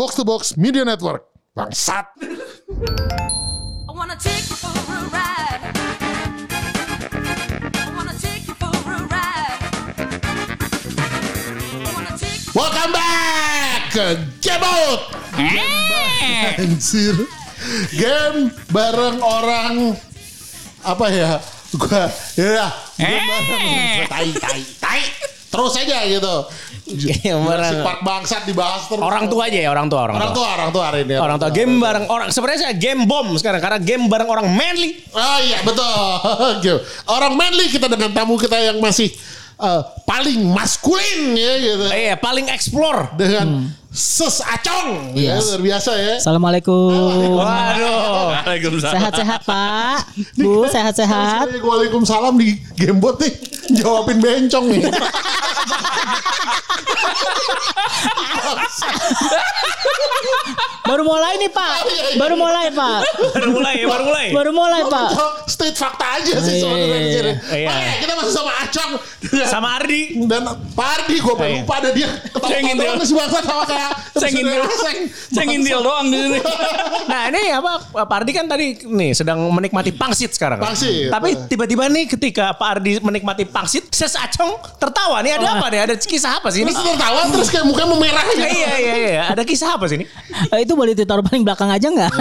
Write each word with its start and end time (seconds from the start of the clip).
Box 0.00 0.16
to 0.16 0.24
Box 0.24 0.56
Media 0.56 0.80
Network. 0.80 1.28
Bangsat. 1.52 2.08
I 2.16 3.92
wanna 3.92 4.16
take 4.16 4.48
you 4.48 4.56
for 4.56 4.72
a 4.72 5.00
ride. 5.12 5.60
Welcome 12.56 12.92
back 12.96 13.92
ke 13.92 14.16
Out. 14.64 15.12
Anjir. 16.56 17.28
Game 17.92 18.56
bareng 18.72 19.20
orang 19.20 20.00
apa 20.80 21.06
ya? 21.12 21.44
Gua 21.76 22.08
ya 22.40 22.72
game 22.96 23.20
bareng 23.28 24.08
tai 24.08 24.32
tai. 24.32 24.79
Terus 25.60 25.74
aja 25.76 25.98
gitu. 26.08 26.34
Jurassic 26.90 27.84
Park 27.84 28.00
bangsat 28.02 28.42
dibahas 28.48 28.88
terus. 28.88 29.04
Orang 29.04 29.28
tua 29.28 29.52
aja 29.52 29.60
ya 29.60 29.68
orang 29.70 29.86
tua 29.92 30.08
orang, 30.08 30.16
Orang 30.16 30.32
tua, 30.32 30.48
orang 30.56 30.70
tua 30.72 30.84
hari 30.88 31.00
ini. 31.04 31.14
Orang 31.20 31.36
tua 31.36 31.50
game 31.52 31.76
bareng 31.76 32.08
orang 32.08 32.28
sebenarnya 32.32 32.60
saya 32.66 32.74
game 32.74 33.04
bom 33.04 33.36
sekarang 33.36 33.60
karena 33.60 33.78
game 33.78 34.08
bareng 34.08 34.28
orang 34.28 34.46
manly. 34.48 34.98
Oh 35.12 35.38
iya 35.44 35.60
betul. 35.62 36.00
Gitu. 36.64 36.78
Orang 37.06 37.36
manly 37.36 37.68
kita 37.68 37.86
dengan 37.86 38.10
tamu 38.10 38.40
kita 38.40 38.56
yang 38.58 38.80
masih 38.80 39.12
eh, 39.60 39.82
paling 40.08 40.40
maskulin 40.50 41.36
ya 41.36 41.52
gitu. 41.60 41.84
Iya, 41.92 42.14
paling 42.16 42.48
explore. 42.50 43.12
Dengan 43.14 43.70
ses 43.90 44.38
acong. 44.38 45.18
Ya, 45.18 45.34
Yes. 45.34 45.50
luar 45.50 45.60
biasa 45.66 45.90
ya. 45.98 46.14
Assalamualaikum. 46.22 47.34
Waduh. 47.34 48.38
Sehat-sehat 48.78 49.42
Pak. 49.42 49.98
Bu, 50.38 50.62
sehat-sehat. 50.70 51.58
Waalaikumsalam 51.58 52.38
di 52.38 52.54
gamebot 52.78 53.18
nih. 53.18 53.34
Jawabin 53.74 54.22
bencong 54.22 54.66
nih. 54.70 54.82
Baru 60.80 61.06
mulai 61.06 61.38
nih 61.38 61.50
Pak. 61.50 61.76
Baru 62.18 62.34
mulai 62.34 62.66
Pak. 62.72 62.98
baru 63.30 63.50
mulai, 63.52 63.74
baru 63.86 64.02
mulai. 64.04 64.26
Baru 64.34 64.50
mulai 64.50 64.82
Pak. 64.84 65.08
State 65.46 65.76
fakta 65.76 66.18
aja 66.18 66.34
sih 66.40 66.58
Iya, 66.58 66.62
sebenarnya 66.62 66.98
di 66.98 67.10
sini. 67.12 67.32
iya. 67.54 67.68
Oke, 67.70 67.90
kita 68.00 68.12
masih 68.16 68.32
sama 68.32 68.52
Acong 68.60 68.92
Sama 69.46 69.68
Ardi. 69.78 70.00
dan 70.26 70.42
Pak 70.74 70.88
Ardi 70.98 71.16
gue 71.20 71.34
Iya. 71.36 71.62
lupa 71.62 71.74
ada 71.78 71.90
dia 71.90 72.08
si 73.00 73.14
bangsa 73.14 73.38
sama 73.40 73.62
kayak 73.66 73.90
Saya 74.16 74.30
ngintil. 74.30 74.62
Seng. 74.76 74.98
Saya 75.30 75.44
ngintil 75.46 75.78
doang 75.80 76.06
di 76.08 76.18
sini. 76.18 76.38
Nah 77.06 77.22
ini 77.28 77.42
apa 77.50 77.72
Pak 78.02 78.16
Ardi 78.16 78.30
kan 78.32 78.46
tadi 78.46 78.66
nih 78.82 79.10
sedang 79.12 79.38
menikmati 79.48 79.90
pangsit 79.90 80.34
sekarang. 80.34 80.58
Pangsit. 80.58 81.08
Tapi 81.08 81.46
tiba-tiba 81.46 81.86
nih 81.86 82.04
ketika 82.08 82.52
Pak 82.52 82.68
Ardi 82.78 82.98
menikmati 82.98 83.44
pangsit, 83.44 83.86
Ses 83.90 84.14
Acong 84.14 84.58
tertawa 84.76 85.22
nih 85.22 85.38
ada 85.38 85.56
apa 85.56 85.66
nih? 85.68 85.80
Ada 85.86 85.94
kisah 85.96 86.40
apa 86.40 86.50
sih 86.50 86.62
ini? 86.62 86.70
Terus 86.70 86.82
tertawa 87.10 87.34
terus 87.34 87.48
kayak 87.50 87.66
mukanya 87.66 87.88
memerah 87.90 88.24
gitu. 88.30 88.46
Iya 88.46 88.72
iya 88.78 88.94
iya. 88.94 89.22
Ada 89.34 89.42
kisah 89.42 89.74
apa 89.74 89.84
sih 89.90 89.98
ini? 89.98 90.06
Eh, 90.54 90.62
itu 90.62 90.72
boleh 90.78 90.94
ditaruh 90.94 91.26
paling 91.26 91.42
belakang 91.42 91.66
aja 91.66 91.90
nggak? 91.90 92.12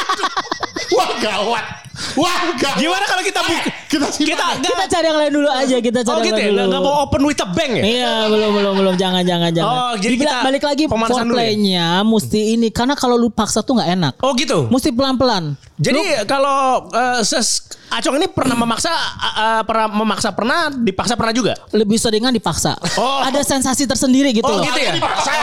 Wah 0.96 1.10
gawat. 1.18 1.66
Wah 2.14 2.34
gawat. 2.54 2.76
Gimana 2.76 3.04
kalau 3.04 3.22
kita 3.22 3.40
buka? 3.40 3.70
Kita 3.86 4.06
simpan. 4.08 4.28
Kita 4.28 4.44
Kita 4.64 4.84
cari 4.88 5.06
yang 5.06 5.18
lain 5.18 5.32
dulu 5.32 5.48
aja. 5.48 5.76
Kita 5.78 6.00
cari 6.00 6.10
Oh 6.10 6.18
yang 6.18 6.26
gitu 6.26 6.34
ya? 6.34 6.42
lain 6.42 6.50
Nggak 6.50 6.60
dulu. 6.60 6.72
nggak 6.72 6.82
mau 6.84 6.94
open 7.04 7.22
with 7.22 7.38
a 7.38 7.48
bang 7.48 7.72
ya? 7.72 7.82
Iya 7.84 8.12
belum 8.26 8.50
belum 8.52 8.74
belum 8.76 8.94
jangan 8.96 9.22
jangan 9.22 9.50
jangan. 9.50 9.70
Oh, 9.70 9.92
jadi 9.94 10.12
Dibilang- 10.12 10.34
kita 10.36 10.46
balik 10.46 10.64
lagi 10.64 10.82
pemanasan 10.84 11.10
dulu 11.24 11.34
ya? 11.34 11.46
foreplaynya 11.46 11.86
mesti 12.02 12.40
ini 12.52 12.68
karena 12.68 12.94
kalau 12.94 13.14
lu 13.14 13.28
paksa 13.28 13.60
tuh 13.60 13.74
nggak 13.74 13.90
enak. 13.92 14.14
Oh 14.20 14.34
gitu. 14.34 14.66
Mesti 14.66 14.90
pelan 14.90 15.14
pelan. 15.14 15.44
Jadi 15.74 15.98
kalau 16.24 16.58
eh, 16.88 17.18
Ses 17.20 17.66
Acong 17.86 18.14
ini 18.16 18.26
pernah 18.26 18.54
memaksa 18.56 18.90
eh, 18.90 18.98
eh, 19.36 19.62
pernah 19.62 19.86
memaksa 19.88 20.28
pernah 20.30 20.58
dipaksa 20.68 21.14
pernah 21.14 21.30
juga? 21.30 21.54
Lebih 21.70 21.94
seringan 21.94 22.30
dipaksa. 22.30 22.74
Oh. 22.96 23.22
Ada 23.22 23.42
sensasi 23.44 23.84
tersendiri 23.84 24.30
gitu 24.30 24.42
Oh 24.44 24.58
loh. 24.58 24.64
gitu 24.64 24.80
ya? 24.80 24.98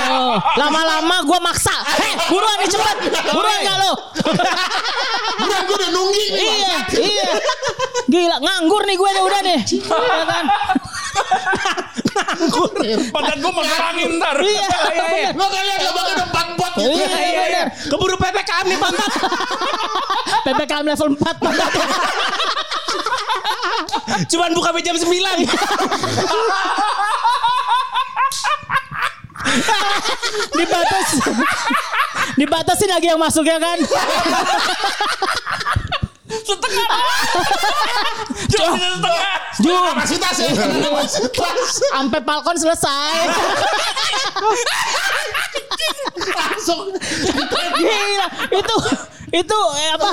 Oh, 0.10 0.36
lama-lama 0.58 1.16
gue 1.22 1.40
maksa. 1.42 1.72
Hei, 1.94 2.12
buruan 2.28 2.56
nih 2.58 2.70
cepet. 2.70 2.96
Buruan 3.30 3.58
gak 3.58 3.78
lo? 3.78 3.92
Bukan 5.38 5.60
gue 5.64 5.76
udah 5.76 5.90
nunggi 5.92 6.26
nih. 6.30 6.41
Iya, 6.42 6.78
bangsat. 6.82 7.00
iya. 7.00 7.32
Gila, 8.10 8.38
nganggur 8.42 8.84
nih 8.90 8.96
gue 8.98 9.10
nih 9.14 9.24
udah 9.24 9.42
nih. 9.46 9.60
Iya 9.62 10.24
kan? 10.26 10.46
Pantat 13.14 13.38
gue 13.38 13.52
masuk 13.54 13.78
angin 13.80 14.10
ntar. 14.18 14.36
Iya, 14.42 14.68
iya. 15.12 15.30
Lo 15.38 15.46
kalian 15.48 15.78
gak 15.78 15.94
bakal 15.94 16.12
ada 16.18 16.24
empat 16.26 16.48
pot 16.58 16.72
gitu. 16.76 16.90
Iya, 16.90 17.08
iya, 17.08 17.42
bener. 17.46 17.68
Keburu 17.88 18.16
PPKM 18.18 18.66
nih 18.66 18.80
pantat. 18.82 19.12
PPKM 20.42 20.86
level 20.90 21.10
4 21.16 21.44
pantatnya. 21.44 21.88
Cuman 24.28 24.52
buka 24.58 24.70
jam 24.82 24.96
9. 24.98 25.06
Dibatas. 30.56 31.10
Dibatasin 32.40 32.90
lagi 32.90 33.08
yang 33.12 33.20
masuk 33.20 33.44
ya 33.46 33.60
kan? 33.60 33.78
Setengah. 36.40 36.90
Cuma 38.52 38.76
setengah. 38.80 39.36
Kapasitas 39.92 40.36
ya. 40.40 40.50
Kapasitas. 40.56 41.70
sampai 41.92 42.20
Falcon 42.24 42.58
selesai. 42.58 43.16
Langsung. 46.22 46.96
Gila, 47.78 48.28
itu 48.52 48.76
itu 49.32 49.60
eh, 49.80 49.92
apa 49.96 50.12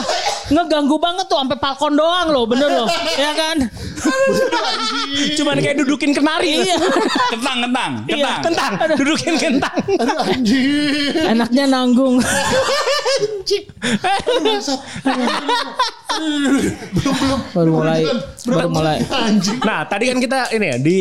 ngeganggu 0.55 0.95
banget 1.03 1.27
tuh 1.27 1.43
sampai 1.43 1.59
Falcon 1.59 1.99
doang 1.99 2.31
loh, 2.31 2.47
bener 2.47 2.71
loh, 2.71 2.87
ya 3.19 3.35
kan? 3.35 3.56
Cuman 5.35 5.59
kayak 5.59 5.83
dudukin 5.83 6.15
kenari. 6.15 6.62
Iya. 6.62 6.79
Kentang, 7.35 7.59
kentang, 7.67 7.93
Iya. 8.06 8.33
kentang. 8.47 8.73
Dudukin 8.95 9.35
kentang. 9.35 9.75
Enaknya 11.35 11.65
nanggung. 11.67 12.23
Belum 16.08 17.14
belum. 17.14 17.41
Baru 17.52 17.70
mulai, 17.76 18.00
baru 18.48 18.69
mulai. 18.72 18.98
Anjing. 19.04 19.60
Nah, 19.60 19.84
tadi 19.84 20.04
kan 20.08 20.19
kita 20.19 20.38
ini 20.56 20.66
ya 20.72 20.76
di 20.80 20.98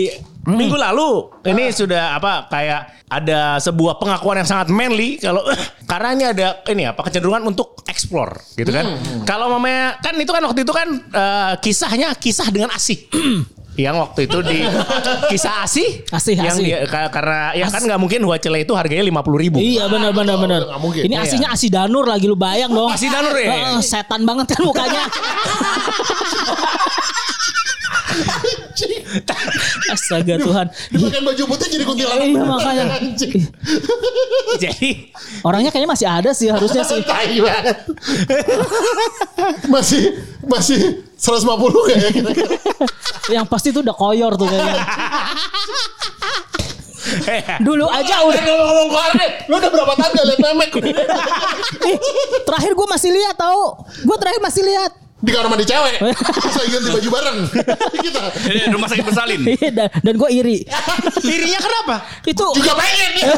minggu 0.47 0.75
lalu 0.79 1.31
ini 1.47 1.71
sudah 1.75 2.15
apa 2.15 2.47
kayak 2.47 3.07
ada 3.07 3.55
sebuah 3.63 3.99
pengakuan 3.99 4.43
yang 4.43 4.47
sangat 4.47 4.67
manly 4.67 5.15
kalau 5.19 5.43
karena 5.91 6.07
ini 6.15 6.23
ada 6.27 6.47
ini 6.67 6.83
apa 6.87 7.07
kecenderungan 7.07 7.43
untuk 7.47 7.83
explore 7.87 8.35
gitu 8.59 8.67
kan. 8.71 8.83
Kalau 9.23 9.47
mamanya 9.51 9.95
kan 10.03 10.15
itu 10.19 10.31
kan 10.31 10.43
waktu 10.43 10.67
itu 10.67 10.73
kan 10.75 10.87
eh, 10.91 11.53
kisahnya 11.63 12.11
kisah 12.19 12.47
dengan 12.51 12.71
asih. 12.75 12.99
yang 13.77 13.95
waktu 13.95 14.25
itu 14.25 14.41
di 14.41 14.65
kisah 15.31 15.61
asih, 15.61 16.01
Asih, 16.09 16.33
yang 16.33 16.49
asih. 16.51 16.65
dia- 16.65 16.81
ka- 16.83 17.07
karena 17.07 17.53
ya 17.53 17.65
kan 17.67 17.79
nggak 17.79 17.95
mungkin 17.95 18.19
Wacele 18.23 18.59
itu 18.59 18.73
harganya 18.73 19.05
lima 19.05 19.21
puluh 19.21 19.37
ribu. 19.37 19.57
Iya 19.57 19.85
benar 19.85 20.11
benar 20.11 20.35
benar. 20.35 20.61
mungkin. 20.77 21.05
Ini 21.05 21.15
aslinya 21.15 21.49
Asi 21.49 21.69
Danur 21.69 22.03
lagi 22.03 22.25
lu 22.25 22.33
bayang 22.33 22.69
dong. 22.69 22.89
Asi 22.89 23.05
Danur 23.05 23.33
ya? 23.33 23.47
Heeh, 23.47 23.79
setan 23.79 24.21
banget 24.21 24.49
kan 24.49 24.61
mukanya. 24.61 25.05
Astaga 29.93 30.35
Tuhan. 30.39 30.67
Dipakai 30.93 31.21
baju 31.23 31.43
putih 31.49 31.67
jadi 31.71 31.83
kuntilanak. 31.85 32.25
Iya 32.27 32.43
makanya. 32.43 32.85
Jadi 34.63 35.11
Orangnya 35.43 35.69
kayaknya 35.69 35.91
masih 35.91 36.07
ada 36.07 36.31
sih 36.33 36.47
harusnya 36.49 36.81
sih. 36.81 37.03
Masih 39.73 40.17
masih 40.47 41.03
150 41.19 41.87
kayak 41.91 42.11
kira-kira. 42.15 42.49
Yang 43.29 43.45
pasti 43.51 43.69
tuh 43.75 43.83
udah 43.83 43.95
koyor 43.95 44.33
tuh 44.39 44.47
kayaknya. 44.47 44.83
Dulu 47.63 47.85
aja 47.87 48.23
udah. 48.23 48.41
ngomong 48.43 48.89
deh. 49.15 49.31
Lu 49.47 49.55
udah 49.59 49.69
berapa 49.71 49.93
tahun 49.95 50.11
gak 50.15 50.25
liat 50.27 50.39
memek? 50.39 50.69
Terakhir 52.47 52.71
gue 52.75 52.87
masih 52.87 53.11
lihat 53.13 53.35
tau. 53.39 53.83
Gue 54.03 54.17
terakhir 54.19 54.41
masih 54.43 54.63
lihat. 54.65 55.06
Di 55.17 55.33
kamar 55.33 55.49
mandi 55.49 55.65
cewek. 55.65 55.97
Terus 56.45 56.55
lagi 56.61 56.69
ganti 56.77 56.89
baju 56.93 57.09
bareng. 57.09 57.37
Kita. 58.05 58.21
Ini 58.53 58.69
rumah 58.69 58.85
sakit 58.85 59.05
bersalin. 59.05 59.41
Iya, 59.57 59.69
dan, 59.73 59.87
dan 60.05 60.13
gue 60.13 60.29
iri. 60.29 60.61
Dirinya 61.25 61.57
kenapa? 61.57 61.95
Itu 62.21 62.45
Juga 62.53 62.77
pengen 62.77 63.11
ya. 63.17 63.33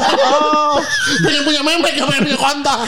Pengen 1.24 1.42
punya 1.48 1.62
memek 1.64 1.96
gak 1.96 2.06
pengen 2.12 2.22
punya 2.28 2.38
kontak. 2.38 2.78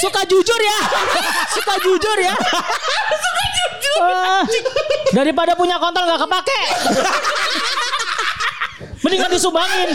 suka 0.00 0.20
jujur 0.24 0.60
ya. 0.64 0.78
Suka 1.52 1.74
jujur 1.84 2.18
ya. 2.24 2.34
Suka 3.12 3.44
jujur. 3.52 4.02
daripada 5.12 5.52
punya 5.52 5.76
kontol 5.76 6.08
nggak 6.08 6.20
kepake. 6.24 6.60
Mendingan 9.04 9.28
disumbangin. 9.28 9.88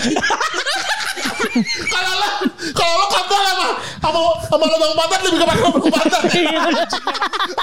Kalau 1.87 2.11
lo 2.13 2.27
kalau 2.71 2.93
lo 2.95 3.05
kontol 3.07 3.41
sama 3.41 3.67
sama 3.99 4.19
sama 4.43 4.65
lubang 4.67 4.93
pantat 4.95 5.19
lebih 5.21 5.39
kepake 5.39 5.61
lubang 5.63 5.85
pantat. 5.89 6.21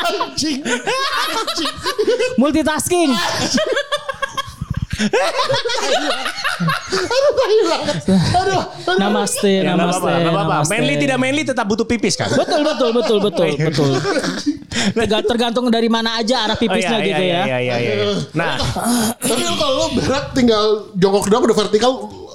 Anjing. 0.01 0.59
Anjing. 0.61 1.73
Multitasking. 2.37 3.11
Aduh, 6.89 7.33
banget. 7.65 7.97
Aduh, 8.35 8.61
aduh. 8.83 8.97
Namaste, 8.99 9.53
Ya, 9.57 9.63
namaste, 9.69 10.03
nggak 10.03 10.27
apa-apa. 10.27 10.55
namaste. 10.57 10.71
Manly 10.73 10.95
tidak 10.99 11.19
manly 11.19 11.43
tetap 11.45 11.65
butuh 11.65 11.87
pipis 11.87 12.15
kan? 12.15 12.29
Betul 12.31 12.61
betul 12.65 12.91
betul 12.93 13.19
betul 13.21 13.49
betul. 13.69 13.91
Terga- 14.91 15.23
Tergantung 15.25 15.67
dari 15.69 15.87
mana 15.87 16.19
aja 16.19 16.45
arah 16.45 16.57
pipisnya 16.57 16.99
Oh, 16.99 17.01
iya, 17.01 17.07
gitu 17.07 17.23
iya, 17.23 17.35
ya. 17.37 17.43
Iya, 17.45 17.59
iya, 17.61 17.75
iya. 17.79 17.95
Nah, 18.33 18.57
Tapi 19.19 19.43
kalau 19.49 19.73
lu 19.77 20.01
berak 20.01 20.25
tinggal 20.33 20.65
jongkok 20.95 21.29
doang 21.29 21.45
udah 21.45 21.57
vertikal 21.57 21.93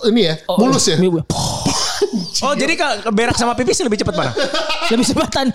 ini 0.07 0.21
ya, 0.27 0.35
mulus 0.57 0.85
ya. 0.87 0.97
Oh 2.43 2.53
jadi 2.53 2.75
kalau 2.75 3.13
berak 3.15 3.37
sama 3.37 3.55
pipis 3.55 3.79
lebih 3.79 3.95
cepat 3.95 4.15
mana? 4.17 4.31
Lebih 4.91 5.05
cepatan. 5.07 5.47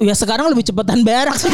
Ya 0.00 0.16
sekarang 0.16 0.48
lebih 0.48 0.64
cepatan 0.64 1.04
berak 1.04 1.36
sih. 1.36 1.52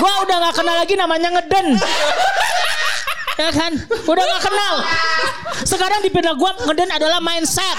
gua 0.00 0.12
udah 0.26 0.36
nggak 0.42 0.54
kenal 0.58 0.76
lagi 0.76 0.94
namanya 0.98 1.28
ngeden. 1.38 1.78
Ya 3.38 3.50
kan? 3.54 3.72
Udah 4.04 4.24
nggak 4.26 4.42
kenal. 4.42 4.74
Sekarang 5.62 6.02
di 6.02 6.10
benak 6.10 6.34
gua 6.34 6.50
ngeden 6.66 6.90
adalah 6.90 7.22
mindset. 7.22 7.78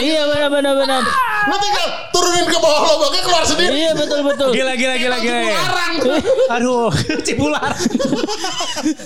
Iya 0.00 0.22
benar 0.24 0.48
benar 0.48 0.74
benar. 0.78 1.02
Lu 1.42 1.56
tinggal 1.56 1.86
turunin 2.10 2.46
ke 2.46 2.56
bawah 2.56 2.80
lubangnya 2.88 3.22
keluar 3.22 3.42
sendiri. 3.42 3.72
Iya 3.74 3.92
betul 3.92 4.20
betul. 4.22 4.50
Gila, 4.52 4.72
gila, 4.74 4.94
gila, 4.96 5.16
gila. 5.18 5.38
Larang. 5.42 5.94
Aduh, 6.54 6.88
cipular. 7.26 7.72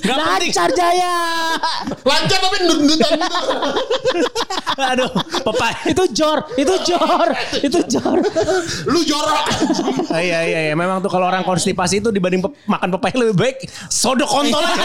Gak 0.03 0.17
penting. 0.17 0.51
Lancar 0.53 0.71
Jaya. 0.73 1.17
Lancar 2.03 2.39
tapi 2.39 2.57
nundutan 2.63 3.13
gitu. 3.17 3.47
Aduh, 4.77 5.09
pepai. 5.43 5.73
itu 5.87 6.03
jor, 6.13 6.39
itu 6.55 6.75
jor, 6.85 7.29
itu 7.57 7.79
jor. 7.89 8.19
Lu 8.85 9.01
jorok. 9.01 9.45
Ah, 10.13 10.21
iya, 10.21 10.45
iya, 10.45 10.61
iya. 10.69 10.75
Memang 10.75 11.01
tuh 11.01 11.09
kalau 11.09 11.27
orang 11.27 11.41
konstipasi 11.41 12.01
itu 12.01 12.11
dibanding 12.11 12.45
pe- 12.45 12.53
makan 12.67 12.93
pepaya 12.93 13.15
lebih 13.17 13.37
baik 13.37 13.57
sodok 13.89 14.29
kontol 14.29 14.61
aja. 14.61 14.85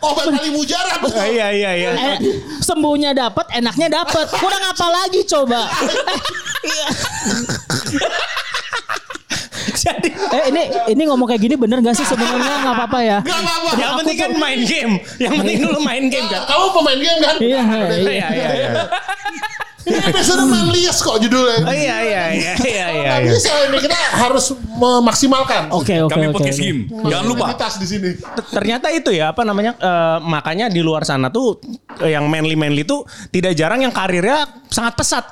Obat 0.00 0.26
kali 0.28 0.50
mujarab. 0.52 1.00
Ah, 1.08 1.26
iya, 1.26 1.48
iya, 1.50 1.70
iya. 1.74 1.90
Eh, 1.94 2.16
sembuhnya 2.60 3.16
dapat, 3.16 3.46
enaknya 3.52 3.88
dapat. 3.88 4.26
Kurang 4.34 4.60
apa 4.62 4.73
lagi 4.82 5.20
coba? 5.28 5.60
Jadi 9.74 10.08
Eh 10.34 10.42
ini 10.50 10.62
ini 10.96 11.02
ngomong 11.08 11.26
kayak 11.30 11.42
gini 11.46 11.54
bener 11.54 11.78
gak 11.84 11.94
sih 11.94 12.06
sebenarnya 12.06 12.62
nggak 12.64 12.74
apa-apa 12.74 12.98
ya? 13.04 13.18
Gak 13.22 13.38
apa-apa. 13.38 13.70
yang 13.78 13.92
penting 14.00 14.16
kan 14.18 14.30
main 14.34 14.60
game. 14.66 14.94
Yang 15.20 15.32
penting 15.40 15.56
dulu 15.62 15.78
main 15.84 16.04
game 16.10 16.26
kan. 16.26 16.42
Kamu 16.48 16.66
pemain 16.74 16.98
game 16.98 17.18
kan? 17.22 17.34
Iya, 17.38 17.60
iya. 17.62 17.86
Iya, 17.94 18.26
iya, 18.32 18.50
iya. 18.54 18.70
Ini 19.84 20.00
episode 20.00 20.44
Manlius 20.48 20.98
kok 21.04 21.20
judulnya. 21.20 21.60
Oh, 21.68 21.74
iya, 21.76 21.96
iya, 22.00 22.22
iya, 22.32 22.52
iya, 22.56 22.86
iya. 22.88 23.12
Iya. 23.20 23.32
bisa 23.36 23.52
ini 23.68 23.78
kita 23.84 23.98
harus 24.16 24.56
memaksimalkan. 24.80 25.68
Oke 25.76 26.00
oke 26.00 26.16
Kami 26.16 26.32
oke. 26.32 26.40
podcast 26.40 26.58
game. 26.60 26.88
Jangan 26.88 27.24
lupa. 27.28 27.46
Di 27.54 27.86
sini. 27.86 28.10
Ternyata 28.48 28.88
itu 28.92 29.12
ya 29.12 29.36
apa 29.36 29.44
namanya 29.44 29.76
eh, 29.76 30.18
makanya 30.24 30.72
di 30.72 30.80
luar 30.80 31.04
sana 31.04 31.28
tuh 31.28 31.60
eh, 32.00 32.16
yang 32.16 32.24
manly 32.32 32.56
manly 32.56 32.88
tuh 32.88 33.04
tidak 33.28 33.52
jarang 33.52 33.84
yang 33.84 33.92
karirnya 33.92 34.48
sangat 34.72 34.96
pesat 34.96 35.24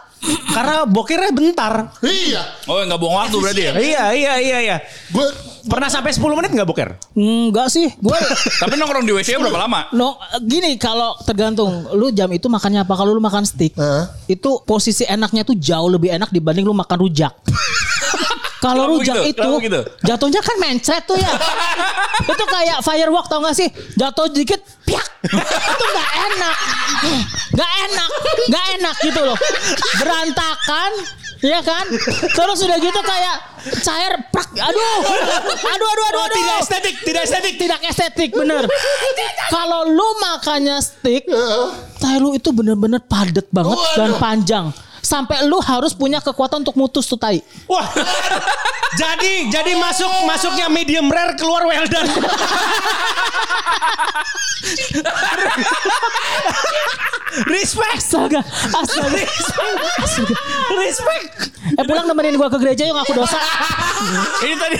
karena 0.52 0.86
bokirnya 0.86 1.30
bentar. 1.34 1.90
Iya. 2.00 2.42
Oh 2.70 2.78
nggak 2.78 3.00
buang 3.00 3.16
waktu 3.26 3.36
berarti 3.42 3.62
ya? 3.62 3.72
Iya 3.74 4.04
iya 4.14 4.34
iya 4.38 4.58
iya. 4.62 4.76
Gue 5.10 5.26
Pernah 5.62 5.86
sampai 5.86 6.10
10 6.10 6.26
menit 6.34 6.50
nggak 6.50 6.66
boker? 6.66 6.90
Enggak 7.14 7.70
sih, 7.70 7.86
gue 7.94 8.18
Tapi 8.66 8.74
nongkrong 8.74 9.06
di 9.06 9.14
WC 9.14 9.38
berapa 9.38 9.62
lama? 9.62 9.86
no 9.94 10.18
gini 10.42 10.74
kalau 10.74 11.14
tergantung 11.22 11.86
lu 11.94 12.10
jam 12.10 12.26
itu 12.34 12.50
makannya 12.50 12.82
apa 12.82 12.90
kalau 12.98 13.14
lu 13.14 13.22
makan 13.22 13.46
steak 13.46 13.78
Heeh. 13.78 14.04
itu 14.26 14.58
posisi 14.66 15.06
enaknya 15.06 15.46
tuh 15.46 15.54
jauh 15.54 15.86
lebih 15.86 16.10
enak 16.10 16.34
dibanding 16.34 16.66
lu 16.66 16.74
makan 16.74 17.06
rujak. 17.06 17.30
Kalau 18.62 18.94
rujak 18.94 19.26
gitu? 19.26 19.42
itu 19.42 19.50
gitu? 19.66 19.80
jatuhnya 20.06 20.38
kan 20.38 20.56
mencret 20.56 21.02
tuh 21.02 21.18
ya. 21.18 21.34
itu 22.32 22.44
kayak 22.46 22.78
firework 22.80 23.26
tau 23.26 23.42
gak 23.42 23.58
sih? 23.58 23.66
Jatuh 23.98 24.30
dikit, 24.30 24.62
piak. 24.86 25.02
itu 25.26 25.84
nggak 25.84 26.10
enak, 26.30 26.56
nggak 27.52 27.72
enak, 27.90 28.10
nggak 28.46 28.64
enak 28.78 28.96
gitu 29.02 29.20
loh. 29.22 29.34
Berantakan, 29.98 30.90
ya 31.42 31.58
kan? 31.58 31.86
Terus 32.30 32.58
udah 32.62 32.78
gitu 32.78 33.00
kayak 33.02 33.36
cair, 33.82 34.14
prak. 34.30 34.50
Aduh, 34.52 34.78
aduh, 34.78 35.10
aduh, 35.66 35.88
aduh, 35.90 36.06
Oh, 36.12 36.22
aduh. 36.22 36.34
tidak 36.34 36.56
estetik, 36.62 36.94
tidak 37.02 37.22
estetik. 37.26 37.54
Tidak 37.58 37.80
estetik 37.82 38.30
bener. 38.30 38.62
Kalau 39.48 39.86
lu 39.86 40.08
makannya 40.20 40.78
steak, 40.78 41.26
tai 41.98 42.18
lu 42.18 42.34
itu 42.34 42.50
bener-bener 42.50 43.02
padat 43.02 43.46
banget 43.50 43.74
Waduh. 43.74 43.96
dan 43.98 44.10
panjang. 44.18 44.66
Sampai 45.12 45.44
lu 45.44 45.60
harus 45.60 45.92
punya 45.92 46.24
kekuatan 46.24 46.64
untuk 46.64 46.72
mutus 46.72 47.04
tuh 47.04 47.20
tai. 47.20 47.44
Wah. 47.68 47.84
jadi 49.00 49.52
jadi 49.52 49.72
masuk 49.76 50.08
masuknya 50.24 50.72
medium 50.72 51.12
rare 51.12 51.36
keluar 51.36 51.68
well 51.68 51.84
done. 51.92 52.08
Respect. 57.48 57.96
Astaga, 57.96 58.40
astaga, 58.76 59.24
astaga. 59.24 60.34
Respect. 60.76 61.28
Eh 61.72 61.84
pulang 61.88 62.04
nemenin 62.04 62.36
gua 62.36 62.52
ke 62.52 62.60
gereja 62.60 62.84
yuk 62.84 63.00
aku 63.00 63.16
dosa. 63.16 63.40
Ini 64.44 64.54
tadi 64.58 64.76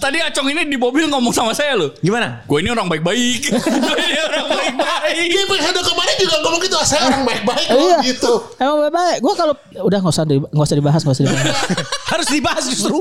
tadi 0.00 0.18
Acong 0.24 0.48
ini 0.48 0.64
di 0.66 0.80
mobil 0.80 1.04
ngomong 1.06 1.30
sama 1.30 1.52
saya 1.52 1.76
loh. 1.76 1.92
Gimana? 2.00 2.40
Gue 2.48 2.64
ini 2.64 2.72
orang 2.72 2.88
baik-baik. 2.88 3.52
Gue 3.52 3.96
ini 4.00 4.18
orang 4.24 4.48
baik-baik. 4.48 5.26
Dia 5.28 5.42
episode 5.44 5.84
kemarin 5.84 6.14
juga 6.16 6.36
ngomong 6.40 6.60
gitu. 6.64 6.76
Saya 6.82 7.12
orang 7.12 7.22
baik-baik 7.28 7.68
Iya. 7.68 7.98
gitu. 8.08 8.32
Emang 8.56 8.88
baik-baik. 8.88 9.18
Gua 9.20 9.34
kalau 9.36 9.54
udah 9.74 9.98
nggak 9.98 10.14
usah 10.14 10.24
di, 10.28 10.36
nggak 10.38 10.66
usah 10.68 10.76
dibahas, 10.78 11.00
nggak 11.02 11.16
usah 11.16 11.24
dibahas. 11.24 11.56
Harus 12.12 12.28
dibahas 12.30 12.64
justru. 12.70 12.96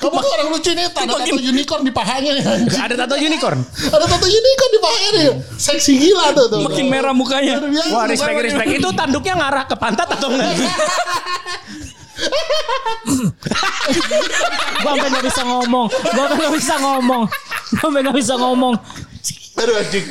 Kamu 0.00 0.16
tuh 0.18 0.30
orang 0.34 0.48
lucu 0.50 0.70
nih. 0.74 0.86
Tato 0.90 1.14
unicorn 1.38 1.82
di 1.86 1.92
pahanya. 1.94 2.30
anjing. 2.40 2.80
Ada 2.80 2.94
tato 3.06 3.14
unicorn. 3.14 3.58
Ada 3.94 4.06
tato 4.10 4.26
unicorn 4.26 4.70
di 4.72 4.80
pahanya 4.80 5.10
nih. 5.14 5.26
Seksi 5.54 5.92
gila 6.00 6.34
tuh. 6.34 6.46
tuh. 6.50 6.60
Makin 6.66 6.86
merah 6.90 7.14
mukanya. 7.14 7.62
Wah, 7.94 8.10
respect, 8.10 8.42
respect. 8.42 8.80
Itu 8.80 8.90
tanduknya 8.96 9.38
ngarah 9.38 9.64
ke 9.70 9.76
pantat 9.78 10.08
atau 10.10 10.34
enggak? 10.34 10.56
Gua 14.80 14.92
sampai 14.96 15.08
nggak 15.08 15.24
bisa 15.24 15.42
ngomong. 15.44 15.86
Gua 15.88 16.24
sampai 16.28 16.36
nggak 16.36 16.56
bisa 16.56 16.74
ngomong. 16.80 17.22
Gua 17.70 17.80
sampai 17.80 18.00
nggak 18.04 18.16
bisa 18.16 18.34
ngomong. 18.36 18.74
Aduh 19.60 19.74
anjing. 19.76 20.04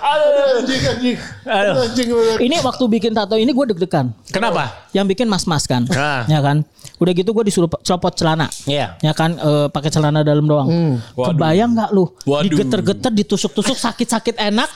Aduh 0.00 0.58
anjing 0.64 0.82
anjing. 0.88 1.16
Aduh. 1.44 1.74
Anjing. 1.84 2.08
Ini 2.40 2.56
waktu 2.64 2.84
bikin 2.88 3.12
tato 3.12 3.36
ini 3.36 3.52
gue 3.52 3.64
deg-degan. 3.74 4.10
Kenapa? 4.32 4.88
Yang 4.96 5.12
bikin 5.16 5.26
mas-mas 5.28 5.68
kan, 5.68 5.84
Ah. 5.92 6.24
ya 6.24 6.40
kan. 6.40 6.64
Udah 6.98 7.12
gitu 7.14 7.30
gue 7.30 7.44
disuruh 7.46 7.68
copot 7.68 8.12
celana. 8.16 8.48
Iya. 8.64 8.96
Ya 8.98 9.12
kan 9.12 9.36
eh, 9.36 9.66
pakai 9.68 9.92
celana 9.92 10.24
dalam 10.24 10.48
doang. 10.48 10.68
Waduh. 11.14 11.36
Kebayang 11.36 11.76
nggak 11.76 11.90
lu? 11.92 12.10
Waduh. 12.24 12.48
Digeter-geter, 12.48 13.12
ditusuk-tusuk, 13.12 13.76
sakit-sakit 13.76 14.34
enak. 14.34 14.66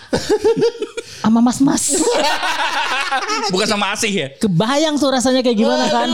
Sama 1.22 1.38
mas-mas. 1.38 1.94
Bukan 3.54 3.66
sama 3.68 3.94
Asih 3.94 4.10
ya? 4.10 4.26
Kebayang 4.42 4.98
tuh 4.98 5.06
rasanya 5.06 5.38
kayak 5.38 5.54
gimana 5.54 5.86
kan? 5.86 6.10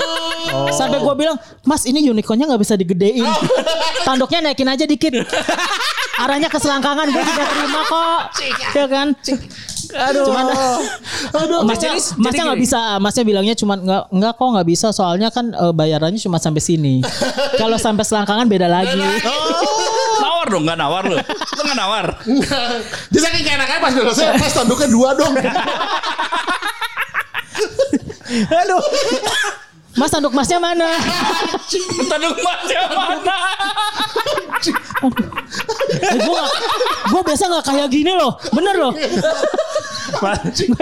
Sampai 0.68 1.00
gue 1.00 1.14
bilang, 1.16 1.40
Mas 1.64 1.88
ini 1.88 2.04
unicornnya 2.04 2.44
nggak 2.44 2.60
bisa 2.60 2.76
digedein. 2.76 3.24
Tanduknya 4.04 4.44
naikin 4.44 4.68
aja 4.68 4.84
dikit. 4.84 5.16
Arahnya 6.18 6.48
ke 6.48 6.58
selangkangan 6.58 7.06
gue 7.06 7.22
juga 7.22 7.44
terima 7.46 7.80
kok. 7.84 8.20
Ya 8.74 8.86
kan? 8.86 9.08
Aduh. 9.88 10.26
Cuman, 10.26 10.44
aduh, 11.32 11.60
masnya, 11.62 11.94
jadi- 11.94 12.02
jadi 12.02 12.20
masnya 12.20 12.42
nggak 12.44 12.60
bisa. 12.60 12.80
Masnya 12.98 13.24
bilangnya 13.24 13.54
cuma 13.54 13.74
nggak 13.74 14.02
nggak 14.10 14.32
kok 14.34 14.48
nggak 14.52 14.68
bisa. 14.68 14.86
Soalnya 14.90 15.28
kan 15.28 15.48
eh, 15.48 15.72
bayarannya 15.72 16.18
cuma 16.18 16.36
sampai 16.36 16.60
sini. 16.60 17.00
Kalau 17.60 17.76
sampai 17.76 18.02
selangkangan 18.02 18.44
beda 18.44 18.66
lagi. 18.66 18.98
Nawar 20.18 20.46
dong, 20.52 20.66
nggak 20.66 20.76
nawar 20.76 21.02
lo. 21.04 21.16
Lo 21.16 21.60
nggak 21.62 21.78
nawar. 21.78 22.06
Dia 23.08 23.20
saking 23.22 23.42
kayak 23.42 23.58
enaknya 23.58 23.78
pas 23.78 23.92
udah 23.94 24.12
selesai. 24.12 24.36
Pas 24.36 24.52
tanduknya 24.52 24.88
dua 24.88 25.10
dong. 25.14 25.32
Aduh. 28.28 28.82
Mas 29.98 30.10
tanduk 30.14 30.30
masnya 30.30 30.62
mana? 30.62 30.86
Tanduk 32.06 32.38
masnya 32.38 32.82
mana? 32.94 33.36
Eh, 35.98 36.18
gue 36.22 36.42
gue 37.10 37.20
biasa 37.26 37.44
nggak 37.50 37.64
kayak 37.66 37.88
gini 37.90 38.12
loh. 38.14 38.38
Bener 38.54 38.74
loh. 38.78 38.92
Gua 40.18 40.34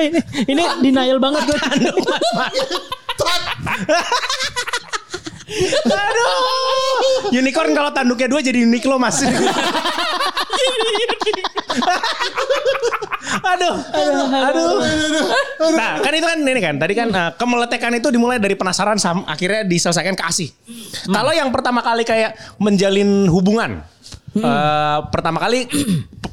ini 0.05 0.21
ini 0.49 0.63
denial 0.85 1.17
banget 1.17 1.49
gue. 1.49 1.59
Aduh. 5.87 7.33
Unicorn 7.33 7.73
kalau 7.73 7.91
tanduknya 7.95 8.29
dua 8.29 8.41
jadi 8.45 8.69
Uniqlo 8.69 9.01
mas. 9.01 9.25
aduh, 13.43 13.77
aduh, 13.93 14.27
aduh. 14.31 14.71
Nah, 15.75 16.01
kan 16.01 16.13
itu 16.13 16.27
kan 16.27 16.39
ini 16.41 16.61
kan. 16.61 16.75
Tadi 16.77 16.93
kan 16.97 17.09
eh, 17.11 17.31
kemeletekan 17.37 17.93
itu 17.97 18.09
dimulai 18.13 18.41
dari 18.41 18.55
penasaran 18.57 18.97
sam 18.97 19.25
akhirnya 19.27 19.65
diselesaikan 19.65 20.17
kasih. 20.17 20.53
Kalau 21.09 21.33
yang 21.33 21.53
pertama 21.53 21.81
kali 21.81 22.07
kayak 22.07 22.37
menjalin 22.61 23.29
hubungan, 23.29 23.83
eh, 24.37 24.99
pertama 25.11 25.41
kali 25.43 25.67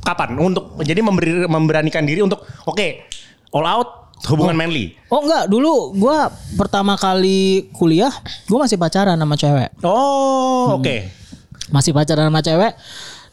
kapan? 0.03 0.35
Untuk 0.39 0.77
jadi 0.83 0.99
memberi, 0.99 1.47
memberanikan 1.47 2.03
diri 2.03 2.23
untuk 2.23 2.43
oke 2.67 2.87
all 3.53 3.67
out 3.67 3.89
hubungan 4.27 4.55
manly. 4.55 4.95
Oh 5.11 5.23
enggak, 5.23 5.51
dulu 5.51 5.91
gua 5.99 6.31
pertama 6.55 6.95
kali 6.95 7.67
kuliah, 7.75 8.11
gua 8.47 8.67
masih 8.67 8.79
pacaran 8.79 9.19
sama 9.19 9.35
cewek. 9.35 9.69
Oh, 9.83 10.79
oke. 10.79 11.11
Masih 11.71 11.91
pacaran 11.91 12.29
sama 12.29 12.39
cewek. 12.43 12.73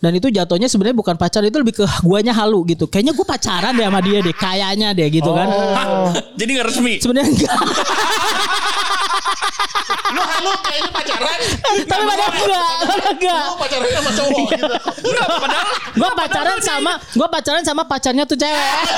Dan 0.00 0.16
itu 0.16 0.32
jatuhnya 0.32 0.64
sebenarnya 0.64 0.96
bukan 0.96 1.16
pacar 1.20 1.44
itu 1.44 1.60
lebih 1.60 1.76
ke 1.76 1.84
guanya 2.00 2.32
halu 2.32 2.64
gitu. 2.64 2.88
Kayaknya 2.88 3.12
gue 3.12 3.26
pacaran 3.28 3.72
deh 3.76 3.84
sama 3.84 4.00
dia 4.00 4.18
deh, 4.24 4.32
kayaknya 4.32 4.88
deh 4.96 5.08
gitu 5.12 5.28
kan. 5.28 5.48
Hah? 5.52 6.16
Jadi 6.40 6.50
nggak 6.56 6.66
resmi. 6.72 6.94
Sebenarnya 7.04 7.28
enggak. 7.28 7.52
Lu 10.10 10.22
halu 10.24 10.52
kayaknya 10.64 10.90
pacaran. 10.90 11.38
Tapi 11.84 12.02
padahal 12.08 12.32
enggak, 12.32 12.70
enggak. 13.12 13.42
Lu 13.44 13.54
pacaran 13.60 13.88
sama 13.92 14.10
cowok 14.16 14.40
gitu. 14.48 14.66
Enggak, 15.04 15.28
padahal 15.36 15.68
Gue 15.90 16.10
pacaran 16.16 16.58
sama 16.62 16.92
gue 16.96 17.28
pacaran 17.28 17.62
sama 17.66 17.82
pacarnya 17.84 18.24
tuh 18.24 18.38
cewek. 18.40 18.74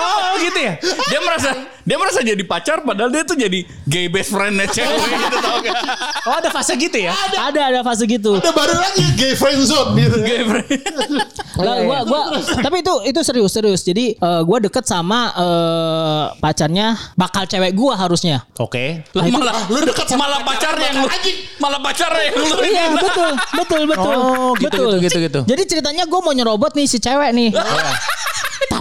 Oh 0.00 0.38
gitu 0.40 0.56
ya. 0.56 0.74
Dia 0.80 1.20
merasa 1.20 1.52
dia 1.90 1.98
merasa 1.98 2.22
jadi 2.22 2.38
pacar 2.46 2.86
padahal 2.86 3.10
dia 3.10 3.26
tuh 3.26 3.34
jadi 3.34 3.66
gay 3.82 4.06
best 4.06 4.30
friendnya 4.30 4.70
cewek 4.70 4.94
gitu 5.26 5.38
tau 5.42 5.58
gak? 5.58 5.74
Oh, 6.22 6.34
ada 6.38 6.46
fase 6.48 6.78
gitu 6.78 6.94
ya? 6.94 7.10
Ada 7.34 7.60
ada 7.66 7.80
fase 7.82 8.06
gitu. 8.06 8.38
Ada 8.38 8.54
baru 8.54 8.78
lagi 8.78 9.02
gay 9.18 9.34
friend 9.34 9.58
zone 9.60 9.98
gitu. 9.98 10.22
Gay 10.22 10.46
friend. 10.46 10.68
Nggak, 11.60 11.76
gua 11.82 11.98
gua 12.06 12.20
tapi 12.62 12.76
itu 12.80 12.94
itu 13.04 13.20
serius 13.20 13.50
serius. 13.50 13.80
Jadi 13.82 14.14
eh, 14.14 14.40
gua 14.46 14.62
deket 14.62 14.86
sama 14.86 15.34
eh, 15.34 16.24
pacarnya 16.38 16.94
bakal 17.18 17.42
cewek 17.44 17.74
gua 17.74 17.98
harusnya. 17.98 18.46
Oke. 18.54 19.02
Lah 19.10 19.26
malah 19.26 19.48
Ah, 19.50 19.66
lu 19.66 19.82
deket 19.82 20.06
sama 20.06 20.30
malah 20.30 20.46
pacar 20.46 20.78
yang 20.78 21.02
lu 21.02 21.08
anjing. 21.10 21.36
malah 21.58 21.80
pacar 21.82 22.12
yang 22.14 22.38
lu 22.38 22.54
Iya 22.62 22.84
betul 22.94 23.32
betul 23.58 23.82
betul. 23.90 24.14
Oh, 24.14 24.52
gitu, 24.54 24.70
betul. 24.70 24.92
gitu, 25.02 25.06
gitu, 25.10 25.18
gitu. 25.26 25.40
Jadi 25.42 25.62
ceritanya 25.66 26.04
gue 26.06 26.20
mau 26.22 26.30
nyerobot 26.30 26.70
nih 26.72 26.86
si 26.86 27.02
cewek 27.02 27.34
nih. 27.34 27.50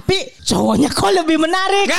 Tapi 0.09 0.25
cowoknya 0.41 0.89
kok 0.89 1.13
lebih 1.13 1.37
menarik. 1.37 1.85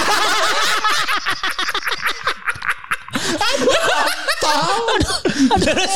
Terus 5.61 5.93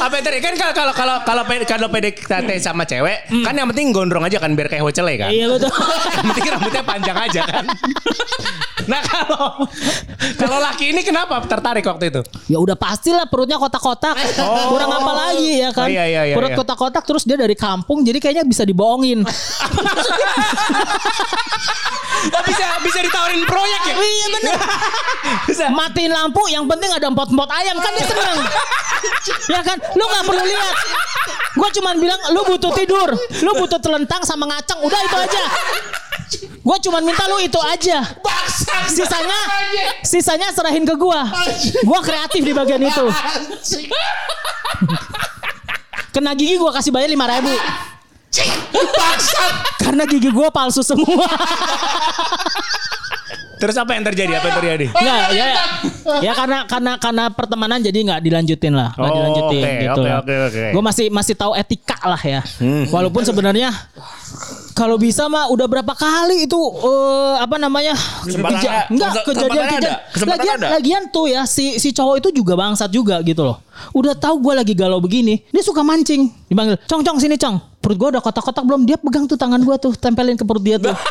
apa 0.00 0.14
yang 0.20 0.24
tadi 0.24 0.38
kan 0.40 0.54
kalau 0.56 0.92
kalau 0.92 1.16
kalau 1.24 1.42
kalau 1.64 1.88
PDKT 1.88 2.50
sama 2.60 2.84
cewek 2.84 3.28
kan 3.44 3.54
yang 3.56 3.68
penting 3.72 3.92
gondrong 3.92 4.24
aja 4.24 4.40
kan 4.40 4.52
biar 4.52 4.68
kayak 4.68 4.84
hocele 4.84 5.16
kan. 5.16 5.32
iya 5.32 5.48
betul. 5.48 5.72
Yang 6.14 6.24
penting 6.30 6.44
rambutnya 6.52 6.82
panjang 6.84 7.16
aja 7.16 7.40
kan. 7.44 7.64
nah 8.84 9.00
kalau 9.00 9.64
kalau 10.36 10.58
laki 10.60 10.92
ini 10.92 11.00
kenapa 11.00 11.40
tertarik 11.48 11.84
waktu 11.88 12.12
itu? 12.12 12.20
Ya 12.52 12.60
udah 12.60 12.76
pastilah 12.76 13.24
perutnya 13.28 13.56
kotak-kotak. 13.56 14.12
Kurang 14.68 14.92
apa 14.92 15.12
lagi 15.12 15.64
ya 15.64 15.70
kan? 15.72 15.88
Oh, 15.88 15.90
iya, 15.90 16.04
iya, 16.04 16.22
iya, 16.28 16.34
Perut 16.36 16.52
iya. 16.52 16.58
kotak-kotak 16.60 17.04
terus 17.04 17.24
dia 17.24 17.40
dari 17.40 17.56
kampung 17.56 18.04
jadi 18.04 18.20
kayaknya 18.20 18.44
bisa 18.44 18.68
dibohongin. 18.68 19.24
Oh, 19.24 19.32
bisa 22.48 22.64
bisa 22.80 22.98
ditawarin 23.04 23.44
proyek 23.44 23.82
ya? 23.84 23.94
iya 24.00 24.26
bener. 24.32 24.54
bisa. 25.48 25.64
Matiin 25.72 26.12
lampu 26.12 26.40
yang 26.48 26.64
penting 26.68 26.90
ada 26.92 27.08
empot-empot 27.08 27.50
ayam 27.62 27.76
kan 27.78 27.92
dia 27.94 28.06
seneng. 28.06 28.38
ya 29.54 29.60
kan? 29.62 29.78
Lu 29.94 30.04
nggak 30.04 30.24
perlu 30.26 30.42
lihat. 30.42 30.74
Gue 31.54 31.68
cuman 31.80 31.94
bilang 32.02 32.20
lu 32.34 32.40
butuh 32.42 32.72
tidur, 32.74 33.08
lu 33.14 33.52
butuh 33.54 33.78
telentang 33.78 34.26
sama 34.26 34.50
ngaceng, 34.50 34.82
udah 34.82 35.00
itu 35.00 35.16
aja. 35.16 35.44
Gue 36.64 36.76
cuman 36.88 37.02
minta 37.04 37.24
lu 37.30 37.38
itu 37.38 37.60
aja. 37.62 38.02
Sisanya 38.88 39.38
sisanya 40.04 40.48
serahin 40.54 40.86
ke 40.86 40.94
gua. 40.94 41.26
Gua 41.82 42.00
kreatif 42.00 42.42
di 42.44 42.52
bagian 42.54 42.80
itu. 42.80 43.06
Kena 46.14 46.32
gigi 46.38 46.54
gua 46.56 46.70
kasih 46.72 46.94
bayar 46.94 47.10
lima 47.10 47.26
ribu. 47.26 47.52
Bangsat. 48.74 49.52
Karena 49.82 50.04
gigi 50.06 50.30
gua 50.30 50.48
palsu 50.54 50.82
semua. 50.86 51.26
Terus 53.54 53.76
apa 53.76 53.90
yang 53.92 54.04
terjadi? 54.04 54.32
Apa 54.34 54.46
yang 54.46 54.58
terjadi? 54.58 54.86
Enggak, 54.90 55.24
ya, 55.30 55.44
ya, 55.46 55.62
ya 56.20 56.32
karena 56.32 56.58
karena 56.64 56.92
karena 56.96 57.24
pertemanan 57.28 57.78
jadi 57.78 57.98
nggak 58.02 58.20
dilanjutin 58.20 58.72
lah, 58.72 58.90
nggak 58.92 59.06
Oh, 59.06 59.14
dilanjutin 59.14 59.62
oke, 59.62 59.74
gitu 59.80 59.90
oke, 59.94 60.04
lah. 60.04 60.18
oke, 60.20 60.34
oke. 60.48 60.64
Gue 60.70 60.82
masih 60.82 61.06
masih 61.08 61.34
tahu 61.34 61.52
etika 61.54 61.96
lah 62.02 62.18
ya. 62.18 62.40
Hmm. 62.58 62.84
Walaupun 62.88 63.22
sebenarnya 63.22 63.70
kalau 64.72 64.96
bisa 64.96 65.26
mah 65.26 65.46
udah 65.46 65.64
berapa 65.64 65.92
kali 65.92 66.44
itu 66.44 66.58
eh, 66.82 67.34
apa 67.38 67.56
namanya? 67.56 67.94
Kesempatan 68.20 68.58
Keja- 68.58 68.86
enggak 68.88 69.10
Kesempatan 69.12 69.30
kejadian 69.30 69.54
ada. 69.56 69.70
kejadian. 69.70 69.96
Kesempatan 70.10 70.38
Lagian 70.40 70.56
ada. 70.56 70.68
lagian 70.72 71.02
tuh 71.08 71.26
ya 71.26 71.42
si 71.44 71.78
si 71.78 71.88
cowok 71.90 72.14
itu 72.18 72.28
juga 72.34 72.52
bangsat 72.54 72.90
juga 72.90 73.22
gitu 73.22 73.42
loh. 73.42 73.62
Udah 73.90 74.12
tahu 74.12 74.38
gue 74.40 74.54
lagi 74.56 74.72
galau 74.72 74.98
begini, 74.98 75.46
dia 75.48 75.60
suka 75.60 75.80
mancing. 75.80 76.26
Dipanggil, 76.44 76.78
"Cong, 76.84 77.02
cong 77.02 77.18
sini, 77.18 77.34
cong." 77.34 77.58
Perut 77.78 77.96
gue 77.96 78.08
udah 78.10 78.22
kotak-kotak 78.22 78.62
belum? 78.62 78.82
Dia 78.82 78.96
pegang 78.96 79.24
tuh 79.24 79.36
tangan 79.36 79.58
gue 79.58 79.76
tuh, 79.76 79.92
tempelin 79.92 80.34
ke 80.34 80.42
perut 80.42 80.60
dia 80.60 80.76
tuh. 80.76 80.94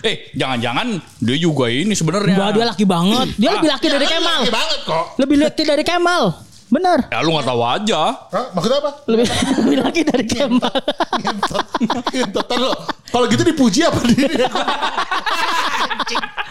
Eh, 0.00 0.32
jangan-jangan 0.32 0.96
dia 1.20 1.36
juga 1.36 1.68
ini 1.68 1.92
sebenarnya. 1.92 2.36
Wah, 2.40 2.50
dia 2.56 2.64
laki 2.64 2.84
banget. 2.88 3.26
Dia 3.36 3.50
lebih 3.56 3.70
laki 3.70 3.86
dari 3.92 4.06
Kemal. 4.08 4.40
Laki 4.40 4.52
banget 4.52 4.78
kok. 4.88 5.04
Lebih 5.20 5.36
laki 5.44 5.62
dari 5.68 5.84
Kemal. 5.84 6.22
Bener. 6.70 6.98
Ya 7.10 7.18
lu 7.26 7.34
gak 7.34 7.46
tahu 7.50 7.60
aja. 7.66 8.00
Hah? 8.30 8.44
Maksudnya 8.54 8.78
apa? 8.78 8.90
Lebih, 9.10 9.26
lebih 9.66 9.78
laki 9.82 10.00
dari 10.06 10.24
Kemal. 10.24 10.74
Ngentot. 11.18 11.66
Ngentot. 12.14 12.44
Ntar 12.46 12.58
lo. 12.62 12.72
Kalau 13.10 13.26
gitu 13.26 13.42
dipuji 13.42 13.80
apa 13.82 14.00
diri? 14.06 14.34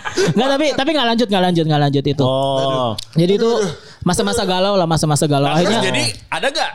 Nggak 0.09 0.49
tapi 0.57 0.67
tapi 0.73 0.89
nggak 0.91 1.07
lanjut 1.15 1.27
nggak 1.29 1.43
lanjut 1.51 1.65
nggak 1.69 1.81
lanjut 1.87 2.03
itu. 2.03 2.23
Oh. 2.25 2.91
Jadi 3.15 3.33
itu 3.39 3.51
masa-masa 4.03 4.43
galau 4.43 4.73
lah 4.75 4.87
masa-masa 4.89 5.25
galau. 5.29 5.47
Nah, 5.47 5.55
Akhirnya 5.61 5.79
jadi 5.79 6.03
ada 6.33 6.47
gak? 6.49 6.71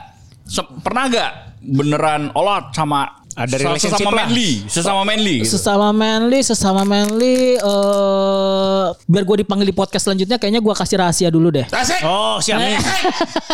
Pernah 0.84 1.04
gak 1.08 1.30
beneran 1.64 2.22
olot 2.36 2.70
sama 2.76 3.23
Ada 3.34 3.54
relationship 3.58 3.98
sesama 3.98 4.10
lah. 4.14 4.18
manly, 4.26 4.50
sesama 4.70 5.02
manly. 5.02 5.36
gitu. 5.42 5.50
sesama 5.58 5.88
manly 5.90 6.38
sesama 6.40 6.82
manly 6.86 7.38
eh 7.58 8.84
biar 9.04 9.22
gue 9.26 9.36
dipanggil 9.42 9.66
di 9.68 9.74
podcast 9.74 10.06
selanjutnya 10.06 10.38
kayaknya 10.38 10.62
gue 10.62 10.74
kasih 10.74 10.96
rahasia 11.02 11.28
dulu 11.34 11.50
deh. 11.50 11.66
Asik. 11.66 12.00
Oh, 12.06 12.38
siap 12.38 12.62
nih. 12.62 12.78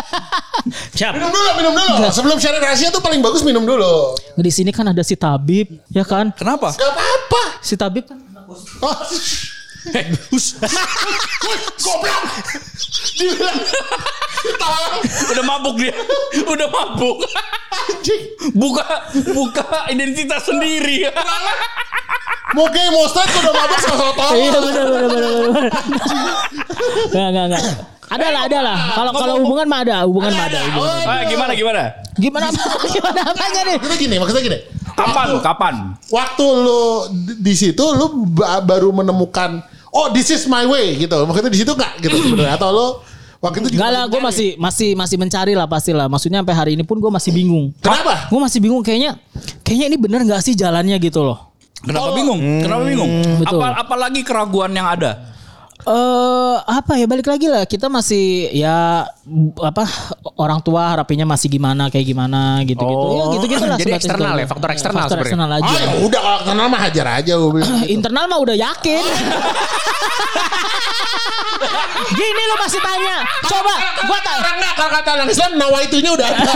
siap. 0.97 1.17
Minum 1.17 1.33
dulu, 1.33 1.49
minum 1.57 1.73
dulu. 1.73 1.93
Sebelum 2.09 2.37
sharing 2.37 2.61
rahasia 2.61 2.93
tuh 2.93 3.01
paling 3.01 3.25
bagus 3.25 3.41
minum 3.41 3.65
dulu. 3.65 4.13
Di 4.37 4.51
sini 4.53 4.69
kan 4.69 4.85
ada 4.85 5.01
si 5.01 5.17
Tabib, 5.17 5.67
ya 5.89 6.05
kan? 6.05 6.29
Kenapa? 6.37 6.73
Gak 6.77 6.91
apa-apa. 6.93 7.43
Si 7.65 7.73
Tabib 7.73 8.05
kan 8.05 8.21
Oh. 8.81 8.91
Eh, 9.89 10.05
hus. 10.29 10.61
Goblok. 11.81 12.21
Dibilang. 13.17 13.57
Tahu. 14.61 14.85
udah 15.33 15.43
mabuk 15.45 15.75
dia. 15.81 15.93
Udah 16.45 16.67
mabuk. 16.69 17.25
Anjing. 17.73 18.23
Buka 18.53 18.85
buka 19.33 19.89
identitas 19.89 20.45
sendiri. 20.45 21.09
Monster 22.93 23.25
kok 23.25 23.41
udah 23.41 23.53
mabuk 23.57 23.79
sama 23.81 23.95
sama 23.97 24.13
tahu. 24.13 24.33
Iya 24.37 24.59
benar 24.61 24.85
benar 24.85 25.09
benar. 25.09 25.65
Enggak 27.09 27.27
enggak 27.33 27.45
enggak. 27.49 27.63
Ada 28.11 28.27
lah, 28.27 28.41
ada 28.43 28.59
lah. 28.59 28.77
Kalau 28.91 29.11
kalau 29.15 29.35
hubungan 29.39 29.65
mah 29.71 29.79
ada, 29.87 29.97
hubungan 30.03 30.35
mah 30.35 30.45
ada. 30.51 30.59
hubungan. 30.67 31.03
Ah, 31.07 31.23
gimana 31.23 31.51
gimana? 31.55 31.81
Gimana 32.19 32.45
gimana 32.93 33.19
apanya 33.23 33.61
nih? 33.63 33.75
Maksudnya 33.79 33.97
gini, 34.03 34.15
maksudnya 34.19 34.43
gini. 34.43 34.59
Kapan? 34.93 35.27
Kapan? 35.39 35.75
Waktu 36.07 36.45
lu 36.45 36.81
di- 37.39 37.55
situ 37.55 37.83
lu 37.93 38.27
ba- 38.29 38.59
baru 38.59 38.91
menemukan 38.91 39.63
oh 39.89 40.07
this 40.09 40.29
is 40.29 40.45
my 40.45 40.63
way 40.63 40.95
gitu. 40.95 41.15
Maksudnya 41.23 41.51
di 41.51 41.59
situ 41.59 41.71
enggak 41.71 41.93
gitu 41.99 42.15
sebenarnya 42.17 42.55
atau 42.55 42.69
lu 42.69 42.87
waktu 43.41 43.57
itu 43.61 43.67
juga 43.73 43.79
Enggak 43.81 43.91
lah, 43.91 44.03
gue 44.05 44.21
masih 44.21 44.49
masih 44.55 44.89
masih 44.93 45.17
mencari 45.17 45.53
lah 45.53 45.65
pasti 45.65 45.91
lah. 45.91 46.05
Maksudnya 46.05 46.45
sampai 46.45 46.55
hari 46.55 46.71
ini 46.77 46.83
pun 46.83 46.97
gue 46.97 47.11
masih 47.11 47.31
bingung. 47.33 47.73
Kenapa? 47.81 48.29
Gue 48.29 48.39
masih 48.39 48.59
bingung 48.61 48.81
kayaknya 48.81 49.17
kayaknya 49.61 49.85
ini 49.89 49.97
bener 49.97 50.19
nggak 50.23 50.41
sih 50.41 50.53
jalannya 50.53 50.95
gitu 50.99 51.21
loh. 51.21 51.51
Kenapa 51.81 52.13
bingung? 52.13 52.39
Kenapa 52.61 52.83
bingung? 52.85 53.11
betul. 53.41 53.57
Apa 53.57 53.81
apalagi 53.81 54.21
keraguan 54.21 54.69
yang 54.69 54.85
ada? 54.85 55.33
Eh 55.83 56.55
apa 56.61 56.93
ya 56.93 57.05
balik 57.05 57.25
lagi 57.25 57.45
lah 57.45 57.63
kita 57.63 57.87
masih 57.87 58.23
ya 58.51 59.01
apa 59.57 59.83
orang 60.35 60.59
tua 60.59 60.93
harapinya 60.93 61.25
masih 61.25 61.49
gimana 61.49 61.87
kayak 61.87 62.05
gimana 62.05 62.41
gitu 62.61 62.77
gitu 62.79 63.05
ya 63.07 63.17
Oh, 63.19 63.33
gitu 63.33 63.45
gitu 63.47 63.63
lah 63.63 63.75
jadi 63.75 63.91
eksternal 63.93 64.33
itu. 64.33 64.41
ya, 64.41 64.47
faktor 64.47 64.69
eksternal 64.69 65.01
faktor 65.03 65.17
sebenarnya. 65.17 65.25
eksternal 65.25 65.49
aja 65.51 65.65
Oh 65.67 65.75
ya 65.75 66.05
udah 66.05 66.19
kalau 66.21 66.39
kenal 66.45 66.65
mah 66.67 66.81
hajar 66.81 67.07
aja 67.15 67.33
gue 67.33 67.51
bilang. 67.51 67.73
internal 67.95 68.25
mah 68.27 68.39
udah 68.39 68.55
yakin 68.55 69.03
gini 72.11 72.43
lo 72.43 72.55
masih 72.57 72.79
tanya 72.79 73.15
coba 73.43 73.73
gua 74.03 74.19
tak 74.19 74.33
Orang 74.33 74.55
enggak 74.57 74.73
kalau 74.73 74.91
kata 74.91 75.09
orang 75.13 75.29
Islam 75.29 75.51
nawaitunya 75.55 76.11
udah 76.11 76.27
ada. 76.27 76.53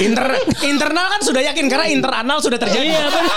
Inter 0.00 0.26
internal 0.62 1.06
kan 1.08 1.20
sudah 1.20 1.42
yakin 1.42 1.66
karena 1.66 1.86
interanal 1.86 2.40
sudah 2.40 2.56
terjadi. 2.56 2.88
Iya 2.90 3.04
benar. 3.06 3.36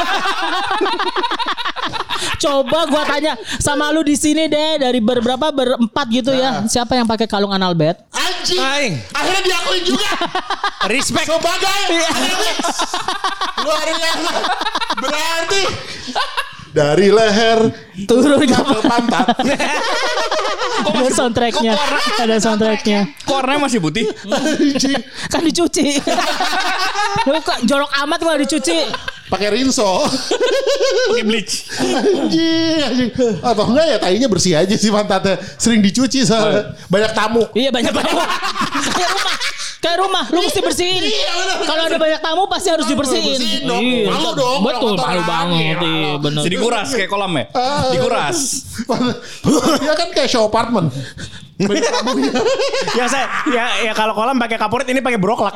Coba 2.39 2.79
gua 2.87 3.03
tanya 3.03 3.33
sama 3.63 3.95
lu 3.95 4.03
di 4.03 4.19
sini 4.19 4.51
deh 4.51 4.83
dari 4.83 4.99
berberapa 4.99 5.47
berempat 5.55 6.05
gitu 6.11 6.35
ya. 6.35 6.67
Siapa 6.67 6.99
yang 6.99 7.07
pakai 7.07 7.31
kalung 7.31 7.55
anal 7.55 7.71
bed? 7.71 7.95
Anjing. 8.11 8.59
Aing. 8.59 8.93
Akhirnya 9.15 9.41
diakuin 9.47 9.83
juga. 9.87 10.11
Respect. 10.91 11.27
Sebagai 11.31 11.79
luar 13.63 13.87
biasa. 13.87 14.31
Berarti 14.99 15.63
dari 16.73 17.07
leher 17.13 17.59
Turun 18.09 18.41
ke 18.41 18.57
pantat. 18.83 19.37
Ada 20.89 21.09
soundtracknya. 21.13 21.73
Ada 22.17 22.35
soundtracknya. 22.41 22.99
Kok 23.23 23.35
warnanya 23.37 23.69
masih 23.69 23.79
putih? 23.79 24.09
Kan 25.29 25.45
dicuci. 25.45 26.01
Lu 27.29 27.39
kok 27.45 27.61
jorok 27.69 27.91
amat 28.03 28.19
malah 28.25 28.41
dicuci. 28.41 28.89
Pakai 29.33 29.49
rinso. 29.49 30.05
Pakai 31.09 31.25
bleach. 31.25 31.65
anjing, 31.81 32.77
anjing. 32.85 33.09
Atau 33.41 33.65
enggak 33.65 33.85
ya 33.89 33.97
tainya 33.97 34.27
bersih 34.29 34.53
aja 34.53 34.75
sih 34.77 34.93
pantatnya. 34.93 35.41
Sering 35.57 35.81
dicuci 35.81 36.21
soalnya. 36.21 36.77
Banyak 36.85 37.11
tamu. 37.17 37.41
Iya 37.57 37.73
banyak 37.73 37.89
banget. 37.89 38.13
Kayak 38.93 39.09
rumah. 39.09 39.35
Kayak 39.83 39.97
rumah, 39.99 40.23
lu 40.31 40.39
mesti 40.47 40.61
bersihin. 40.63 41.03
Kalau 41.67 41.83
ada 41.91 41.97
banyak 41.99 42.21
tamu 42.23 42.47
pasti 42.47 42.71
harus 42.71 42.87
dibersihin. 42.87 43.35
bersihin 43.35 43.61
dong. 43.67 43.83
Iya. 43.83 44.07
Malu 44.15 44.31
dong 44.31 44.59
Betul, 44.63 44.93
malu 44.95 45.23
banget. 45.27 45.75
Iya, 45.81 46.11
bener. 46.23 46.41
Jadi 46.47 46.55
kuras 46.55 46.87
kayak 46.95 47.09
kolam 47.11 47.33
ya? 47.35 47.45
Dikuras. 47.91 48.37
Dia 49.81 49.93
kan 49.99 50.07
kayak 50.13 50.29
show 50.29 50.45
apartment. 50.45 50.93
Ya 52.97 53.05
saya 53.07 53.29
ya 53.47 53.65
ya 53.87 53.93
kalau 53.93 54.11
kolam 54.17 54.35
pakai 54.35 54.57
kaporit 54.57 54.89
ini 54.89 54.99
pakai 54.99 55.21
broklak. 55.21 55.55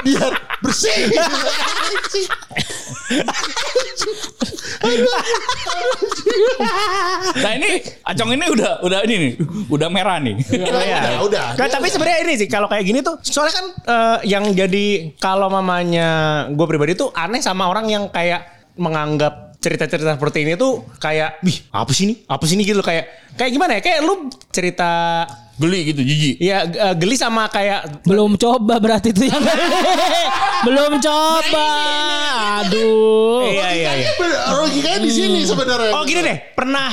Biar 0.00 0.32
bersih. 0.60 1.12
Nah 7.40 7.52
ini 7.56 7.70
acong 8.04 8.30
ini 8.32 8.46
udah 8.48 8.80
udah 8.84 8.98
ini 9.04 9.14
nih, 9.16 9.32
udah 9.68 9.88
merah 9.92 10.18
nih. 10.22 10.36
Ya 10.50 11.20
udah. 11.20 11.46
Nah, 11.58 11.68
tapi 11.68 11.88
sebenarnya 11.92 12.18
ini 12.24 12.32
sih 12.40 12.48
kalau 12.48 12.68
kayak 12.70 12.84
gini 12.86 13.00
tuh 13.04 13.20
soalnya 13.20 13.54
kan 13.60 13.66
eh, 13.84 14.18
yang 14.30 14.44
jadi 14.56 15.16
kalau 15.20 15.52
mamanya 15.52 16.08
gue 16.52 16.66
pribadi 16.68 16.96
tuh 16.96 17.12
aneh 17.12 17.42
sama 17.42 17.68
orang 17.68 17.86
yang 17.90 18.04
kayak 18.08 18.72
menganggap 18.80 19.50
cerita-cerita 19.60 20.16
seperti 20.16 20.48
ini 20.48 20.56
tuh 20.56 20.88
kayak 20.96 21.44
wih 21.44 21.60
apa 21.68 21.92
sih 21.92 22.08
ini 22.08 22.14
apa 22.24 22.44
sih 22.48 22.56
ini 22.56 22.64
gitu 22.64 22.80
kayak 22.80 23.36
kayak 23.36 23.50
gimana 23.52 23.76
ya 23.76 23.80
kayak 23.84 24.00
lu 24.00 24.32
cerita 24.48 25.24
Geli 25.60 25.92
gitu, 25.92 26.00
jijik. 26.00 26.34
ya 26.40 26.64
eh, 26.64 26.94
geli 26.96 27.20
sama 27.20 27.44
kayak 27.46 28.00
Belum 28.08 28.32
coba 28.34 28.80
berarti 28.80 29.12
itu 29.12 29.28
yang 29.28 29.44
Belum 30.66 30.96
coba. 30.96 31.68
Aduh. 32.64 33.44
iya 33.44 33.68
iya 33.76 33.90
iya 34.00 34.10
Logikanya 34.50 34.98
di 35.00 35.10
sini 35.12 35.40
sebenarnya. 35.44 35.92
oh 35.92 36.02
gini 36.04 36.20
deh 36.24 36.38
pernah 36.56 36.88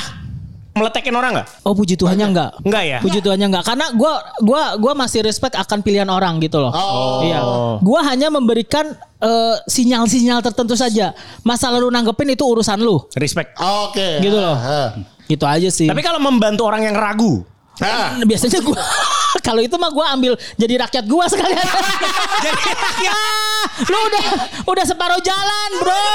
meletekin 0.77 1.09
orang 1.09 1.31
nggak 1.33 1.47
Oh 1.65 1.73
puji 1.73 1.97
Tuhannya 1.97 2.27
enggak. 2.29 2.51
Enggak 2.61 2.83
ya? 2.85 2.99
Puji 3.01 3.19
Tuhannya 3.23 3.47
enggak 3.49 3.65
karena 3.65 3.85
gua 3.97 4.13
gua 4.43 4.77
gua 4.77 4.93
masih 4.93 5.25
respect 5.25 5.57
akan 5.57 5.81
pilihan 5.81 6.05
orang 6.05 6.37
gitu 6.37 6.61
loh. 6.61 6.69
Oh. 6.69 7.25
Iya. 7.25 7.39
Gua 7.81 8.05
hanya 8.05 8.29
memberikan 8.29 8.93
eh, 9.17 9.55
sinyal-sinyal 9.65 10.43
tertentu 10.45 10.77
saja. 10.77 11.17
Masalah 11.41 11.81
lu 11.81 11.89
nanggepin 11.89 12.29
itu 12.29 12.45
urusan 12.45 12.77
lu. 12.77 12.99
respect 13.17 13.57
Oke. 13.57 14.21
Gitu 14.21 14.37
loh. 14.37 14.53
Gitu 15.27 15.43
aja 15.43 15.67
sih. 15.67 15.91
tapi 15.91 15.99
kalau 15.99 16.23
membantu 16.23 16.63
orang 16.63 16.87
yang 16.87 16.95
ragu 16.95 17.43
Ah. 17.81 18.17
biasanya 18.25 18.59
gua 18.65 18.81
kalau 19.47 19.61
itu 19.61 19.75
mah 19.77 19.91
gua 19.93 20.13
ambil 20.13 20.33
jadi 20.57 20.73
rakyat 20.87 21.05
gua 21.05 21.25
sekalian. 21.29 21.67
jadi 22.43 22.61
ya, 23.07 23.17
lu 23.91 23.97
udah 23.97 24.25
udah 24.69 24.85
separuh 24.85 25.21
jalan, 25.21 25.69
Bro. 25.81 26.11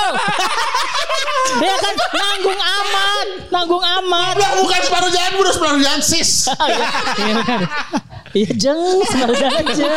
ya 1.62 1.74
kan 1.78 1.94
nanggung 2.14 2.60
aman, 2.60 3.26
nanggung 3.52 3.84
aman. 3.84 4.32
Udah 4.36 4.50
bukan 4.62 4.80
separuh 4.84 5.10
jalan, 5.10 5.32
udah 5.38 5.52
separuh 5.52 5.80
jalan 5.80 6.00
sis. 6.02 6.50
Iya, 6.52 6.86
iya 7.18 7.34
benar. 7.38 7.60
Iya 8.32 8.50
jeng, 8.56 8.80
separuh 9.04 9.36
jalan 9.36 9.64
jeng. 9.76 9.92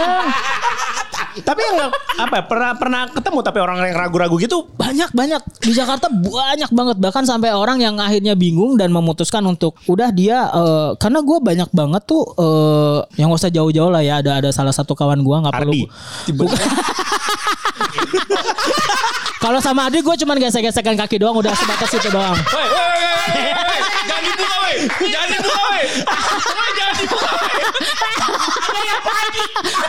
tapi 1.35 1.59
yang 1.67 1.91
apa 2.15 2.35
ya, 2.39 2.43
pernah 2.47 2.71
pernah 2.79 3.01
ketemu 3.11 3.39
tapi 3.43 3.59
orang 3.59 3.83
yang 3.83 3.95
ragu-ragu 3.95 4.39
gitu 4.39 4.71
Banyak 4.79 5.11
banyak 5.11 5.41
di 5.59 5.71
Jakarta 5.75 6.07
banyak 6.07 6.71
banget 6.71 6.97
bahkan 6.99 7.27
sampai 7.27 7.51
orang 7.51 7.83
yang 7.83 7.99
akhirnya 7.99 8.39
bingung 8.39 8.79
dan 8.79 8.95
memutuskan 8.95 9.43
untuk 9.43 9.75
udah 9.87 10.15
dia 10.15 10.47
eh, 10.47 10.89
karena 10.95 11.19
gue 11.19 11.37
banyak 11.43 11.69
banget 11.75 12.01
tuh 12.07 12.23
eh, 12.39 12.99
yang 13.15 13.31
gak 13.31 13.39
usah 13.41 13.51
jauh-jauh 13.51 13.91
lah 13.91 14.03
ya 14.03 14.19
ada 14.19 14.43
ada 14.43 14.49
salah 14.51 14.75
satu 14.75 14.91
kawan 14.95 15.23
gue 15.23 15.35
nggak 15.43 15.55
perlu. 15.55 15.73
Kalau 19.43 19.61
sama 19.61 19.85
Adi 19.85 20.01
gue 20.01 20.15
cuman 20.25 20.41
gesek-gesekan 20.41 20.97
kaki 20.97 21.21
doang 21.21 21.37
udah 21.37 21.53
sebatas 21.53 21.93
itu 21.93 22.09
doang. 22.09 22.33
Woi, 22.33 22.65
woi, 22.65 22.97
woi, 22.97 23.13
woi, 23.29 23.61
woi. 23.61 23.79
Jangan 24.09 24.23
dibuka, 24.25 24.57
woi. 24.57 24.75
Jangan 25.05 25.29
dibuka. 25.29 25.61
Woi, 26.49 26.69
jangan 26.73 26.95
dibuka, 26.97 27.29
woi. 27.29 27.53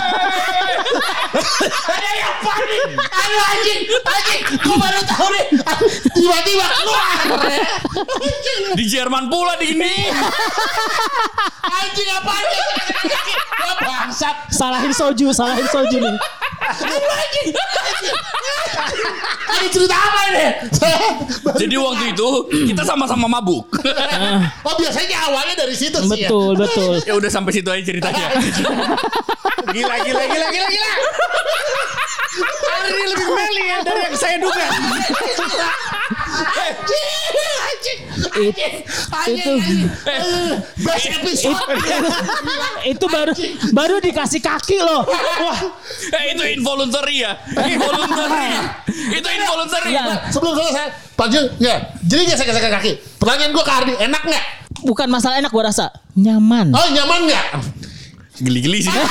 Aduh 3.14 3.44
anjing, 3.54 3.82
anjing. 4.04 4.42
Gue 4.62 4.76
baru 4.78 5.02
tahu 5.06 5.28
nih. 5.34 5.46
Tiba-tiba 6.14 6.66
keluar. 6.82 7.18
Di 8.74 8.86
Jerman 8.90 9.30
pula 9.30 9.54
di 9.62 9.78
ini. 9.78 10.10
Anjing 11.64 12.10
apa 12.10 12.34
nih? 12.34 12.64
Ya 13.64 13.74
bangsat. 13.82 14.36
Salahin 14.50 14.94
soju, 14.94 15.30
salahin 15.34 15.68
soju 15.70 15.98
nih. 16.02 16.16
Ada 19.54 19.68
cerita 19.70 19.96
apa 19.96 20.20
ini? 20.34 20.46
Jadi 21.62 21.76
waktu 21.78 22.06
itu 22.16 22.28
kita 22.74 22.84
sama-sama 22.84 23.30
mabuk. 23.30 23.70
oh 24.68 24.74
biasanya 24.80 25.18
awalnya 25.30 25.56
dari 25.56 25.76
situ 25.78 26.00
sih 26.04 26.26
ya. 26.26 26.30
Betul, 26.30 26.58
betul. 26.58 26.94
ya 27.06 27.14
udah 27.16 27.30
sampai 27.30 27.52
situ 27.54 27.70
aja 27.70 27.84
ceritanya. 27.84 28.28
gila 29.74 29.96
gila 30.06 30.24
gila 30.28 30.48
gila 30.54 30.68
gila 30.70 30.92
hari 32.66 32.90
ini 32.94 33.06
lebih 33.14 33.28
meli 33.30 33.64
ya 33.70 33.78
dari 33.86 34.02
yang 34.10 34.16
saya 34.18 34.38
duga 34.42 34.66
It- 38.34 38.86
itu 39.30 39.52
Best 40.82 41.06
episode. 41.12 41.60
itu 42.94 43.06
baru 43.06 43.32
baru 43.72 43.96
dikasih 44.02 44.42
kaki 44.42 44.82
loh. 44.82 45.06
wah 45.08 45.60
eh 46.18 46.34
itu 46.34 46.44
involuntary 46.58 47.22
ya. 47.22 47.38
Involuntary. 47.54 48.50
itu 49.14 49.28
involuntary. 49.28 49.90
Ya, 49.94 50.28
Sebelum 50.30 50.54
selesai, 50.58 51.14
panjang 51.14 51.46
ya. 51.58 51.78
Jadi 52.02 52.22
gesek-gesek 52.28 52.72
kaki. 52.74 52.92
Pertanyaan 53.22 53.52
gue 53.54 53.64
ke 53.64 53.72
Ardi, 53.72 53.94
enak 53.98 54.24
nggak? 54.26 54.46
bukan 54.84 55.08
masalah 55.08 55.40
enak 55.40 55.48
gua 55.48 55.72
rasa. 55.72 55.96
Nyaman. 56.14 56.76
Oh 56.76 56.88
nyaman 56.92 57.24
nggak? 57.24 57.46
Geli-geli 58.44 58.84
sih. 58.84 58.92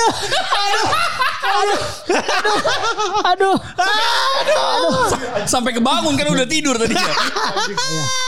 Aduh, 0.00 0.12
aduh, 0.50 0.88
aduh, 1.44 1.80
aduh, 3.20 3.56
aduh, 3.56 3.56
aduh. 4.40 5.44
Sampai 5.44 5.76
kebangun 5.76 6.14
kan 6.16 6.26
udah 6.30 6.46
tidur 6.48 6.74
tadinya. 6.80 7.04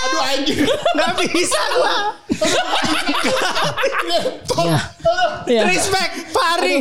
Aduh 0.09 0.21
anjing. 0.21 0.69
nggak 0.69 1.13
bisa 1.25 1.61
gua 1.77 1.97
Ya. 5.47 5.67
respect 5.69 6.33
Pak 6.33 6.47
Ari 6.59 6.81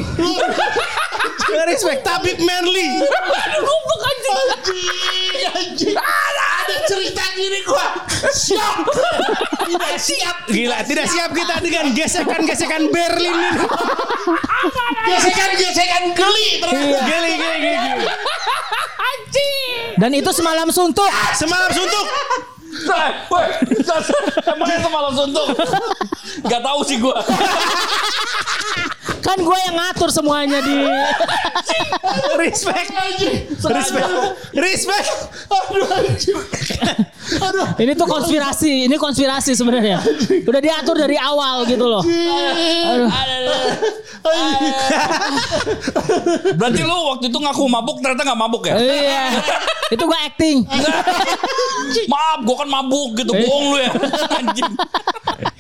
respect 1.68 2.02
Tabib 2.06 2.38
Manly 2.40 2.88
Anjing, 4.02 5.48
anjing. 5.52 5.96
Ada 5.98 6.76
cerita 6.88 7.24
gini 7.36 7.60
gue. 7.66 7.86
Siap. 8.32 8.76
Tidak 9.66 9.96
siap. 9.98 10.36
gila 10.48 10.78
tidak 10.86 11.08
siap 11.10 11.30
kita 11.34 11.56
dengan 11.60 11.92
gesekan-gesekan 11.92 12.88
Berlin 12.94 13.34
ini 13.34 13.50
Gesekan-gesekan 14.92 16.04
geli. 16.14 16.48
ternyata. 16.60 17.04
geli 17.08 17.32
geli 17.40 17.58
geli 17.60 17.78
geli. 17.78 18.06
Dan 20.02 20.12
itu 20.18 20.30
semalam 20.34 20.68
suntuk. 20.74 21.12
semalam 21.38 21.70
suntuk 21.72 22.06
Woi, 23.30 23.46
emangnya 24.48 24.80
semalam 24.82 25.12
suntuk? 25.14 25.48
Gak 26.48 26.62
tahu 26.64 26.80
sih 26.88 26.98
gua. 26.98 27.20
Kan 29.22 29.38
gue 29.38 29.58
yang 29.70 29.76
ngatur 29.78 30.10
semuanya 30.10 30.60
di 30.66 30.76
respect 32.42 32.90
respect 33.62 34.10
respect 34.58 35.08
Aduh 35.46 35.86
anjing. 35.94 36.42
Aduh. 37.40 37.68
Ini 37.80 37.94
tuh 37.96 38.08
konspirasi, 38.10 38.92
ini 38.92 38.96
konspirasi 39.00 39.56
sebenarnya. 39.56 40.04
Udah 40.44 40.62
diatur 40.62 40.96
dari 41.00 41.16
awal 41.16 41.64
gitu 41.70 41.86
loh. 41.88 42.04
Berarti 46.58 46.82
lu 46.84 46.98
waktu 47.16 47.26
itu 47.32 47.38
ngaku 47.40 47.64
mabuk 47.70 47.98
ternyata 48.04 48.22
gak 48.28 48.40
mabuk 48.40 48.64
ya? 48.68 48.76
Iya. 48.78 49.24
Itu 49.92 50.04
gue 50.08 50.20
acting. 50.28 50.58
Maaf, 52.08 52.40
gua 52.48 52.56
kan 52.64 52.70
mabuk 52.72 53.20
gitu. 53.20 53.32
Bohong 53.36 53.66
lu 53.76 53.78
ya. 53.80 53.92
Anjing. 54.40 54.72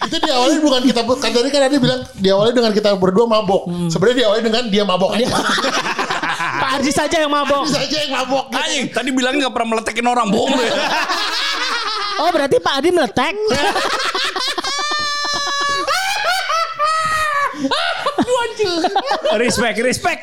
Itu 0.08 0.18
diawali 0.20 0.60
bukan 0.60 0.82
kita 0.88 1.02
kan 1.08 1.32
tadi 1.32 1.50
kan 1.52 1.62
Adi 1.68 1.78
bilang 1.80 2.02
diawali 2.20 2.52
dengan 2.52 2.72
kita 2.76 2.96
berdua 3.00 3.26
mabok. 3.28 3.68
Sebenarnya 3.92 4.28
diawali 4.28 4.42
dengan 4.44 4.64
dia 4.72 4.84
mabok 4.84 5.16
aja. 5.16 5.28
Pak 6.42 6.70
Arji 6.80 6.92
saja 6.94 7.18
yang 7.22 7.32
mabok. 7.32 7.68
saja 7.70 7.98
yang 8.08 8.14
mabok. 8.14 8.50
Anjing, 8.54 8.90
tadi 8.92 9.10
bilangnya 9.12 9.50
gak 9.50 9.56
pernah 9.56 9.70
meletekin 9.78 10.06
orang. 10.08 10.28
Bohong 10.32 10.52
lu 10.56 10.64
ya. 10.64 10.74
Oh 12.22 12.30
berarti 12.30 12.62
Pak 12.62 12.74
Adi 12.78 12.90
meletek. 12.94 13.34
Respect, 19.42 19.78
respect. 19.82 20.22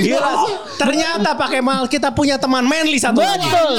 Gila. 0.00 0.32
Ternyata 0.80 1.36
pakai 1.36 1.60
mal 1.60 1.84
kita 1.90 2.08
punya 2.14 2.40
teman 2.40 2.64
manly 2.64 2.96
satu 2.96 3.20
lagi. 3.20 3.44
Betul. 3.44 3.76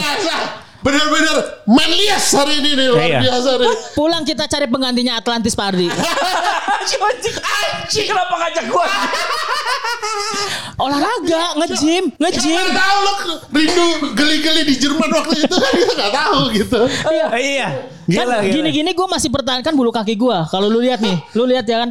Biasa. 0.79 0.85
Bener-bener 0.85 1.37
manlias 1.65 2.25
hari 2.31 2.53
ini 2.57 2.69
nih 2.73 2.87
luar 2.87 3.03
Iya. 3.03 3.19
biasa 3.21 3.49
nih. 3.57 3.73
Pulang 3.99 4.23
kita 4.23 4.47
cari 4.47 4.65
penggantinya 4.65 5.13
Atlantis 5.15 5.51
Pak 5.51 5.65
Ardi. 5.69 5.87
Anjing, 5.91 7.35
anjing 7.35 8.05
kenapa 8.07 8.33
ngajak 8.37 8.65
gua? 8.67 8.87
Olahraga, 10.83 11.43
nge-gym, 11.59 12.05
nge-gym. 12.15 12.55
Gak 12.55 12.71
tahu 12.73 12.97
lo 13.03 13.13
rindu 13.51 13.85
geli-geli 14.15 14.61
di 14.63 14.75
Jerman 14.79 15.09
waktu 15.11 15.43
itu 15.43 15.55
kan 15.55 15.71
dia 15.77 15.91
gak 15.93 16.11
tahu 16.15 16.39
gitu. 16.55 16.79
Iya. 17.05 17.25
Iya. 17.35 17.67
Kan 18.09 18.25
Gila, 18.25 18.41
gila. 18.41 18.53
gini-gini 18.57 18.91
gue 18.91 19.07
masih 19.07 19.29
pertahankan 19.29 19.69
bulu 19.77 19.93
kaki 19.93 20.17
gue. 20.17 20.37
Kalau 20.49 20.65
lu 20.65 20.81
lihat 20.81 20.97
nih, 20.97 21.13
lu 21.37 21.45
lihat 21.45 21.65
ya 21.69 21.85
kan. 21.85 21.89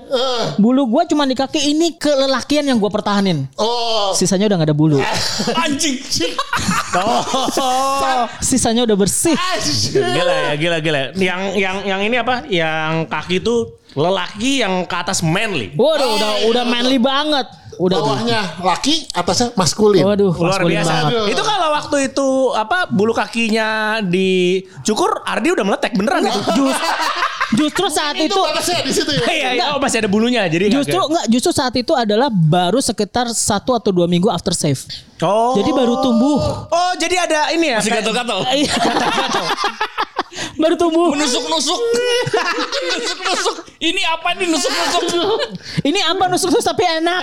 Bulu 0.59 0.91
gue 0.91 1.03
cuma 1.15 1.23
di 1.23 1.39
kaki 1.39 1.71
ini 1.71 1.95
kelelakian 1.95 2.67
yang 2.67 2.83
gue 2.83 2.91
pertahanin. 2.91 3.47
Oh, 3.55 4.11
Sisanya 4.19 4.51
udah 4.51 4.57
gak 4.59 4.69
ada 4.69 4.77
bulu. 4.77 4.99
Anjing. 5.65 6.03
Oh. 6.99 7.23
Sisanya 8.43 8.83
udah 8.83 8.97
bersih. 8.99 9.39
Gila 9.95 10.35
ya, 10.35 10.53
gila 10.59 10.77
gila. 10.83 11.01
Yang 11.15 11.41
yang 11.55 11.77
yang 11.87 12.01
ini 12.03 12.17
apa? 12.19 12.43
Yang 12.51 12.93
kaki 13.07 13.37
itu 13.39 13.55
lelaki 13.95 14.67
yang 14.67 14.85
ke 14.91 14.97
atas 14.99 15.23
manly. 15.23 15.71
Waduh, 15.79 16.19
udah 16.19 16.33
udah 16.51 16.65
manly 16.67 16.99
banget. 16.99 17.47
Udah 17.79 17.97
tuh. 17.97 18.07
bawahnya 18.11 18.41
laki, 18.59 19.07
atasnya 19.11 19.55
maskulin. 19.55 20.03
Waduh, 20.03 20.35
Luar 20.35 20.59
maskulin 20.59 20.75
biasa. 20.77 20.93
banget. 20.93 21.31
Itu 21.31 21.43
kalau 21.43 21.69
waktu 21.73 21.97
itu 22.07 22.29
apa 22.53 22.79
bulu 22.89 23.13
kakinya 23.13 23.69
dicukur, 24.03 25.23
Ardi 25.23 25.49
udah 25.55 25.65
meletek 25.65 25.95
beneran 25.95 26.27
itu. 26.27 26.43
Just- 26.59 26.85
justru 27.49 27.89
saat 27.89 28.13
Itu 28.13 28.29
itu 28.29 28.37
batasnya 28.37 28.79
di 28.83 28.93
situ 28.93 29.09
ya. 29.09 29.25
Iya, 29.41 29.49
iya, 29.57 29.65
oh 29.73 29.81
masih 29.81 30.05
ada 30.05 30.11
bulunya 30.11 30.45
jadi 30.45 30.69
justru 30.69 31.01
enggak 31.01 31.33
justru 31.33 31.49
saat 31.49 31.73
itu 31.73 31.97
adalah 31.97 32.29
baru 32.29 32.77
sekitar 32.77 33.25
satu 33.33 33.73
atau 33.73 33.89
dua 33.89 34.05
minggu 34.05 34.29
after 34.29 34.53
save. 34.53 34.77
Oh. 35.25 35.57
Jadi 35.57 35.71
baru 35.73 35.97
tumbuh. 35.99 36.37
Oh, 36.69 36.93
jadi 37.01 37.25
ada 37.25 37.49
ini 37.57 37.73
ya. 37.73 37.81
Masih 37.81 37.89
kayak- 37.89 38.05
gatel-gatel. 38.05 38.39
Iya. 40.29 40.45
baru 40.57 40.75
tumbuh. 40.75 41.15
Nusuk-nusuk. 41.15 41.81
Nusuk-nusuk. 42.95 43.57
Ini 43.79 44.03
apa 44.05 44.29
nih 44.35 44.47
nusuk-nusuk? 44.49 45.03
Ini 45.83 46.01
apa 46.05 46.25
nusuk-nusuk 46.27 46.65
tapi 46.65 46.85
enak. 46.85 47.21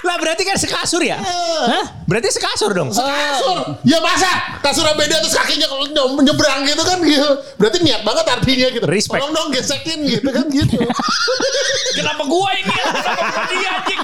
Lah 0.00 0.16
berarti 0.16 0.48
kan 0.48 0.56
sekasur 0.56 1.04
ya? 1.04 1.20
Hah? 1.20 1.84
Berarti 2.08 2.32
sekasur 2.32 2.72
dong. 2.72 2.88
Kasur. 2.88 3.76
Ya 3.84 4.00
masa 4.00 4.56
kasurnya 4.64 4.96
beda 4.96 5.20
terus 5.20 5.36
kakinya 5.36 5.68
kalau 5.68 5.84
ny- 5.84 6.24
nyebrang 6.24 6.64
gitu 6.64 6.80
kan 6.80 6.98
gitu. 7.04 7.28
Berarti 7.60 7.84
niat 7.84 8.00
banget 8.00 8.24
artinya 8.24 8.66
gitu. 8.72 8.84
Respect. 8.88 9.20
Tolong 9.20 9.32
dong 9.36 9.48
gesekin 9.52 10.08
gitu 10.08 10.24
kan 10.32 10.48
gitu. 10.48 10.80
Kenapa 12.00 12.24
gua 12.24 12.48
ini? 12.56 12.72
Kenapa 12.72 13.12
bukan 13.20 13.44
dia 13.52 13.70
anjing? 13.76 14.00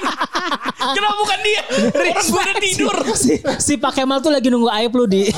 Kenapa 0.77 1.14
bukan 1.16 1.38
dia? 1.40 1.61
Orang 1.96 2.27
gua 2.29 2.42
udah 2.44 2.57
tidur. 2.61 2.96
si, 3.16 3.33
si 3.57 3.72
Pak 3.81 3.96
Kemal 3.96 4.20
tuh 4.20 4.29
lagi 4.29 4.53
nunggu 4.53 4.68
aib 4.68 4.92
lu 4.92 5.09
di. 5.09 5.33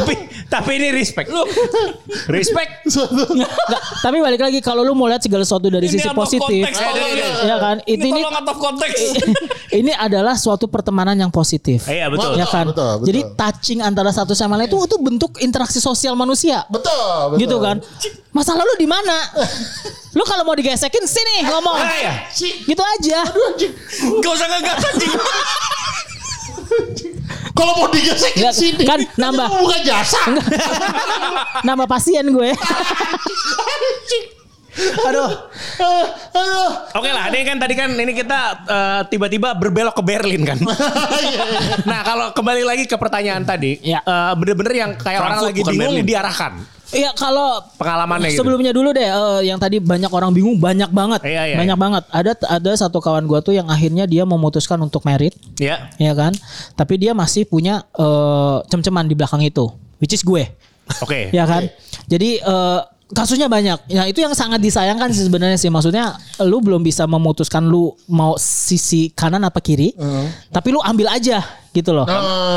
Tapi 0.00 0.14
tapi 0.50 0.70
ini 0.82 0.88
respect. 0.90 1.28
Lu 1.30 1.46
respect. 2.26 2.70
Nggak, 2.90 3.50
tapi 4.02 4.18
balik 4.18 4.40
lagi 4.42 4.58
kalau 4.58 4.82
lu 4.82 4.98
mau 4.98 5.06
lihat 5.06 5.22
segala 5.22 5.46
sesuatu 5.46 5.70
dari 5.70 5.86
Ini 5.86 5.94
sisi 5.94 6.08
out 6.10 6.18
of 6.18 6.20
positif. 6.26 6.64
konteks, 6.66 6.78
ya. 7.46 7.56
Kan? 7.60 7.76
Itu 7.86 8.02
Ini 8.02 8.10
ini 8.10 8.20
tolong 8.24 8.34
out 8.34 8.50
of 8.50 8.58
konteks. 8.58 8.98
ini 9.80 9.92
adalah 9.94 10.34
suatu 10.34 10.66
pertemanan 10.66 11.14
yang 11.14 11.30
positif. 11.30 11.86
Iya 11.86 12.10
betul. 12.10 12.34
Ya 12.34 12.46
kan? 12.50 12.66
betul, 12.66 12.92
betul. 12.98 13.06
Jadi 13.12 13.20
touching 13.38 13.80
antara 13.84 14.10
satu 14.10 14.34
sama 14.34 14.58
lain 14.58 14.66
itu 14.66 14.78
itu 14.80 14.96
bentuk 14.98 15.38
interaksi 15.38 15.78
sosial 15.78 16.18
manusia. 16.18 16.66
betul, 16.66 17.36
betul. 17.36 17.40
Gitu 17.46 17.56
kan? 17.62 17.76
Masalah 18.34 18.66
lu 18.66 18.74
di 18.74 18.88
mana? 18.90 19.18
lu 20.10 20.26
kalau 20.26 20.42
mau 20.42 20.58
digesekin 20.58 21.06
sini 21.06 21.46
ngomong. 21.46 21.76
Ah, 21.78 21.94
iya. 21.94 22.12
Gitu 22.66 22.82
aja. 22.82 23.22
Aduh 23.22 23.54
anjing. 23.54 23.72
Gak 24.18 24.32
usah 24.34 24.46
ngegas 24.50 24.82
anjing. 24.82 25.12
Kalau 27.60 27.72
mau 27.76 27.88
digesekin 27.88 28.40
Nggak, 28.40 28.54
sini. 28.56 28.82
kan 28.82 28.98
nambah. 29.14 29.46
Buka 29.52 29.78
jasa. 29.84 30.20
Nama 31.68 31.84
pasien 31.84 32.24
gue. 32.26 32.50
Aduh. 34.80 35.30
Aduh. 36.30 36.70
Oke 36.94 37.10
lah, 37.10 37.28
ini 37.28 37.42
kan 37.42 37.56
tadi 37.58 37.74
kan 37.74 37.90
ini 37.90 38.12
kita 38.12 38.40
eh, 38.64 39.00
tiba-tiba 39.06 39.52
berbelok 39.52 39.92
ke 39.92 40.02
Berlin 40.02 40.42
kan. 40.42 40.56
nah 41.90 42.00
kalau 42.00 42.32
kembali 42.32 42.62
lagi 42.64 42.84
ke 42.86 42.96
pertanyaan 42.96 43.44
tadi, 43.44 43.76
Ya. 43.82 44.00
eh, 44.00 44.32
bener-bener 44.34 44.72
yang 44.72 44.90
kayak 44.94 45.20
orang 45.20 45.36
Frankfurt 45.36 45.48
lagi 45.50 45.60
bukan 45.60 45.72
bingung 45.74 45.94
Berlin. 45.94 46.06
diarahkan 46.08 46.52
Iya 46.90 47.14
kalau 47.14 47.62
pengalamannya 47.78 48.34
gitu. 48.34 48.42
Sebelumnya 48.42 48.74
dulu 48.74 48.90
deh 48.90 49.06
eh, 49.06 49.40
yang 49.46 49.62
tadi 49.62 49.78
banyak 49.78 50.10
orang 50.10 50.34
bingung 50.34 50.58
banyak 50.58 50.90
banget. 50.90 51.20
Iya, 51.22 51.54
iya, 51.54 51.56
banyak 51.56 51.78
iya. 51.78 51.84
banget. 51.86 52.04
Ada 52.10 52.32
ada 52.50 52.70
satu 52.74 52.98
kawan 52.98 53.30
gua 53.30 53.38
tuh 53.38 53.54
yang 53.54 53.70
akhirnya 53.70 54.10
dia 54.10 54.26
memutuskan 54.26 54.78
untuk 54.82 55.06
merit, 55.06 55.34
Ya. 55.62 55.90
ya 56.02 56.12
kan? 56.18 56.34
Tapi 56.74 56.98
dia 56.98 57.14
masih 57.14 57.46
punya 57.46 57.86
eh, 57.94 58.56
cem-ceman 58.66 59.06
di 59.06 59.14
belakang 59.14 59.42
itu, 59.46 59.70
which 60.02 60.14
is 60.14 60.26
gue. 60.26 60.50
Oke. 61.04 61.30
Ya 61.30 61.46
kan? 61.46 61.70
Jadi 62.10 62.42
eh, 62.42 62.80
kasusnya 63.12 63.46
banyak. 63.46 63.78
Ya 63.90 64.06
itu 64.06 64.22
yang 64.22 64.32
sangat 64.32 64.58
disayangkan 64.58 65.10
sih 65.10 65.26
sebenarnya 65.26 65.58
sih. 65.58 65.68
Maksudnya 65.68 66.16
lu 66.42 66.62
belum 66.62 66.80
bisa 66.80 67.04
memutuskan 67.04 67.66
lu 67.66 67.92
mau 68.06 68.34
sisi 68.38 69.10
kanan 69.12 69.44
apa 69.44 69.58
kiri. 69.58 69.92
Tapi 70.50 70.68
lu 70.70 70.80
ambil 70.80 71.10
aja 71.10 71.42
gitu 71.70 71.94
loh. 71.94 72.02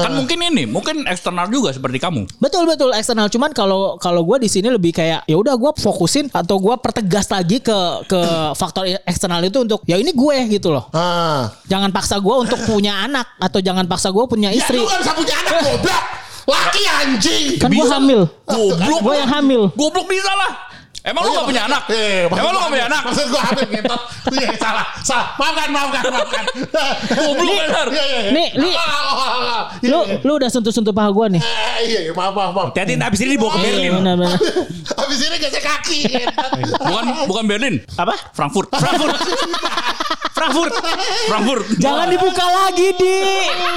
Kan 0.01 0.09
mungkin 0.17 0.41
ini, 0.41 0.65
mungkin 0.65 1.05
eksternal 1.05 1.45
juga 1.45 1.69
seperti 1.69 2.01
kamu. 2.01 2.25
Betul 2.41 2.65
betul 2.65 2.89
eksternal 2.97 3.29
cuman 3.29 3.53
kalau 3.53 4.01
kalau 4.01 4.25
gue 4.25 4.41
di 4.41 4.49
sini 4.49 4.73
lebih 4.73 4.89
kayak 4.89 5.29
ya 5.29 5.35
udah 5.37 5.53
gue 5.53 5.71
fokusin 5.77 6.33
atau 6.33 6.57
gue 6.57 6.73
pertegas 6.81 7.29
lagi 7.29 7.61
ke 7.61 7.77
ke 8.09 8.19
faktor 8.57 8.89
eksternal 9.05 9.45
itu 9.45 9.61
untuk 9.61 9.85
ya 9.85 10.01
ini 10.01 10.09
gue 10.09 10.57
gitu 10.57 10.73
loh. 10.73 10.89
Ah. 10.97 11.53
Jangan 11.69 11.93
paksa 11.93 12.17
gue 12.17 12.35
untuk 12.41 12.57
punya 12.65 13.05
anak 13.05 13.37
atau 13.37 13.61
jangan 13.61 13.85
paksa 13.85 14.09
gue 14.09 14.25
punya 14.25 14.49
Ya 14.49 14.57
istri. 14.65 14.81
lu 14.81 14.89
kan 14.89 14.97
bisa 15.05 15.13
punya 15.13 15.35
anak 15.45 15.53
goblok. 15.61 16.03
Laki 16.43 16.83
anjing. 16.83 17.45
Kan 17.59 17.71
gue 17.71 17.87
hamil. 17.87 18.21
Goblok. 18.43 18.99
Gue 18.99 19.15
yang 19.15 19.31
hamil. 19.31 19.61
Goblok 19.75 20.07
bisa 20.11 20.31
lah. 20.33 20.72
Emang 21.01 21.25
lu 21.25 21.33
gak 21.33 21.43
punya 21.43 21.67
anak? 21.67 21.83
Eh, 21.91 22.29
maksud 22.31 22.39
Emang 22.39 22.51
lu 22.53 22.59
gak 22.61 22.71
punya 22.71 22.85
anak? 22.87 23.01
Maksud 23.03 23.25
gue 23.27 23.41
hamil 23.41 23.67
gitu. 23.75 23.95
Iya 24.33 24.47
salah. 24.55 24.85
Salah. 25.03 25.27
Maafkan, 25.35 25.69
maafkan, 25.69 26.03
maafkan. 26.07 26.43
Goblok 27.11 27.55
benar. 27.59 27.87
Iya, 27.91 28.03
iya, 28.03 28.19
iya. 28.23 28.31
Nih, 28.31 28.47
Li. 28.55 28.69
Iya, 28.71 29.91
Lu 29.91 29.99
iya. 30.07 30.15
lu 30.23 30.31
udah 30.39 30.47
sentuh-sentuh 30.47 30.95
paha 30.95 31.11
gue 31.11 31.25
nih. 31.35 31.41
Eh, 31.41 31.77
Iya, 31.83 31.99
iya, 32.07 32.11
maaf, 32.13 32.31
maaf, 32.31 32.51
maaf. 32.55 32.67
Hati-hati 32.71 32.95
abis 32.95 33.19
ini 33.19 33.35
dibawa 33.35 33.51
ke 33.51 33.59
Iya, 33.59 33.65
Berlin. 33.67 33.91
benar-benar. 33.99 34.39
Habis 34.95 35.19
ini 35.27 35.37
gesek 35.37 35.59
kaki. 35.61 35.99
Bukan 36.79 37.03
bukan 37.27 37.43
Berlin. 37.45 37.75
Apa? 37.93 38.15
Frankfurt. 38.31 38.71
Frankfurt. 38.71 39.17
Frankfurt. 40.39 40.73
Frankfurt. 41.27 41.63
Jangan 41.77 42.07
dibuka 42.07 42.45
lagi 42.47 42.87
di. 42.95 43.15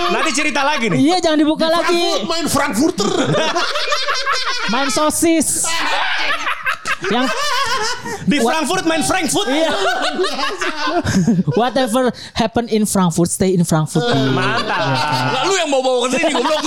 Nanti 0.09 0.31
cerita 0.31 0.62
lagi 0.62 0.88
nih. 0.88 0.98
Iya 1.02 1.16
jangan 1.20 1.38
dibuka 1.38 1.66
Frankfurt 1.66 1.90
lagi. 1.90 2.07
main 2.24 2.46
Frankfurter. 2.46 3.09
Main 4.68 4.88
sosis. 4.88 5.66
yang 7.12 7.26
Di 8.26 8.42
Frankfurt 8.42 8.84
main 8.84 9.02
Frankfurt. 9.06 9.46
Iya. 9.46 9.70
Whatever 11.60 12.10
happen 12.34 12.66
in 12.66 12.82
Frankfurt, 12.84 13.30
stay 13.30 13.54
in 13.54 13.62
Frankfurt. 13.62 14.02
Mantap. 14.36 14.82
Lah 15.30 15.42
lu 15.46 15.54
yang 15.54 15.70
bawa-bawa 15.70 16.10
ke 16.10 16.18
sini 16.18 16.32
goblok. 16.34 16.64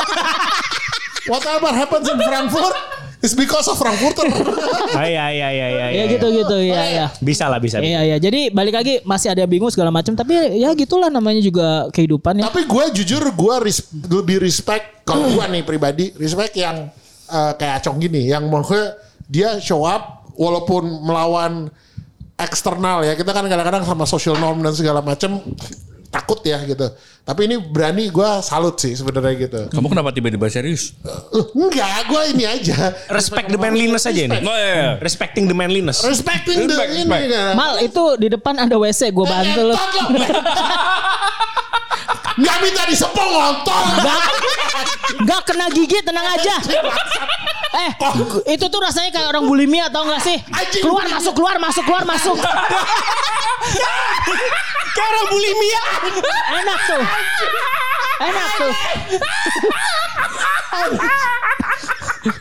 Whatever 1.27 1.71
happens 1.75 2.05
in 2.07 2.17
Frankfurt 2.17 2.75
is 3.19 3.35
because 3.35 3.67
of 3.67 3.75
Frankfurter. 3.75 4.31
Oh, 4.31 5.03
iya 5.03 5.29
iya 5.29 5.47
iya 5.51 5.67
iya. 5.67 5.85
Ya 5.91 6.03
gitu 6.07 6.31
gitu 6.31 6.55
ya 6.63 6.83
ya. 6.87 7.05
Bisa 7.19 7.51
lah 7.51 7.59
bisa. 7.59 7.83
Iya 7.83 8.07
iya. 8.07 8.17
Jadi 8.17 8.49
balik 8.49 8.79
lagi 8.79 9.03
masih 9.03 9.35
ada 9.35 9.43
bingung 9.43 9.69
segala 9.69 9.91
macam 9.91 10.15
tapi 10.15 10.33
ya 10.55 10.71
gitulah 10.73 11.11
namanya 11.11 11.43
juga 11.43 11.91
kehidupan 11.91 12.39
ya. 12.39 12.47
Tapi 12.47 12.63
gue 12.65 12.83
jujur 13.03 13.23
gue 13.35 13.55
res- 13.59 13.91
lebih 13.91 14.39
respect 14.39 15.03
kalau 15.03 15.27
gue 15.27 15.45
nih 15.51 15.63
pribadi 15.67 16.15
respect 16.15 16.55
yang 16.55 16.87
eh, 17.27 17.51
kayak 17.59 17.83
Acong 17.83 17.99
gini 17.99 18.31
yang 18.31 18.47
maksudnya 18.47 18.95
dia 19.29 19.59
show 19.61 19.83
up 19.85 20.18
walaupun 20.39 20.87
melawan 21.03 21.67
eksternal 22.39 23.03
ya 23.03 23.19
kita 23.19 23.35
kan 23.35 23.43
kadang-kadang 23.43 23.83
sama 23.83 24.07
social 24.07 24.39
norm 24.39 24.63
dan 24.63 24.71
segala 24.71 25.03
macam 25.03 25.43
takut 26.09 26.41
ya 26.41 26.57
gitu. 26.65 26.89
Tapi 27.21 27.45
ini 27.45 27.61
berani 27.61 28.09
gue 28.09 28.29
salut 28.41 28.73
sih 28.81 28.97
sebenarnya 28.97 29.33
gitu. 29.37 29.61
Kamu 29.69 29.93
kenapa 29.93 30.09
tiba-tiba 30.09 30.49
serius? 30.49 30.97
Eh, 31.05 31.45
enggak, 31.53 32.09
gue 32.09 32.21
ini 32.33 32.43
aja. 32.49 32.97
Respect 33.13 33.53
the 33.53 33.59
manliness 33.61 34.09
aja 34.09 34.21
ini. 34.25 34.39
Oh 34.41 34.57
iya. 34.57 34.97
Respecting 34.97 35.45
the 35.45 35.53
manliness. 35.53 36.01
Respecting 36.01 36.65
the 36.65 36.73
Respect, 36.73 36.91
ini. 36.97 37.05
respect. 37.05 37.29
kan. 37.29 37.53
Mal 37.53 37.73
itu 37.85 38.03
di 38.17 38.27
depan 38.33 38.57
ada 38.57 38.73
WC 38.73 39.13
gue 39.13 39.25
bantu 39.29 39.61
lo. 39.69 39.75
Nggak 42.39 42.57
minta 42.63 42.83
disepong 42.87 43.29
ngontol. 43.35 43.83
Gak, 43.99 44.23
gak 45.27 45.41
kena 45.43 45.67
gigi 45.75 45.99
tenang 45.99 46.23
aja. 46.23 46.55
Eh, 47.69 47.91
itu 48.55 48.65
tuh 48.71 48.79
rasanya 48.81 49.11
kayak 49.11 49.27
orang 49.35 49.45
bulimia 49.45 49.91
tau 49.91 50.07
gak 50.07 50.23
sih? 50.23 50.39
Keluar 50.79 51.05
masuk 51.11 51.35
keluar 51.35 51.59
masuk 51.59 51.83
keluar 51.83 52.07
masuk. 52.07 52.39
Kayak 54.95 55.09
orang 55.11 55.27
bulimia. 55.29 55.83
Enak 56.63 56.79
tuh. 56.87 57.03
Enak 58.23 58.47
tuh. 58.55 58.73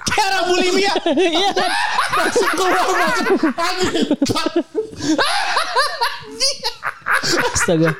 Kayak 0.08 0.26
orang 0.30 0.44
bulimia. 0.46 0.92
Iya 1.18 1.50
kan? 1.58 1.70
Masuk 2.22 2.50
keluar 2.54 2.86
masuk. 2.86 3.38
Angin. 3.58 4.06
Astaga. 7.36 7.90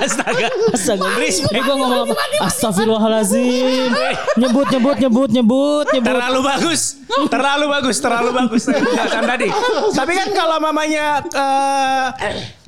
Astaga. 0.00 0.48
Astaga. 0.76 1.08
Ini 1.20 1.60
gue 1.60 1.76
ngomong 1.76 2.00
apa? 2.08 2.14
Astagfirullahalazim. 2.48 3.90
Nyebut, 4.36 4.66
nyebut, 4.68 4.96
nyebut, 5.00 5.28
nyebut, 5.32 5.86
nyebut. 5.92 6.04
Terlalu 6.04 6.40
bagus, 6.44 6.82
terlalu 7.28 7.66
bagus, 7.68 7.96
terlalu 8.00 8.30
bagus. 8.36 8.62
Kan 9.08 9.24
tadi. 9.24 9.48
Tapi 9.92 10.12
kan 10.12 10.28
kalau 10.36 10.56
mamanya 10.60 11.24
eh, 11.24 12.06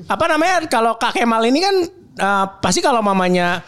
apa 0.09 0.25
namanya? 0.29 0.65
Kalau 0.69 0.97
Kak 0.97 1.17
Kemal 1.17 1.45
ini 1.49 1.61
kan 1.61 1.77
eh, 2.17 2.45
pasti 2.61 2.81
kalau 2.81 3.01
mamanya 3.05 3.61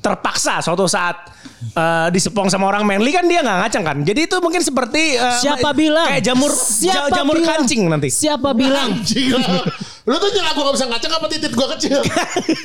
terpaksa 0.00 0.64
suatu 0.64 0.88
saat 0.88 1.16
eh, 1.62 2.08
disepong 2.08 2.46
sama 2.46 2.64
orang 2.66 2.82
manly 2.82 3.10
kan 3.10 3.24
dia 3.24 3.40
nggak 3.40 3.58
ngaceng 3.60 3.82
kan. 3.82 3.96
Jadi 4.00 4.20
itu 4.24 4.36
mungkin 4.38 4.60
seperti 4.60 5.14
eh, 5.14 5.38
Siapa 5.38 5.60
ma- 5.66 5.76
bilang? 5.76 6.08
kayak 6.08 6.24
jamur 6.24 6.50
Siapa 6.50 7.08
ja- 7.08 7.16
jamur 7.16 7.36
bilang? 7.36 7.50
kancing 7.54 7.80
nanti. 7.84 8.08
Siapa 8.08 8.50
bilang? 8.52 8.88
Anjing. 8.94 9.36
Lu 10.02 10.16
tuh 10.16 10.30
nyala 10.30 10.50
gue 10.50 10.62
gak 10.62 10.74
bisa 10.74 10.86
ngaceng 10.86 11.12
apa 11.12 11.26
titik 11.28 11.52
gue 11.52 11.68
kecil. 11.76 11.98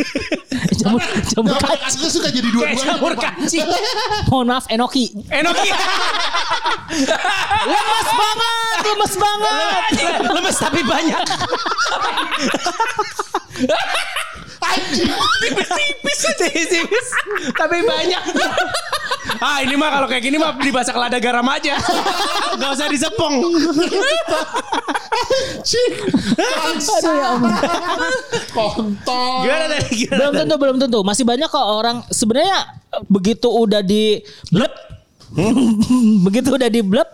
jamur, 0.82 1.02
jamur 1.26 1.52
Jamur 1.52 1.60
kancing. 1.60 1.82
kancing 1.84 2.10
suka 2.10 2.30
jadi 2.30 2.42
Kayak 2.44 2.56
dua-duanya. 2.56 2.86
jamur 2.88 3.14
kancing. 3.16 3.66
Mohon 4.30 4.46
maaf, 4.48 4.66
Enoki. 4.68 5.06
Enoki. 5.28 5.70
Lemes 7.66 8.08
banget, 8.08 8.78
lemes 8.84 9.14
banget. 9.16 9.82
Lemes 10.26 10.58
tapi 10.58 10.82
banyak. 10.82 11.22
Anjing. 14.76 15.10
Tipis-tipis. 15.42 16.20
Tipis-tipis. 16.36 17.08
Tapi 17.60 17.78
banyak. 17.82 18.24
Ah 19.40 19.60
ini 19.60 19.76
mah 19.76 19.90
kalau 19.92 20.08
kayak 20.08 20.24
gini 20.24 20.38
mah 20.38 20.56
dibasak 20.56 20.96
lada 20.96 21.20
garam 21.20 21.46
aja. 21.50 21.76
Gak 22.56 22.70
usah 22.72 22.88
disepong. 22.88 23.44
Aduh 26.36 27.14
ya 27.16 27.26
ampun. 27.36 27.52
Kontol. 28.54 29.44
Gimana 29.44 29.66
tadi? 29.72 29.88
Gimana 29.96 30.18
Belum 30.20 30.34
tentu, 30.36 30.56
belum 30.58 30.78
tentu. 30.80 31.00
Masih 31.04 31.24
banyak 31.28 31.48
kok 31.48 31.66
orang 31.66 32.04
sebenarnya 32.10 32.58
begitu 33.12 33.52
udah 33.52 33.84
di 33.84 34.24
blep 34.52 34.72
begitu 36.26 36.48
udah 36.56 36.72
di 36.72 36.80
blep 36.80 37.12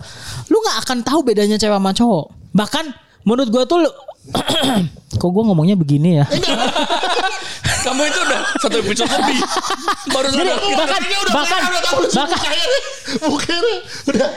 lu 0.54 0.62
nggak 0.62 0.78
akan 0.86 0.98
tahu 1.02 1.26
bedanya 1.26 1.58
cewek 1.58 1.74
sama 1.74 1.92
cowok. 1.92 2.26
Bahkan 2.54 2.86
menurut 3.26 3.50
gua 3.50 3.64
tuh 3.66 3.82
lu- 3.82 3.98
kok 5.22 5.30
gua 5.32 5.44
ngomongnya 5.50 5.74
begini 5.74 6.22
ya. 6.22 6.26
Kamu 7.82 8.02
itu 8.04 8.20
udah 8.22 8.42
satu 8.58 8.76
episode 8.78 9.10
lebih. 9.18 9.40
Baru 10.08 10.28
Jadi, 10.30 10.50
sadar. 10.50 10.58
bahkan 10.78 11.00
udah 11.02 11.34
bahkan 11.34 11.60
kelihatan, 11.60 11.62
udah 11.66 11.82
tahu 11.82 12.00
sih 12.04 12.18
bahkan 12.18 12.38
mukanya. 12.38 12.68
Mukanya 13.26 13.76
udah. 14.08 14.30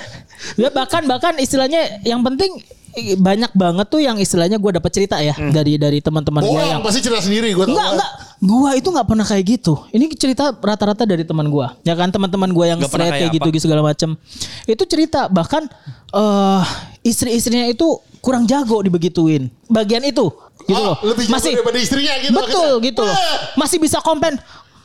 Ya 0.55 0.69
bahkan 0.71 1.03
bahkan 1.05 1.35
istilahnya 1.37 1.81
yang 2.03 2.21
penting 2.23 2.53
i- 2.95 3.17
banyak 3.17 3.49
banget 3.51 3.87
tuh 3.89 3.99
yang 3.99 4.17
istilahnya 4.17 4.57
gue 4.57 4.71
dapat 4.71 4.91
cerita 4.93 5.17
ya 5.19 5.33
dari 5.51 5.77
dari 5.77 5.99
teman-teman 5.99 6.45
gue 6.45 6.63
yang 6.63 6.85
pasti 6.85 7.01
cerita 7.01 7.25
sendiri 7.25 7.57
gue 7.57 7.65
enggak 7.65 7.97
enggak 7.97 8.11
gua 8.45 8.77
itu 8.77 8.93
nggak 8.93 9.09
pernah 9.09 9.25
kayak 9.25 9.45
gitu. 9.57 9.73
Ini 9.89 10.05
cerita 10.15 10.53
rata-rata 10.53 11.09
dari 11.09 11.25
teman 11.25 11.49
gua. 11.49 11.81
Ya 11.81 11.97
kan 11.97 12.13
teman-teman 12.13 12.53
gua 12.53 12.69
yang 12.69 12.77
pernah 12.77 13.09
straight 13.09 13.09
kayak 13.17 13.33
kayak 13.33 13.37
gitu 13.41 13.49
gitu 13.57 13.65
segala 13.65 13.81
macam. 13.81 14.21
Itu 14.69 14.85
cerita 14.85 15.33
bahkan 15.33 15.65
eh 16.13 16.63
istri-istrinya 17.03 17.65
itu 17.65 17.89
kurang 18.21 18.45
jago 18.45 18.85
dibegituin. 18.85 19.49
Bagian 19.65 20.05
itu 20.05 20.29
gitu 20.65 20.75
Oh, 20.75 20.83
loh. 20.91 20.97
lebih 21.05 21.25
jago 21.27 21.51
daripada 21.53 21.79
istrinya 21.79 22.15
gitu 22.19 22.33
Betul 22.33 22.81
maksudnya. 22.81 22.83
gitu 22.83 23.03
loh. 23.03 23.17
Masih 23.55 23.79
bisa 23.79 23.99
komplain. 24.01 24.41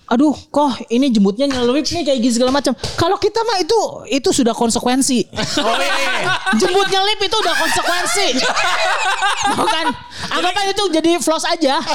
Aduh, 0.10 0.34
kok 0.50 0.74
ini 0.90 1.06
jembutnya 1.08 1.46
nyelewip 1.46 1.86
nih 1.86 2.02
kayak 2.02 2.18
gini 2.18 2.34
segala 2.34 2.50
macam. 2.50 2.74
Kalau 2.98 3.16
kita 3.16 3.40
mah 3.46 3.62
itu 3.62 3.80
itu 4.10 4.30
sudah 4.34 4.52
konsekuensi. 4.52 5.30
Oh 5.62 5.78
iya, 5.78 5.96
iya. 5.96 6.34
Jembut 6.58 6.90
nyelip 6.90 7.20
itu 7.22 7.36
udah 7.38 7.54
konsekuensi. 7.54 8.28
Bukan. 9.54 9.86
Anggapnya 10.34 10.74
itu 10.74 10.84
jadi 10.90 11.12
floss 11.22 11.46
aja. 11.46 11.78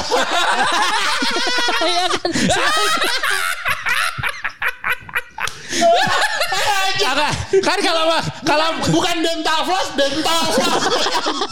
Iya 1.85 2.07
kan? 2.07 2.31
Apa? 7.03 7.27
Kan 7.59 7.77
kalau 7.83 8.03
kalau 8.45 8.67
Bukan 8.91 9.15
dental 9.19 9.59
floss, 9.65 9.87
dental 9.97 10.41
floss. 10.53 11.51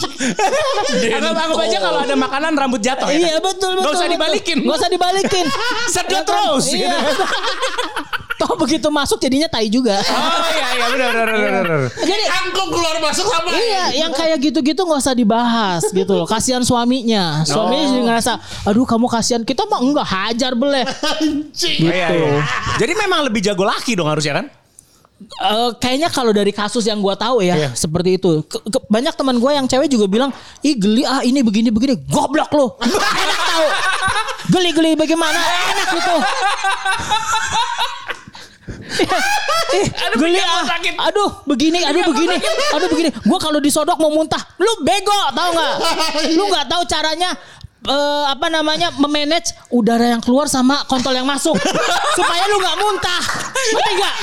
anggap 1.03 1.36
anggap 1.36 1.60
aja 1.65 1.77
kalau 1.82 1.99
ada 2.03 2.15
makanan 2.15 2.51
rambut 2.56 2.82
jatuh 2.84 3.08
ya. 3.10 3.34
Iya 3.34 3.36
betul 3.41 3.79
betul. 3.79 3.91
Gak 3.91 3.93
usah 3.99 4.10
dibalikin. 4.10 4.58
Gak 4.63 4.77
usah 4.79 4.89
dibalikin. 4.91 5.45
Sedot 5.91 6.23
terus. 6.23 6.65
Iya. 6.71 6.95
Toh 8.43 8.58
begitu 8.58 8.88
masuk 8.89 9.21
jadinya 9.21 9.45
tai 9.45 9.69
juga. 9.69 10.01
Oh 10.01 10.47
iya 10.51 10.67
iya 10.75 10.86
benar 10.89 11.10
benar 11.13 11.27
benar. 11.38 11.63
benar. 11.63 11.82
Jadi 12.01 12.23
Angkung 12.43 12.69
keluar 12.73 12.97
masuk 12.99 13.25
sama. 13.29 13.49
Iya, 13.53 14.03
yang 14.03 14.12
kayak 14.12 14.38
gitu-gitu 14.41 14.82
nggak 14.84 14.99
usah 14.99 15.15
dibahas 15.15 15.84
gitu 15.93 16.12
loh. 16.12 16.25
Kasihan 16.25 16.65
suaminya. 16.65 17.45
Suaminya 17.45 17.86
jadi 17.93 18.03
ngerasa, 18.03 18.32
aduh 18.67 18.84
kamu 18.89 19.06
kasihan. 19.08 19.41
Kita 19.45 19.69
mah 19.69 19.79
enggak 19.79 20.08
hajar 20.08 20.51
beleh. 20.58 20.84
Anjing. 21.21 21.88
Iya, 21.88 22.08
iya. 22.10 22.41
Jadi 22.82 22.93
memang 22.97 23.29
lebih 23.29 23.39
jago 23.45 23.63
laki 23.63 23.93
dong 23.93 24.10
harusnya 24.10 24.41
kan? 24.41 24.45
Eh, 25.23 25.69
kayaknya 25.77 26.07
kalau 26.07 26.29
dari 26.29 26.49
kasus 26.49 26.83
yang 26.83 26.97
gua 26.97 27.13
tahu 27.13 27.39
ya 27.39 27.55
Iya. 27.55 27.69
seperti 27.73 28.15
itu. 28.15 28.43
Ke- 28.43 28.59
ke- 28.62 28.83
banyak 28.88 29.13
teman 29.13 29.38
gua 29.38 29.51
yang 29.51 29.65
cewek 29.65 29.88
juga 29.88 30.05
bilang, 30.05 30.31
ih 30.59 30.73
geli 30.73 31.03
ah 31.03 31.21
ini 31.21 31.39
begini 31.39 31.69
begini. 31.69 31.95
Goblok 32.05 32.51
lo. 32.51 32.75
Enak 33.23 33.39
tahu. 33.45 33.65
Geli 34.49 34.69
geli 34.71 34.91
bagaimana? 34.93 35.39
Enak 35.69 35.88
gitu. 35.93 36.15
Ih, 39.73 39.88
geli 40.15 40.38
ah. 40.38 40.63
Aduh 41.09 41.29
begini, 41.45 41.81
aduh 41.81 42.03
begini, 42.05 42.38
aduh 42.71 42.88
begini. 42.88 43.09
Gua 43.23 43.39
kalau 43.41 43.57
disodok 43.57 43.97
mau 43.97 44.13
muntah. 44.13 44.39
Lu 44.57 44.69
bego, 44.81 45.17
tahu 45.33 45.49
nggak? 45.51 45.73
Lu 46.38 46.43
nggak 46.47 46.65
tahu 46.67 46.83
caranya 46.86 47.33
eh, 47.84 48.24
apa 48.32 48.48
namanya 48.48 48.91
memanage 48.96 49.52
udara 49.72 50.08
yang 50.08 50.22
keluar 50.24 50.48
sama 50.48 50.84
kontol 50.88 51.15
yang 51.15 51.28
masuk 51.28 51.56
supaya 52.17 52.43
lu 52.48 52.60
nggak 52.60 52.78
muntah. 52.80 53.24
Ngerti 53.74 53.93
nggak? 54.00 54.15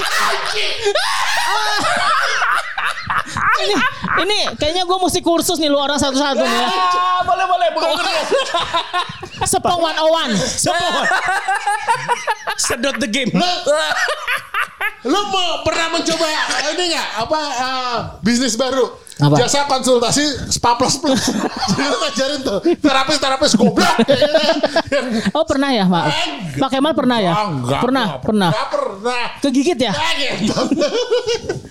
ini 3.61 3.77
ini 4.25 4.39
kayaknya 4.57 4.89
gue 4.89 4.99
mesti 4.99 5.21
kursus 5.21 5.61
nih 5.61 5.69
lu 5.69 5.77
orang 5.77 6.01
satu-satu 6.01 6.41
nih 6.41 6.61
ya. 6.65 6.69
Ah, 6.69 7.21
boleh 7.25 7.45
boleh 7.45 7.69
bukan 7.77 7.93
Sepong 9.41 9.81
101. 9.81 10.37
Sedot 12.61 12.97
the 13.01 13.09
game. 13.09 13.33
Lu 15.03 15.21
mau 15.27 15.65
pernah 15.65 15.89
mencoba 15.91 16.27
ini 16.71 16.85
nggak 16.91 17.09
apa 17.19 17.41
eh, 17.57 17.97
bisnis 18.21 18.53
baru? 18.55 18.85
Apa? 19.21 19.37
Jasa 19.37 19.65
konsultasi 19.65 20.25
spa 20.49 20.77
plus 20.77 20.97
plus. 20.97 21.21
Jadi 21.29 21.85
lu 21.87 21.97
ngajarin 21.99 22.41
tuh 22.41 22.59
terapis 22.81 23.17
terapis 23.17 23.53
goblok. 23.53 23.85
Oh 25.31 25.45
pernah 25.45 25.71
ya, 25.71 25.85
Pak? 25.85 26.05
Pak 26.57 26.69
Kemal 26.71 26.93
pernah 26.93 27.21
ya? 27.21 27.33
Enggak, 27.47 27.81
pernah, 27.81 28.05
enggak 28.07 28.23
pernah. 28.23 28.49
Enggak 28.51 28.69
pernah. 28.71 29.25
Kegigit 29.39 29.79
ya? 29.79 29.93
Ah, 29.93 30.13
gitu. 30.17 30.57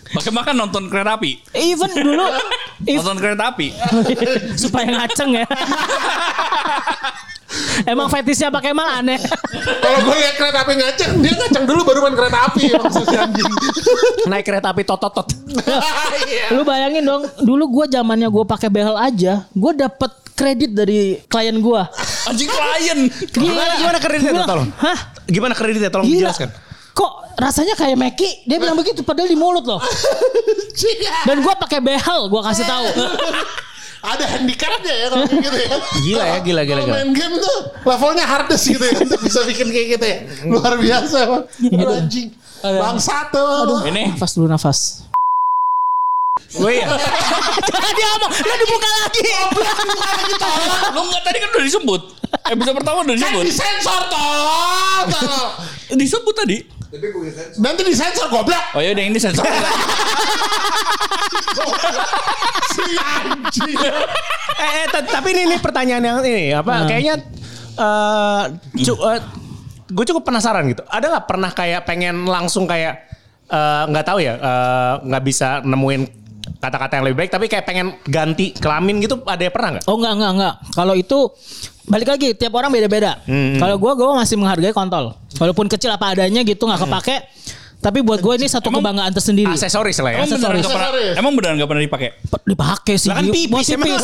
Pakai 0.09 0.31
makan 0.31 0.55
nonton 0.55 0.83
kereta 0.87 1.17
api. 1.17 1.41
Even 1.53 1.89
dulu 1.91 2.25
if- 2.89 3.01
Nonton 3.01 3.17
kereta 3.17 3.43
api. 3.51 3.67
supaya 4.55 4.87
ngaceng 4.95 5.29
ya. 5.35 5.45
Emang 7.91 8.07
fetisnya 8.09 8.53
Pak 8.53 8.61
Kemal 8.61 8.87
aneh. 9.01 9.19
Kalau 9.83 9.99
gue 10.05 10.15
lihat 10.15 10.35
kereta 10.37 10.59
api 10.61 10.73
ngaceng, 10.77 11.11
dia 11.21 11.33
ngaceng 11.33 11.65
dulu 11.65 11.81
baru 11.85 11.99
main 12.05 12.15
kereta 12.15 12.39
api 12.49 12.61
maksudnya 12.77 13.19
anjing. 13.25 13.51
Naik 14.31 14.43
kereta 14.45 14.67
api 14.71 14.83
tototot. 14.85 15.27
Iya. 16.29 16.53
Lu 16.53 16.61
bayangin 16.61 17.03
dong, 17.05 17.23
dulu 17.41 17.63
gua 17.69 17.85
zamannya 17.89 18.29
gua 18.29 18.45
pakai 18.45 18.69
behel 18.69 18.95
aja, 18.95 19.49
gua 19.53 19.71
dapet 19.73 20.11
kredit 20.37 20.71
dari 20.77 21.17
klien 21.25 21.57
gua. 21.59 21.89
Anjing 22.29 22.49
klien. 22.49 22.99
Gimana, 23.33 23.73
gimana 23.81 23.97
kreditnya 23.99 24.43
tolong? 24.45 24.69
Hah? 24.77 24.97
Gimana 25.25 25.53
kreditnya 25.57 25.89
tolong 25.89 26.05
Gila. 26.05 26.29
dijelaskan. 26.29 26.49
Kok 26.93 27.39
rasanya 27.39 27.73
kayak 27.79 27.95
Meki? 27.95 28.43
Dia 28.43 28.59
bilang 28.59 28.75
begitu 28.75 29.01
padahal 29.07 29.29
di 29.31 29.37
mulut 29.39 29.63
loh. 29.65 29.81
Dan 31.25 31.41
gua 31.41 31.55
pakai 31.57 31.79
behel, 31.81 32.29
gua 32.29 32.41
kasih 32.51 32.65
tahu. 32.67 32.87
Ada 33.99 34.25
handicapnya 34.31 34.93
ya 34.95 35.07
kalau 35.09 35.25
gitu 35.27 35.57
ya. 35.59 35.69
Gila 35.99 36.23
ya, 36.25 36.37
gila, 36.39 36.61
gila, 36.63 36.79
Kalau 36.79 36.87
gila. 36.87 36.95
main 36.97 37.11
game 37.11 37.35
tuh 37.35 37.57
levelnya 37.83 38.23
hardest 38.23 38.63
gitu 38.65 38.79
ya. 38.81 38.95
Untuk 38.97 39.19
bisa 39.19 39.39
bikin 39.43 39.67
kayak 39.67 39.87
gitu 39.93 40.05
ya. 40.05 40.17
Luar 40.47 40.73
biasa 40.75 41.15
emang. 41.27 41.43
Aduh, 41.75 41.99
anjing. 41.99 42.27
Bangsa 42.59 43.27
tuh. 43.27 43.83
Ini 43.85 44.15
Nafas 44.15 44.31
dulu 44.33 44.47
nafas. 44.47 44.79
Oh 46.57 46.65
iya. 46.65 46.87
Jangan 47.61 47.93
diomong, 47.93 48.31
lu 48.33 48.55
dibuka 48.57 48.89
lagi. 48.97 49.21
lu 50.89 51.01
enggak 51.03 51.21
tadi 51.21 51.37
kan 51.37 51.49
udah 51.51 51.65
disebut. 51.67 52.01
Episode 52.49 52.75
pertama 52.75 52.97
udah 53.03 53.13
Kan 53.13 53.19
disebut. 53.21 53.43
disensor 53.45 54.01
toh. 54.07 55.03
Toh. 55.11 55.49
Disebut 55.93 56.33
tadi. 56.33 56.57
Nanti 57.59 57.81
disensor 57.83 58.27
goblok. 58.27 58.63
Oh 58.73 58.81
ya 58.81 58.91
udah 58.91 59.03
ini 59.03 59.17
sensor. 59.17 59.45
Si 62.69 62.85
anjing. 62.95 63.75
eh, 63.75 64.71
eh, 64.85 65.03
tapi 65.03 65.33
ini, 65.33 65.41
ini 65.45 65.57
pertanyaan 65.57 66.03
yang 66.03 66.17
ini 66.21 66.53
apa? 66.53 66.85
Kayaknya 66.85 67.15
eh 67.75 68.43
cu- 68.79 69.03
eh, 69.03 69.19
gue 69.89 70.05
cukup 70.05 70.23
penasaran 70.23 70.69
gitu. 70.69 70.85
Ada 70.85 71.05
nggak 71.09 71.25
pernah 71.25 71.51
kayak 71.51 71.81
pengen 71.83 72.25
langsung 72.25 72.69
kayak 72.69 73.09
eh, 73.47 73.83
nggak 73.89 74.05
tahu 74.05 74.19
ya, 74.21 74.33
eh, 74.37 74.93
nggak 75.03 75.23
bisa 75.25 75.61
nemuin 75.61 76.03
kata-kata 76.57 76.97
yang 76.97 77.05
lebih 77.05 77.17
baik 77.25 77.31
tapi 77.31 77.45
kayak 77.45 77.65
pengen 77.69 77.93
ganti 78.09 78.51
kelamin 78.57 78.97
gitu 79.03 79.21
ada 79.29 79.39
yang 79.39 79.53
pernah 79.53 79.69
nggak? 79.77 79.85
Oh 79.85 79.95
enggak 80.01 80.13
enggak 80.17 80.31
enggak. 80.33 80.53
Kalau 80.73 80.93
itu 80.97 81.17
balik 81.85 82.07
lagi 82.09 82.27
tiap 82.33 82.53
orang 82.57 82.73
beda-beda. 82.73 83.21
Kalau 83.61 83.75
gua 83.77 83.93
gua 83.93 84.25
masih 84.25 84.35
menghargai 84.35 84.73
kontol. 84.73 85.13
Walaupun 85.37 85.69
kecil 85.69 85.93
apa 85.93 86.17
adanya 86.17 86.41
gitu 86.41 86.65
nggak 86.65 86.81
kepake. 86.85 87.17
Tapi 87.79 88.03
buat 88.03 88.19
gue 88.19 88.33
ini 88.43 88.47
satu 88.51 88.75
kebanggaan 88.75 89.07
tersendiri. 89.15 89.55
Aksesoris 89.55 90.03
lah 90.03 90.11
ya. 90.11 90.17
Emang 90.19 90.35
beneran 90.35 90.59
Aksesoris. 90.59 90.65
Aksesoris. 90.67 91.13
emang 91.15 91.31
beneran 91.31 91.53
gak 91.63 91.69
pernah 91.71 91.83
dipakai? 91.87 92.09
Dipakai 92.43 92.95
sih. 92.99 93.07
Lah 93.07 93.23
kan 93.23 93.25
Gio. 93.31 93.35
pipis, 93.39 93.47
Buat 93.55 93.67
emang 93.71 93.87
pipis. 93.87 94.03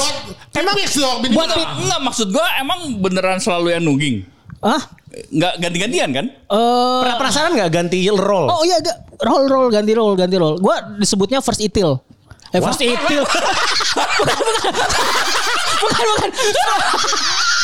Buat 0.56 0.76
pipis 0.80 0.94
dong 0.96 1.18
minimal. 1.20 1.36
Buat 1.36 1.50
pipis. 1.52 1.76
Enggak 1.84 2.00
maksud 2.08 2.28
gua 2.32 2.48
emang 2.56 2.80
beneran 3.04 3.38
selalu 3.44 3.76
yang 3.76 3.84
nuging. 3.84 4.24
Hah? 4.64 4.80
Enggak 5.28 5.54
ganti-gantian 5.60 6.10
kan? 6.16 6.26
Eh, 6.32 7.00
Pernah 7.04 7.16
penasaran 7.20 7.52
nggak 7.52 7.72
ganti 7.76 8.00
role? 8.08 8.48
Oh 8.48 8.64
iya, 8.64 8.80
roll 9.20 9.44
roll 9.44 9.68
ganti 9.68 9.92
roll 9.92 10.16
ganti 10.16 10.36
roll. 10.40 10.56
Gua 10.64 10.96
disebutnya 10.96 11.44
first 11.44 11.60
itil. 11.60 12.00
Eh 12.56 12.62
first 12.64 12.80
itil. 12.80 13.28
bukan 14.16 14.46
bukan. 14.48 14.74
bukan 15.84 16.06
bukan. 16.08 16.32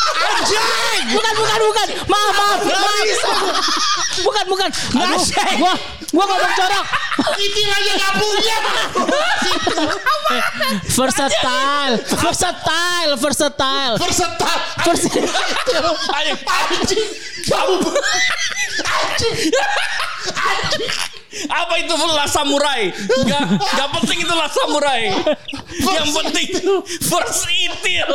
Bukan 1.11 1.33
bukan 1.35 1.59
bukan. 1.61 1.87
Maaf 2.07 2.31
maaf. 2.31 2.59
maaf. 2.65 3.05
Bukan 4.21 4.45
bukan. 4.47 4.69
Aduh, 4.95 5.23
gua 5.57 5.73
gua 6.11 6.23
ngomong 6.27 6.51
corak. 6.53 6.85
Itu 7.37 7.61
aja 7.61 7.93
gak 7.97 8.13
punya. 8.17 8.57
Versatile, 10.87 11.95
versatile, 12.17 13.13
versatile. 13.17 13.95
Versatile. 13.97 14.61
Vers- 14.81 15.07
Ayo, 16.11 16.33
Anjing. 16.41 17.05
Jauh. 17.45 17.79
apa 21.47 21.73
itu 21.79 21.93
lah 21.95 22.27
samurai? 22.27 22.91
Gak, 23.25 23.41
gak 23.57 23.89
penting 23.99 24.19
itu 24.21 24.33
lah 24.33 24.49
samurai. 24.51 25.01
Yang 25.79 26.09
penting 26.13 26.47
first 27.01 27.47
itil. 27.49 28.09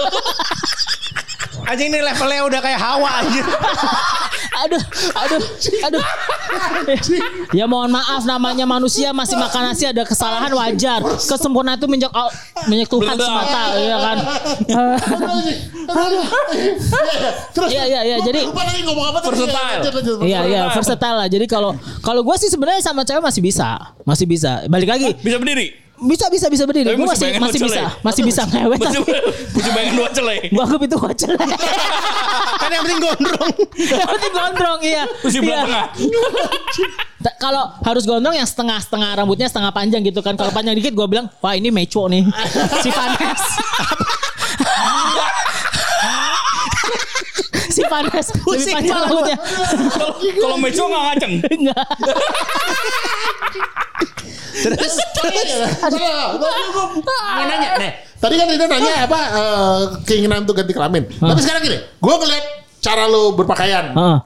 Anjing 1.66 1.90
ini 1.90 1.98
levelnya 1.98 2.40
udah 2.46 2.60
kayak 2.62 2.78
hawa 2.78 3.10
anjir. 3.22 3.42
aduh, 4.62 4.82
aduh, 5.18 5.42
aduh. 5.90 6.04
Ya 7.50 7.66
mohon 7.66 7.90
maaf 7.90 8.22
namanya 8.22 8.62
manusia 8.62 9.10
masih 9.10 9.34
makan 9.34 9.74
nasi 9.74 9.82
ada 9.82 10.06
kesalahan 10.06 10.54
wajar. 10.54 11.02
Kesempurnaan 11.02 11.74
itu 11.74 11.90
minyak 11.90 12.14
minyak 12.70 12.86
Tuhan 12.86 13.18
Benar. 13.18 13.26
semata, 13.26 13.62
ya 13.82 13.96
kan. 13.98 14.16
Terus. 17.50 17.68
Iya 17.74 17.82
iya 17.90 18.00
iya. 18.14 18.16
Jadi 18.22 18.40
Lupa 18.46 18.62
tadi 18.62 18.80
ngomong 18.86 19.06
apa 19.10 19.18
tadi? 19.22 19.34
Versatile. 19.34 20.22
Iya 20.22 20.40
iya 20.46 20.60
versatile 20.70 21.16
lah. 21.18 21.28
Jadi 21.28 21.46
kalau 21.50 21.74
kalau 22.00 22.22
gue 22.22 22.36
sih 22.38 22.50
sebenarnya 22.50 22.78
sama 22.78 23.02
cewek 23.02 23.22
masih 23.26 23.42
bisa, 23.42 23.90
masih 24.06 24.26
bisa. 24.30 24.62
Balik 24.70 24.86
lagi, 24.86 25.08
Bisa 25.18 25.42
berdiri. 25.42 25.85
Bisa 25.96 26.26
bisa 26.28 26.46
bisa 26.46 26.64
berdiri. 26.68 26.92
Gue 26.92 27.08
masih 27.08 27.40
masih 27.40 27.60
bisa, 27.62 27.82
masih 28.04 28.22
bisa 28.22 28.42
ngewet. 28.44 28.78
Mesti 28.80 29.70
bayangin 29.72 29.94
dua 30.00 30.08
celai. 30.12 30.38
Gue 30.52 30.62
anggap 30.62 30.80
itu 30.84 30.96
wajah. 30.98 31.28
kan 32.62 32.70
yang 32.70 32.82
penting 32.84 33.00
gondrong. 33.00 33.54
Yang 33.76 34.08
penting 34.12 34.32
gondrong 34.32 34.78
iya. 34.84 35.02
Mesti 35.24 35.38
belah 35.40 35.56
Iya. 35.56 35.64
tengah. 35.64 35.86
Kalau 37.42 37.64
harus 37.82 38.04
gondrong 38.04 38.36
yang 38.36 38.46
setengah-setengah 38.46 39.10
rambutnya 39.16 39.48
setengah 39.48 39.72
panjang 39.72 40.04
gitu 40.04 40.20
kan. 40.20 40.36
Kalau 40.36 40.52
panjang 40.52 40.76
dikit 40.76 40.92
gue 40.92 41.06
bilang, 41.08 41.26
wah 41.40 41.56
ini 41.56 41.72
meco 41.72 42.06
nih. 42.06 42.22
si 42.84 42.90
Vanes. 42.92 43.42
Si 47.70 47.82
Vanes 47.84 48.26
lebih 48.50 48.66
panjang 48.70 48.98
rambutnya. 48.98 49.36
Kalau 49.90 50.14
kalau 50.18 50.56
meco 50.58 50.82
nggak 50.86 51.02
ngaceng. 51.04 51.32
Enggak. 51.46 51.84
Terus 54.56 54.94
Mau 57.36 57.44
nanya, 57.44 57.70
nih. 57.76 57.92
Tadi 58.16 58.34
kan 58.40 58.46
Rina 58.48 58.66
nanya 58.66 58.92
apa 59.04 59.20
eh, 59.36 59.80
keinginan 60.08 60.48
untuk 60.48 60.56
ganti 60.56 60.72
kelamin. 60.72 61.04
Tapi 61.12 61.40
sekarang 61.44 61.62
gini, 61.62 61.78
gue 61.78 62.14
ngeliat 62.16 62.44
cara 62.80 63.04
lo 63.06 63.36
berpakaian. 63.36 63.92
Heeh. 63.92 64.18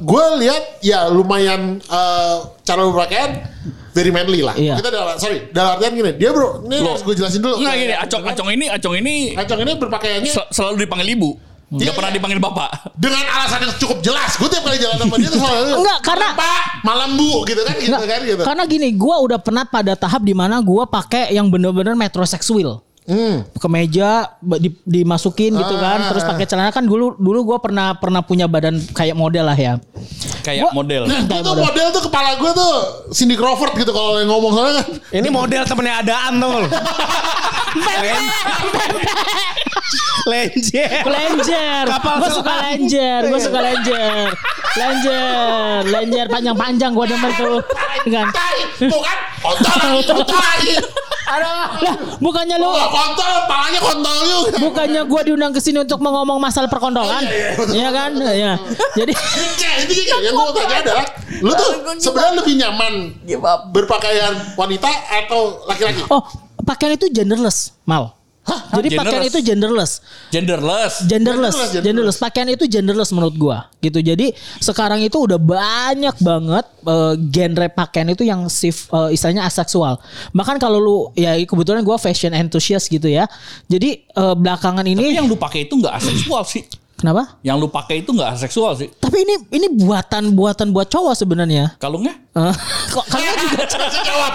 Gue 0.00 0.24
lihat 0.40 0.80
ya 0.80 1.10
lumayan 1.10 1.82
eh, 1.82 2.36
cara 2.62 2.80
lo 2.80 2.94
berpakaian 2.94 3.42
very 3.90 4.14
manly 4.14 4.40
lah. 4.40 4.54
Iya. 4.54 4.78
Kita 4.78 4.88
dalam 4.88 5.18
sorry, 5.18 5.50
dalam 5.50 5.76
artian 5.76 5.92
gini, 5.98 6.14
dia 6.14 6.30
bro, 6.30 6.62
ini 6.64 6.78
Loh. 6.78 6.94
harus 6.94 7.02
gue 7.02 7.14
jelasin 7.18 7.42
dulu. 7.42 7.58
Nggak 7.58 7.74
gini, 7.74 7.94
acong 7.98 8.22
acong 8.22 8.50
ini 8.54 8.66
acong 8.70 8.94
ini 8.96 9.14
Acong 9.34 9.60
ini 9.66 9.72
berpakaiannya 9.74 10.30
sel- 10.30 10.50
selalu 10.54 10.86
dipanggil 10.86 11.10
ibu. 11.18 11.30
Iya, 11.70 11.86
Gak 11.86 12.02
pernah 12.02 12.10
iya. 12.10 12.16
dipanggil 12.18 12.40
bapak. 12.42 12.70
dengan 12.98 13.24
alasan 13.30 13.62
yang 13.62 13.74
cukup 13.78 14.02
jelas. 14.02 14.34
Gue 14.34 14.50
tiap 14.50 14.66
kali 14.66 14.82
jalan 14.82 14.96
sama 14.98 15.14
dia 15.22 15.30
tuh 15.30 15.38
selalu 15.38 15.70
Enggak, 15.78 15.98
karena- 16.02 16.32
malam 16.34 16.42
pak, 16.42 16.62
malam 16.82 17.10
bu, 17.14 17.30
gitu 17.46 17.62
kan, 17.62 17.74
gitu 17.78 17.90
Nggak, 17.94 18.02
kan, 18.10 18.20
gitu. 18.26 18.42
Karena 18.42 18.62
gini, 18.66 18.88
gue 18.90 19.16
udah 19.22 19.38
pernah 19.38 19.62
pada 19.62 19.94
tahap 19.94 20.26
di 20.26 20.34
mana 20.34 20.58
gue 20.58 20.82
pakai 20.84 21.30
yang 21.30 21.46
bener-bener 21.46 21.94
metroseksual. 21.94 22.82
Hmm. 23.10 23.42
kemeja 23.58 24.30
di- 24.38 24.78
dimasukin 24.86 25.50
gitu 25.50 25.74
kan 25.76 25.98
Ah. 25.98 26.08
terus 26.08 26.22
pakai 26.22 26.46
celana 26.46 26.70
kan 26.70 26.86
dulu 26.86 27.18
dulu 27.18 27.42
gue 27.44 27.58
pernah 27.58 27.90
pernah 27.92 28.22
punya 28.22 28.46
badan 28.46 28.78
kayak 28.94 29.12
model 29.12 29.44
lah 29.44 29.58
ya 29.58 29.74
Kayak 30.40 30.70
Gua- 30.70 30.74
model. 30.78 31.02
Nah, 31.04 31.20
Kayak 31.28 31.42
itu 31.42 31.50
model. 31.50 31.64
model 31.66 31.86
tuh 31.90 32.02
kepala 32.06 32.30
gue 32.32 32.50
tuh 32.54 32.72
Cindy 33.10 33.34
Crawford 33.34 33.74
gitu 33.74 33.90
kalau 33.90 34.16
yang 34.16 34.30
ngomong 34.30 34.52
soalnya 34.54 34.74
kan. 34.80 34.86
ini 35.12 35.28
model 35.28 35.62
temennya 35.66 35.94
adaan 36.00 36.32
tuh. 36.38 36.64
Lenjer. 40.22 41.02
Lenjer, 41.02 41.84
Kapal 41.88 42.14
gue 42.20 42.30
suka 42.30 42.54
lenjer, 42.62 43.20
gue 43.26 43.40
suka 43.40 43.58
lenjer, 43.58 44.26
lenjer, 44.76 45.80
lenjer 45.84 46.26
panjang-panjang 46.26 46.90
gue 46.92 47.06
demen 47.06 47.32
tuh, 47.34 47.58
kan? 48.06 48.28
Kan, 48.30 48.54
kontol 49.42 49.74
lagi, 49.76 50.00
tai. 50.30 51.09
Lah, 51.30 51.94
bukannya 52.18 52.58
lu, 52.58 52.66
Oh, 52.66 52.88
kontol, 52.90 53.46
palanya 53.46 53.78
kontol 53.78 54.14
juga. 54.20 54.58
bukannya 54.58 55.02
gue 55.06 55.20
diundang 55.24 55.52
ke 55.54 55.60
sini 55.62 55.78
untuk 55.78 56.02
ngomong 56.02 56.36
masalah 56.36 56.66
perkondolan, 56.66 57.22
Iya 57.70 57.88
kan? 57.90 58.10
Ya, 58.18 58.58
jadi 58.98 59.12
itu 59.80 59.92
juga 59.94 60.14
yang 60.20 60.34
gue 60.34 60.52
tanya 60.52 60.76
adalah, 60.82 61.06
lu 61.38 61.52
tuh 61.54 61.70
sebenarnya 61.96 62.34
lebih 62.36 62.54
nyaman 62.58 62.92
berpakaian 63.70 64.34
wanita 64.54 64.90
atau 65.22 65.62
laki-laki? 65.64 66.02
oh 66.08 66.22
pakaian 66.60 66.94
itu 66.94 67.06
genderless, 67.08 67.78
mal. 67.82 68.19
Jadi 68.70 68.88
pakaian 68.96 69.20
Genderless. 69.20 69.30
itu 69.30 69.38
genderless. 69.44 69.92
Genderless. 70.32 70.32
genderless, 70.32 70.94
Genderless, 71.06 71.54
genderless. 71.60 71.84
genderless. 71.84 72.18
Pakaian 72.18 72.48
itu 72.50 72.64
genderless 72.66 73.10
menurut 73.12 73.34
gua, 73.36 73.58
gitu. 73.78 74.00
Jadi 74.00 74.32
sekarang 74.58 75.02
itu 75.04 75.18
udah 75.22 75.38
banyak 75.38 76.16
banget 76.18 76.66
eh, 76.82 77.14
genre 77.30 77.66
pakaian 77.70 78.08
itu 78.10 78.22
yang 78.26 78.48
sif, 78.48 78.88
eh, 78.90 79.14
istilahnya 79.14 79.44
aseksual. 79.46 80.00
Bahkan 80.32 80.56
kalau 80.56 80.78
lu 80.80 80.96
ya 81.14 81.36
kebetulan 81.46 81.84
gua 81.84 82.00
fashion 82.00 82.32
enthusiast 82.32 82.88
gitu 82.88 83.06
ya. 83.06 83.28
Jadi 83.68 84.08
eh, 84.08 84.34
belakangan 84.34 84.82
Tapi 84.82 84.94
ini 84.98 85.14
yang 85.14 85.28
lu 85.28 85.36
pakai 85.38 85.68
itu 85.68 85.76
nggak 85.78 85.94
aseksual 86.00 86.42
sih. 86.42 86.64
Kenapa? 87.00 87.40
Yang 87.40 87.56
lu 87.64 87.68
pakai 87.72 88.04
itu 88.04 88.12
nggak 88.12 88.36
aseksual 88.36 88.76
sih. 88.76 88.92
Tapi 89.00 89.24
ini 89.24 89.34
ini 89.56 89.66
buatan 89.72 90.36
buatan 90.36 90.76
buat 90.76 90.92
cowok 90.92 91.16
sebenarnya. 91.16 91.80
Kalungnya? 91.80 92.12
Eh, 92.36 92.54
kok 92.94 93.04
kalian 93.08 93.34
juga 93.40 93.64
Bisa 93.64 93.88
jawab. 94.04 94.32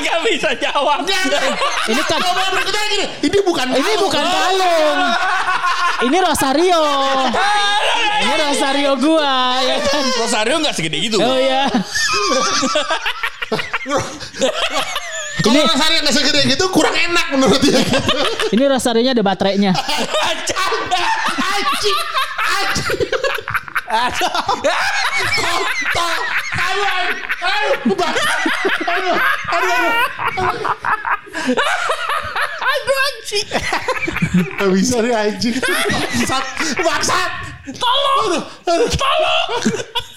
Gak 0.00 0.18
bisa 0.24 0.50
jawab. 0.56 0.98
ini 1.92 2.02
kan 2.08 2.20
ini 3.20 3.38
bukan 3.44 3.66
ini 3.76 3.92
bukan 4.00 4.24
kalung. 4.24 4.98
Ini 6.04 6.18
Rosario. 6.20 6.82
Ini 8.24 8.34
Rosario 8.40 8.92
gua 8.98 9.60
ya 9.60 9.76
kan. 9.84 10.04
Rosario 10.24 10.56
nggak 10.64 10.74
segede 10.74 10.98
gitu. 11.04 11.20
Oh 11.20 11.38
ya. 11.38 11.68
Kalau 15.42 15.66
rasanya 15.66 15.98
nggak 16.06 16.14
segede 16.14 16.40
gitu 16.46 16.70
kurang 16.70 16.94
enak 16.94 17.26
menurut 17.34 17.58
dia. 17.58 17.82
Gitu. 17.82 17.98
Ini 18.54 18.64
Rosario-nya 18.70 19.18
ada 19.18 19.24
baterainya. 19.24 19.74
Anjing, 19.74 21.98
anjing. 22.38 23.10
Kontol. 25.34 26.14
Ayo, 26.54 26.82
ayo, 26.82 27.12
ayo, 27.44 27.72
bang. 27.94 28.16
Ayo, 28.88 29.12
aduh, 29.54 29.78
aduh. 30.38 30.72
Aduh 32.64 32.96
anjing. 33.06 33.48
Gak 34.58 34.68
bisa 34.74 34.96
nih 35.02 35.14
anjing. 35.14 35.54
Bangsat, 35.58 36.44
bangsat. 36.78 37.30
Tolong. 37.74 38.42
Aduh, 38.66 38.88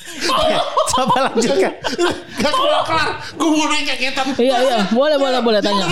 Coba 0.94 1.30
lanjutkan. 1.30 1.74
Gak 2.38 2.54
kelar 2.54 2.82
kelar. 2.84 3.10
Gue 3.34 3.50
mau 3.50 3.66
nanya 3.68 3.96
ketan. 3.96 4.26
Iya 4.34 4.56
iya, 4.60 4.78
boleh 4.90 5.18
boleh 5.18 5.40
boleh 5.42 5.60
tanya. 5.62 5.86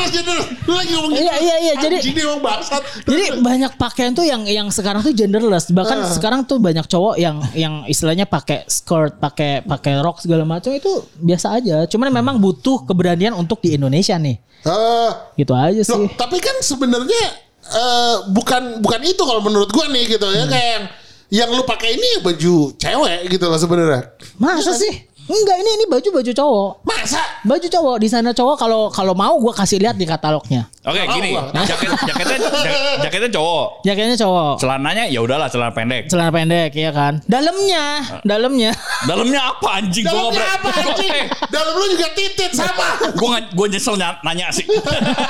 Lu 0.65 0.73
lagi 0.73 0.91
ngomong 0.93 1.11
gitu. 1.13 1.21
Iya, 1.21 1.33
iya, 1.37 1.55
iya, 1.61 1.73
jadi- 1.77 2.01
bangsat. 2.41 2.81
Jadi 3.05 3.25
banyak 3.37 3.71
pakaian 3.75 4.11
tuh 4.11 4.25
yang 4.25 4.41
yang 4.45 4.67
sekarang 4.69 5.01
tuh 5.01 5.13
genderless. 5.13 5.69
Bahkan 5.69 5.97
Ah. 6.01 6.09
sekarang 6.09 6.41
tuh 6.43 6.57
banyak 6.57 6.85
cowok 6.85 7.15
yang 7.15 7.37
yang 7.53 7.85
istilahnya 7.85 8.25
pakai 8.25 8.65
skirt, 8.65 9.17
pakai 9.17 9.61
pakai 9.61 10.01
rok 10.01 10.19
segala 10.19 10.41
macam 10.43 10.73
itu 10.73 10.89
biasa 11.17 11.53
aja. 11.53 11.85
Cuman 11.85 12.09
memang 12.09 12.35
butuh 12.37 12.81
keberanian 12.83 13.33
untuk 13.33 13.61
di 13.61 13.73
Indonesia 13.73 14.17
nih. 14.17 14.37
Eh, 14.65 15.11
Gitu 15.37 15.53
aja 15.53 15.81
Loh, 15.85 16.01
sih. 16.01 16.07
tapi 16.17 16.41
kan 16.41 16.57
sebenarnya 16.57 17.23
eh, 17.65 18.15
bukan 18.29 18.77
bukan 18.77 19.01
itu 19.01 19.17
kalau 19.19 19.41
menurut 19.41 19.69
gua 19.69 19.85
nih 19.87 20.05
gitu 20.07 20.25
Hmm. 20.25 20.37
ya 20.37 20.45
kayak 20.45 20.69
yang, 20.71 20.85
yang 21.33 21.49
lu 21.49 21.65
pakai 21.65 21.97
ini 21.97 22.21
baju 22.21 22.75
cewek 22.77 23.29
gitu 23.31 23.45
loh 23.49 23.57
sebenarnya. 23.57 24.13
Masa 24.37 24.77
sih? 24.77 24.93
Enggak, 25.25 25.57
ini 25.57 25.69
ini 25.73 25.85
baju 25.85 26.09
baju 26.11 26.31
cowok. 26.31 26.69
Masa? 26.83 27.17
Baju 27.41 27.65
cowok 27.65 27.95
di 27.97 28.05
sana 28.05 28.29
cowok 28.29 28.55
kalau 28.55 28.81
kalau 28.87 29.11
mau 29.11 29.33
gue 29.35 29.49
kasih 29.51 29.81
lihat 29.81 29.93
di 29.93 30.05
katalognya. 30.05 30.69
Oke, 30.81 31.01
Oh, 31.01 31.17
gini. 31.17 31.33
gua. 31.33 31.49
Jaket 31.59 31.89
jaketnya 31.99 32.37
jak- 32.37 32.99
jaketnya 33.01 33.29
cowok. 33.33 33.65
Jaketnya 33.81 34.15
cowok. 34.15 34.53
Celananya 34.61 35.03
ya 35.05 35.19
udahlah 35.19 35.49
celana 35.49 35.73
pendek. 35.73 36.05
Celana 36.07 36.29
pendek 36.29 36.71
ya 36.71 36.93
kan. 36.93 37.25
Dalamnya, 37.25 37.85
dalamnya. 38.21 38.69
Dalamnya 39.03 39.41
apa 39.49 39.67
anjing? 39.75 40.05
Gua 40.05 40.29
Dalamnya 40.29 40.45
apa 40.51 40.69
anjing? 40.71 41.09
Eh, 41.11 41.25
Dalam 41.49 41.73
lu 41.73 41.85
juga 41.89 42.07
titit 42.13 42.51
sama. 42.53 42.85
Gue 43.11 43.27
nggak- 43.27 43.49
gue 43.51 43.65
nyesel 43.67 43.95
ny- 43.97 44.21
nanya 44.21 44.47
sih. 44.53 44.65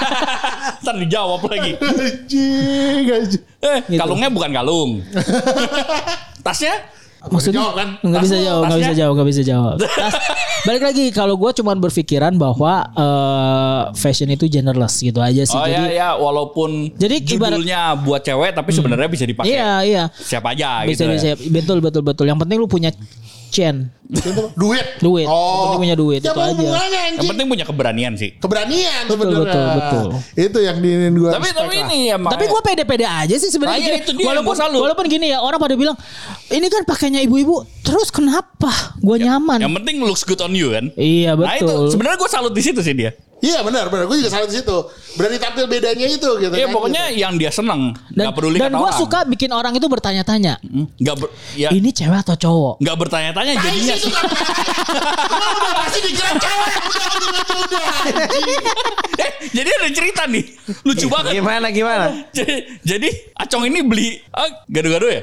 Ntar 0.84 0.96
dijawab 0.98 1.40
lagi. 1.48 1.72
Anjing, 1.80 3.06
anjing. 3.08 3.44
Eh, 3.64 3.80
Gitu. 3.88 3.96
kalungnya 3.96 4.28
bukan 4.28 4.52
kalung. 4.52 5.00
Tasnya? 6.46 6.76
Maksudnya 7.28 7.58
dijawab 7.60 7.76
kan? 7.76 7.90
nggak 8.02 8.22
bisa 8.22 8.38
jawab, 8.38 8.62
nggak 8.62 8.70
bisa 8.72 8.86
tasnya? 8.86 9.00
jawab, 9.00 9.14
nggak 9.14 9.28
bisa 9.28 9.42
jawab. 9.44 9.76
Tas- 9.80 10.20
balik 10.62 10.84
lagi 10.84 11.06
kalau 11.10 11.36
gue 11.36 11.52
cuman 11.54 11.78
berpikiran 11.78 12.34
bahwa 12.36 12.74
eh, 12.88 13.82
fashion 13.94 14.30
itu 14.30 14.46
genderless 14.46 14.96
gitu 15.00 15.20
aja 15.20 15.42
sih. 15.42 15.54
Oh 15.54 15.64
Jadi 15.64 15.86
ya 15.92 15.92
ya, 15.92 16.10
walaupun 16.16 16.94
Jadi 16.94 17.16
ibarat- 17.28 17.56
judulnya 17.56 17.80
buat 17.98 18.22
cewek 18.22 18.52
tapi 18.52 18.70
sebenarnya 18.72 19.08
bisa 19.08 19.24
dipakai 19.24 19.50
iya 19.52 19.72
iya. 19.82 20.04
siapa 20.16 20.52
aja 20.52 20.84
Bisa 20.84 21.06
gitu. 21.06 21.14
bisa 21.14 21.28
ya. 21.32 21.36
betul 21.52 21.78
betul 21.80 22.02
betul. 22.02 22.26
Yang 22.26 22.40
penting 22.42 22.58
lu 22.58 22.68
punya 22.68 22.90
chain, 23.56 23.88
Duit. 24.54 24.86
duit. 25.00 25.24
Yang 25.24 25.32
Oh. 25.32 25.56
penting 25.66 25.82
punya 25.82 25.96
duit 25.96 26.20
Ya 26.20 26.30
itu 26.30 26.42
aja. 26.42 27.02
Yang 27.10 27.26
penting 27.26 27.48
punya 27.48 27.66
keberanian 27.66 28.14
sih. 28.14 28.36
Keberanian 28.36 29.08
Betul, 29.08 29.16
sebenarnya. 29.18 29.40
betul, 29.42 29.66
betul. 29.72 30.06
Itu 30.38 30.60
yang 30.60 30.78
diinin 30.78 31.14
gue. 31.16 31.32
Tapi 31.32 31.48
tapi 31.50 31.76
ini 31.80 31.98
ya 32.08 32.18
Tapi 32.20 32.46
gue 32.46 32.62
pede-pede 32.62 33.06
aja 33.08 33.34
sih 33.34 33.48
sebenarnya. 33.48 33.82
Gini, 33.82 33.98
itu 33.98 34.12
dia 34.12 34.20
yang 34.20 34.30
walaupun 34.36 34.52
gua 34.52 34.60
salut. 34.60 34.82
walaupun 34.84 35.06
gini 35.08 35.32
ya 35.32 35.40
orang 35.40 35.58
pada 35.58 35.74
bilang 35.74 35.96
ini 36.48 36.68
kan 36.68 36.84
pakainya 36.84 37.24
ibu-ibu. 37.24 37.64
Terus 37.82 38.10
kenapa? 38.10 38.70
Gue 39.00 39.18
nyaman. 39.18 39.58
yang 39.58 39.74
penting 39.74 39.98
looks 40.00 40.22
good 40.22 40.38
on 40.40 40.52
you 40.52 40.70
kan. 40.70 40.92
Iya 40.94 41.34
Nah 41.34 41.56
itu 41.56 41.66
betul. 41.66 41.90
sebenarnya 41.90 42.18
gue 42.20 42.30
salut 42.30 42.52
di 42.52 42.62
situ 42.62 42.80
sih 42.80 42.94
dia. 42.94 43.16
Iya 43.44 43.62
benar 43.68 43.92
benar. 43.92 44.08
Gue 44.08 44.24
juga 44.24 44.32
salah 44.32 44.48
di 44.48 44.56
situ. 44.56 44.78
Berani 45.20 45.38
tampil 45.38 45.68
bedanya 45.68 46.08
itu 46.08 46.30
gitu. 46.40 46.54
Iya 46.56 46.72
kan, 46.72 46.76
pokoknya 46.76 47.04
yang 47.12 47.36
dia 47.36 47.52
seneng, 47.52 47.92
dan 48.12 48.32
nggak 48.32 48.36
peduli 48.36 48.58
dan 48.60 48.72
gue 48.72 48.92
suka 48.96 49.24
bikin 49.28 49.52
orang 49.52 49.76
itu 49.76 49.88
bertanya-tanya. 49.88 50.60
Hmm, 50.64 50.88
nggak 51.00 51.16
ber, 51.20 51.28
ya 51.56 51.70
Ini 51.72 51.90
cewek 51.92 52.20
atau 52.24 52.36
cowok? 52.36 52.76
nggak 52.80 52.98
bertanya-tanya 53.00 53.52
gitu. 53.60 53.66
jadinya. 53.68 53.96
Udah 55.56 55.74
pasti 55.84 56.00
dikira 56.04 56.32
cewek. 56.36 56.72
Udah 56.80 57.08
udah 57.16 57.58
udah. 57.64 57.84
anjing. 58.24 58.64
eh, 59.24 59.32
jadi 59.52 59.70
ada 59.72 59.88
cerita 59.92 60.22
nih, 60.28 60.44
lucu 60.84 61.08
banget. 61.08 61.32
Gimana 61.40 61.68
gimana? 61.72 62.06
jadi, 62.36 62.56
jadi 62.84 63.10
Acong 63.36 63.68
ini 63.68 63.80
beli 63.84 64.08
ah, 64.32 64.48
gado-gado 64.68 65.12
ya? 65.12 65.22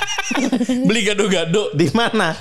beli 0.88 1.00
gado-gado 1.02 1.74
Di 1.74 1.90
mana? 1.90 2.34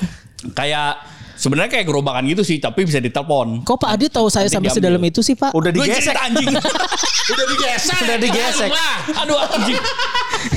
kayak 0.53 1.14
sebenarnya 1.35 1.71
kayak 1.79 1.85
gerobakan 1.87 2.23
gitu 2.27 2.41
sih, 2.41 2.57
tapi 2.57 2.87
bisa 2.87 2.99
ditelepon. 2.99 3.63
Kok 3.67 3.77
Pak 3.77 3.89
Adi 3.95 4.05
tahu 4.11 4.27
saya 4.27 4.47
sampai 4.47 4.71
sedalam 4.71 5.03
itu 5.03 5.19
sih 5.21 5.35
Pak? 5.35 5.51
Udah 5.53 5.71
digesek. 5.71 6.15
anjing. 6.15 6.51
Udah 7.33 7.45
digesek. 7.51 7.97
Udah 8.05 8.17
digesek. 8.17 8.69
Wah. 8.69 8.97
Aduh 9.25 9.37
anjing. 9.39 9.77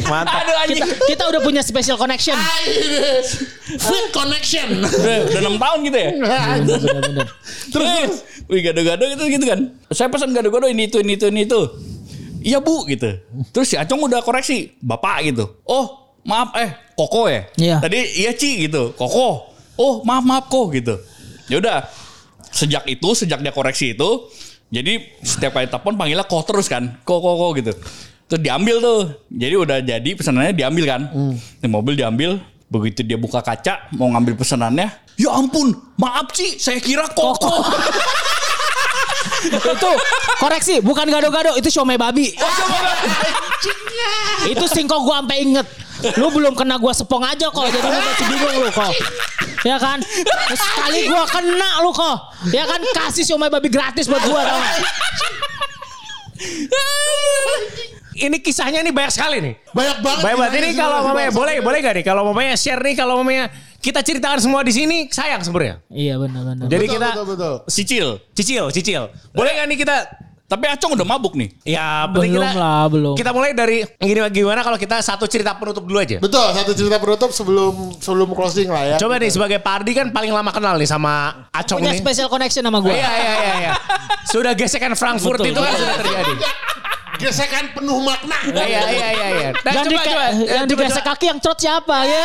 Mantap. 0.06 0.40
Aduh 0.44 0.56
anjing. 0.64 0.84
kita, 0.84 0.86
kita 1.08 1.22
udah 1.28 1.40
punya 1.40 1.62
special 1.64 1.96
connection. 1.96 2.36
Fit 3.76 4.06
connection. 4.12 4.84
Udah, 4.84 5.16
udah 5.32 5.40
6 5.48 5.64
tahun 5.64 5.78
gitu 5.88 5.98
ya. 5.98 6.10
Bener-bener. 6.64 7.28
Terus, 7.72 8.10
wih 8.48 8.60
gado-gado 8.64 9.04
gitu 9.16 9.24
gitu 9.32 9.44
kan. 9.48 9.60
Saya 9.92 10.08
pesan 10.12 10.32
gado-gado 10.36 10.68
ini 10.68 10.92
itu 10.92 11.00
ini 11.00 11.16
itu 11.16 11.26
ini 11.32 11.44
itu. 11.48 11.60
Iya 12.44 12.62
bu 12.62 12.86
gitu. 12.86 13.18
Terus 13.50 13.66
si 13.66 13.76
Acong 13.76 14.06
udah 14.06 14.22
koreksi, 14.22 14.76
bapak 14.78 15.26
gitu. 15.26 15.58
Oh 15.66 16.16
maaf 16.28 16.52
eh 16.60 16.70
Koko 16.98 17.30
ya. 17.30 17.48
Iya. 17.56 17.76
Tadi 17.80 17.98
iya 18.20 18.32
Ci 18.36 18.68
gitu. 18.68 18.92
Koko. 18.92 19.47
Oh 19.78 20.02
maaf 20.02 20.24
maaf 20.26 20.44
kok 20.50 20.74
gitu. 20.74 20.98
Ya 21.46 21.62
udah. 21.62 21.78
Sejak 22.48 22.84
itu 22.90 23.08
sejak 23.12 23.44
dia 23.44 23.52
koreksi 23.52 23.92
itu, 23.92 24.32
jadi 24.72 25.04
setiap 25.20 25.52
kali 25.54 25.68
telepon 25.68 25.94
panggilnya 25.94 26.24
kok 26.26 26.42
terus 26.48 26.66
kan. 26.66 26.98
Kok 27.04 27.18
kok 27.20 27.34
kok 27.38 27.50
gitu. 27.60 27.72
Terus 28.28 28.40
diambil 28.42 28.76
tuh. 28.82 29.00
Jadi 29.30 29.54
udah 29.54 29.78
jadi 29.84 30.10
pesanannya 30.16 30.52
diambil 30.56 30.84
kan. 30.84 31.02
Di 31.60 31.68
mobil 31.68 31.94
diambil. 31.94 32.40
Begitu 32.68 33.00
dia 33.00 33.16
buka 33.16 33.40
kaca 33.40 33.88
mau 33.96 34.12
ngambil 34.12 34.36
pesanannya, 34.36 34.92
ya 35.16 35.32
ampun, 35.32 35.72
maaf 35.96 36.36
Ci, 36.36 36.60
saya 36.60 36.76
kira 36.76 37.08
koko. 37.16 37.64
itu 39.72 39.90
koreksi, 40.36 40.84
bukan 40.84 41.08
gado-gado, 41.08 41.56
itu 41.56 41.72
siomay 41.72 41.96
babi. 41.96 42.36
itu 44.52 44.64
singkong 44.68 45.00
gua 45.00 45.24
sampai 45.24 45.48
inget. 45.48 45.64
Lu 46.18 46.30
belum 46.30 46.54
kena 46.54 46.78
gua 46.78 46.94
sepong 46.94 47.26
aja 47.26 47.50
kok, 47.50 47.66
jadi 47.68 47.82
lu 47.82 47.98
masih 47.98 48.26
bingung 48.30 48.56
lu 48.62 48.70
kok. 48.70 48.92
Ya 49.66 49.76
kan? 49.82 49.98
Sekali 50.54 51.10
gua 51.10 51.26
kena 51.26 51.70
lu 51.82 51.90
kok. 51.90 52.16
Ya 52.54 52.64
kan 52.66 52.78
kasih 52.94 53.26
siomay 53.26 53.50
babi 53.50 53.66
gratis 53.66 54.06
buat 54.06 54.22
gua 54.22 54.46
tau 54.46 54.58
gak? 54.58 54.76
Ini 58.18 58.36
kisahnya 58.42 58.82
nih 58.82 58.90
banyak 58.90 59.12
sekali 59.14 59.38
nih. 59.38 59.54
Banyak 59.70 59.96
banget. 60.02 60.22
Baik 60.26 60.36
banget. 60.38 60.52
Ini 60.58 60.68
kalau 60.74 60.98
mamanya 61.06 61.30
boleh 61.30 61.54
boleh 61.62 61.78
gak 61.78 61.94
nih? 62.02 62.04
Kalau 62.06 62.22
mamanya 62.26 62.54
share 62.58 62.82
nih, 62.82 62.94
kalau 62.98 63.22
mamanya 63.22 63.46
kita 63.78 64.02
ceritakan 64.02 64.42
semua 64.42 64.66
di 64.66 64.74
sini 64.74 65.06
sayang 65.06 65.42
sebenarnya. 65.46 65.78
Iya 65.86 66.18
benar-benar. 66.18 66.66
Jadi 66.66 66.84
Betul, 66.86 66.94
kita 66.98 67.08
betul, 67.14 67.26
betul. 67.30 67.54
Sicil. 67.70 68.06
cicil, 68.34 68.64
cicil. 68.74 69.02
Boleh 69.30 69.54
gak 69.54 69.66
nih 69.70 69.78
kita? 69.78 69.96
Tapi 70.48 70.64
Acong 70.64 70.96
udah 70.96 71.04
mabuk 71.04 71.36
nih. 71.36 71.52
Ya, 71.62 72.08
Belum 72.08 72.40
kita, 72.40 72.56
lah, 72.56 72.88
belum. 72.88 73.12
Kita 73.12 73.30
mulai 73.30 73.52
dari 73.52 73.84
gini 73.94 74.16
gimana 74.32 74.64
kalau 74.64 74.74
kita 74.74 74.96
satu 74.98 75.28
cerita 75.28 75.52
penutup 75.52 75.84
dulu 75.84 76.00
aja. 76.00 76.16
Betul, 76.16 76.40
satu 76.50 76.72
cerita 76.72 76.96
penutup 76.96 77.28
sebelum 77.28 77.92
sebelum 77.94 78.32
closing 78.32 78.64
lah 78.66 78.82
ya. 78.82 78.96
Coba 78.96 79.20
nih 79.20 79.28
sebagai 79.28 79.60
Pak 79.60 79.72
Ardi 79.78 79.92
kan 79.92 80.08
paling 80.08 80.32
lama 80.32 80.48
kenal 80.48 80.74
nih 80.74 80.88
sama 80.88 81.44
Acong 81.52 81.78
Punya 81.78 81.92
ini. 81.92 82.00
special 82.00 82.26
connection 82.26 82.64
sama 82.64 82.80
gua. 82.80 82.90
Iya 82.90 83.10
iya 83.12 83.32
iya 83.36 83.54
iya. 83.60 83.72
Sudah 84.24 84.56
gesekan 84.56 84.96
Frankfurt 84.96 85.36
Betul. 85.36 85.52
itu 85.52 85.60
kan 85.60 85.72
sudah 85.76 85.96
terjadi. 86.00 86.34
Gesekan 87.18 87.64
penuh 87.76 88.00
makna. 88.00 88.38
Iya 88.48 88.64
iya 88.88 89.08
iya 89.10 89.28
iya. 89.28 89.50
Nah, 89.52 89.72
yang 89.74 89.84
coba 89.84 90.00
coba. 90.02 90.24
yang 90.32 90.64
Coba, 90.64 90.80
digesek 90.80 91.02
coba. 91.02 91.12
kaki 91.12 91.24
yang 91.28 91.38
trot 91.38 91.58
siapa 91.58 91.96
ya? 92.04 92.24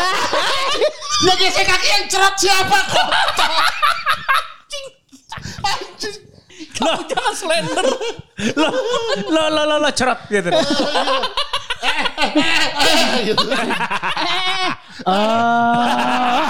Ya 1.23 1.33
gesek 1.35 1.65
kaki 1.65 1.87
yang 1.89 2.05
cerot 2.07 2.35
siapa 2.37 2.77
kok? 2.87 3.07
Anjing. 5.65 6.15
Kamu 6.73 7.01
jangan 7.05 7.33
slender. 7.37 7.85
Lo 8.57 8.69
lo 9.29 9.43
lo 9.49 9.61
lo, 9.69 9.75
lo 9.77 9.89
cerot 9.93 10.19
gitu. 10.29 10.49
gitu. 13.23 13.45
Ah, 15.03 16.47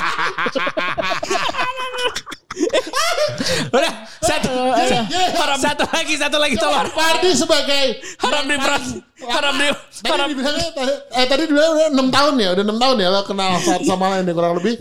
Udah 3.74 3.93
satu 4.21 4.51
Harap 5.34 5.57
satu 5.57 5.84
lagi 5.89 6.13
satu 6.15 6.38
lagi 6.38 6.55
tolong. 6.55 6.86
Pardi 6.93 7.34
sebagai 7.34 7.97
Harap 8.21 8.43
di 8.45 8.55
harap 9.24 9.53
di 9.57 9.67
Tadi 10.03 10.09
harap 10.11 10.28
dibilangnya 10.30 10.67
eh 11.15 11.26
tadi 11.26 11.47
dibilang 11.47 11.71
udah 11.80 11.88
6 11.95 12.11
tahun 12.11 12.34
ya, 12.43 12.49
udah 12.59 12.63
6 12.67 12.84
tahun 12.84 12.95
ya 12.99 13.07
lo 13.09 13.21
kenal 13.24 13.49
satu 13.63 13.84
sama 13.88 14.05
lain 14.13 14.28
deh 14.28 14.36
kurang 14.36 14.59
lebih. 14.59 14.76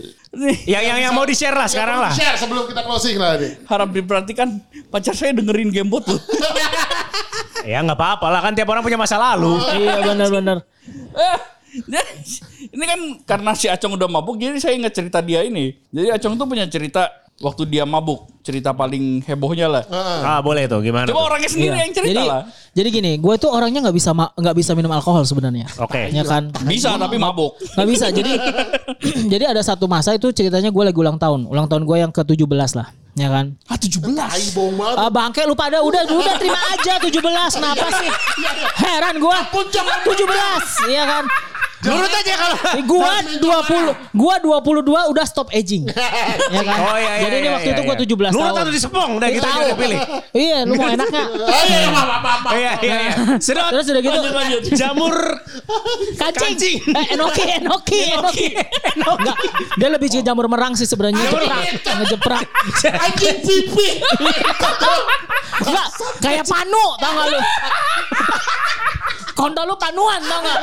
Yang 0.65 0.83
yang 0.89 0.97
yang 0.97 1.13
mau 1.13 1.25
di 1.29 1.37
share 1.37 1.53
lah 1.53 1.69
sekarang 1.69 2.01
lah. 2.01 2.09
Share 2.09 2.33
sebelum 2.41 2.65
kita 2.65 2.81
closing 2.81 3.21
lah 3.21 3.37
nih. 3.37 3.53
harap 3.69 3.89
diperhatikan 3.93 4.49
pacar 4.89 5.13
saya 5.13 5.29
dengerin 5.37 5.69
gamebot 5.69 6.03
loh. 6.09 6.21
Ya 7.63 7.79
nggak 7.79 7.95
apa-apa 7.95 8.27
lah 8.27 8.43
kan 8.43 8.51
tiap 8.51 8.67
orang 8.75 8.83
punya 8.83 8.99
masa 8.99 9.15
lalu. 9.15 9.55
iya 9.79 10.03
benar-benar. 10.03 10.67
Eh, 11.15 11.39
ini 12.75 12.83
kan 12.83 12.99
karena 13.23 13.55
si 13.55 13.71
Acong 13.71 13.95
udah 13.95 14.11
mabuk 14.11 14.35
jadi 14.35 14.59
saya 14.59 14.75
ingat 14.75 14.91
cerita 14.91 15.23
dia 15.23 15.47
ini. 15.47 15.71
Jadi 15.87 16.11
Acong 16.11 16.35
tuh 16.35 16.43
punya 16.43 16.67
cerita 16.67 17.07
waktu 17.41 17.65
dia 17.65 17.83
mabuk, 17.87 18.29
cerita 18.45 18.75
paling 18.75 19.23
hebohnya 19.25 19.65
lah. 19.71 19.83
Ah 20.21 20.39
boleh 20.43 20.69
tuh 20.69 20.83
gimana? 20.83 21.09
Coba 21.09 21.17
tuh? 21.17 21.27
orangnya 21.33 21.49
sendiri 21.49 21.73
Iya. 21.73 21.83
yang 21.87 21.93
cerita 21.95 22.11
jadi, 22.13 22.23
lah. 22.27 22.41
Jadi 22.73 22.87
gini, 22.89 23.11
gue 23.17 23.33
tuh 23.37 23.49
orangnya 23.49 23.79
nggak 23.89 23.95
bisa 23.95 24.11
nggak 24.13 24.55
bisa 24.57 24.71
minum 24.77 24.91
alkohol 24.93 25.23
sebenarnya. 25.25 25.65
Oke. 25.81 26.09
Ya 26.13 26.21
kan? 26.25 26.53
Bisa 26.67 26.93
tapi 26.99 27.17
mabuk. 27.17 27.57
Nggak 27.73 27.87
bisa. 27.89 28.05
Jadi 28.13 28.33
jadi 29.33 29.43
ada 29.49 29.61
satu 29.65 29.89
masa 29.89 30.13
itu 30.13 30.29
ceritanya 30.29 30.69
gue 30.69 30.83
lagi 30.83 30.97
ulang 30.97 31.17
tahun. 31.17 31.49
Ulang 31.49 31.65
tahun 31.65 31.83
gue 31.85 31.97
yang 32.01 32.11
ke-17 32.13 32.73
lah. 32.77 32.89
Ya 33.13 33.29
kan? 33.29 33.53
Ah 33.69 33.77
17. 33.77 34.09
Tai 34.09 34.45
bohong 34.57 34.73
banget. 34.73 34.97
Ah 34.97 35.09
bangke 35.13 35.41
lu 35.45 35.53
pada 35.53 35.85
udah 35.85 36.01
udah 36.09 36.35
terima 36.41 36.57
aja 36.73 36.97
17 36.97 37.13
kenapa 37.61 37.87
sih? 38.01 38.09
Heran 38.81 39.21
gua. 39.21 39.37
17 39.53 40.89
iya 40.89 41.03
kan? 41.05 41.23
Nurut 41.83 42.11
aja 42.11 42.33
kalau. 42.35 42.57
Eh, 42.73 42.81
Gua 42.89 43.13
20 43.21 44.17
gua 44.17 44.35
22 44.41 45.11
udah 45.13 45.25
stop 45.27 45.51
aging. 45.53 45.85
ya 46.55 46.61
kan? 46.63 46.77
Oh 46.89 46.97
iya 46.97 47.13
iya. 47.19 47.21
Jadi 47.21 47.35
ini 47.35 47.45
iya, 47.45 47.51
waktu 47.53 47.69
iya, 47.69 47.75
itu 47.75 47.81
gua 47.85 47.95
iya. 47.95 48.07
17 48.07 48.33
Nurut 48.33 48.43
tahun. 48.49 48.61
atau 48.63 48.71
disepong 48.73 49.09
udah 49.19 49.29
gitu 49.29 49.45
Tahu. 49.45 49.61
pilih. 49.77 49.99
Iya, 50.33 50.57
lu 50.65 50.73
mau 50.73 50.89
enaknya. 50.89 51.23
Oh 51.53 51.63
iya, 51.69 51.79
maaf, 51.89 52.07
maaf, 52.09 52.39
maaf. 52.41 52.53
Iya 52.55 52.71
iya 52.81 52.95
iya. 52.97 53.13
Sedot. 53.37 53.69
Terus 53.69 53.85
udah 53.89 54.01
gitu 54.01 54.17
Lanjut 54.17 54.33
lanjut. 54.33 54.61
Jamur 54.73 55.15
kancing. 56.17 56.41
Kancing. 56.41 56.77
Eh, 56.87 57.05
enoki, 57.13 57.43
enoki, 57.61 58.01
enoki. 58.15 58.47
Enggak, 58.97 59.37
dia 59.77 59.89
lebih 59.91 60.07
ke 60.09 60.19
jamur 60.21 60.45
merang 60.47 60.73
sih 60.73 60.87
sebenarnya. 60.87 61.19
Ngejeprak, 61.19 61.61
ngejeprak. 61.83 62.45
Anjing 62.89 63.37
pipi. 63.43 63.87
Enggak, 65.61 65.87
kayak 66.19 66.43
panu, 66.47 66.85
tau 66.97 67.11
gak 67.13 67.25
lu? 67.29 67.39
Kontol 69.33 69.65
lu 69.65 69.75
panuan, 69.77 70.21
tau 70.21 70.39
gak? 70.45 70.61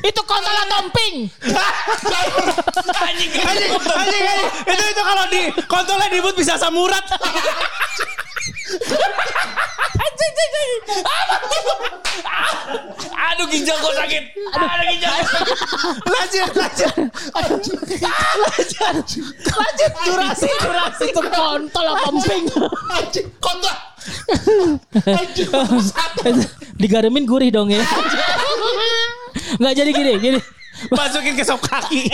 Itu 0.00 0.20
kontol 0.24 0.56
tomping. 0.72 1.28
anjing, 3.04 3.30
anjing, 3.44 3.72
anjing. 3.76 4.48
Itu 4.64 4.84
itu 4.88 5.02
kalau 5.04 5.24
di 5.28 5.52
kontolnya 5.68 6.08
dibut 6.08 6.32
bisa 6.32 6.56
samurat. 6.56 7.04
anjing, 9.92 10.32
anjing. 10.32 10.80
Aduh 13.12 13.46
ginjal 13.52 13.76
gue 13.76 13.92
sakit. 13.92 14.24
Aduh 14.56 14.86
ginjal. 14.96 15.12
Lanjut, 16.08 16.50
lanjut. 16.56 16.94
Lanjut. 17.36 17.80
Lanjut 19.52 19.92
durasi, 20.08 20.48
durasi. 20.56 21.06
Itu 21.12 21.20
kontol 21.20 21.86
tomping. 22.00 22.44
Anjing, 22.96 23.28
kontol. 23.44 23.91
Anjing, 25.06 25.50
satu. 25.82 26.30
Digaremin 26.78 27.24
gurih 27.26 27.50
dong 27.54 27.70
ya. 27.70 27.82
Nggak 29.60 29.74
jadi 29.78 29.90
gini, 29.94 30.12
gini. 30.18 30.40
Masukin 30.90 31.38
ke 31.38 31.46
sop 31.46 31.62
kaki. 31.62 32.10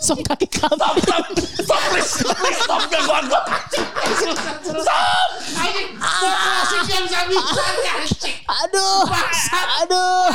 Sop 0.00 0.24
kaki 0.24 0.48
kambing. 0.48 1.04
Stop, 1.04 1.26
stop, 1.36 1.80
please, 1.92 2.24
please, 2.24 2.58
stop 2.64 2.80
gangguan 2.88 3.28
gue. 3.28 3.42
Stop. 4.72 5.28
Anjing, 5.58 5.88
klasik 6.00 6.82
yang 6.88 7.06
Sami. 7.10 7.36
Anjing. 7.36 8.36
Aduh, 8.48 9.04
aduh, 9.84 10.32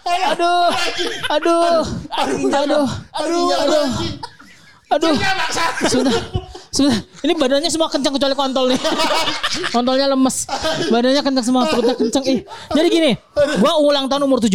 aduh, 0.00 0.72
aduh, 1.28 1.84
aduh, 2.16 2.48
aduh, 2.56 2.88
aduh, 3.12 3.88
aduh. 4.88 5.14
Ya, 5.20 5.30
bangsat. 5.36 5.72
Sudah, 5.92 6.16
sudah. 6.70 6.94
Ini 7.26 7.34
badannya 7.34 7.66
semua 7.66 7.90
kencang 7.90 8.14
kecuali 8.14 8.34
kontol 8.38 8.64
nih. 8.70 8.80
Kontolnya 9.74 10.06
lemes. 10.06 10.46
Badannya 10.86 11.22
kencang 11.26 11.44
semua, 11.44 11.66
perutnya 11.66 11.98
kencang. 11.98 12.22
Ih. 12.30 12.46
Jadi 12.46 12.88
gini, 12.88 13.12
gua 13.58 13.82
ulang 13.82 14.06
tahun 14.06 14.22
umur 14.22 14.38
17, 14.38 14.54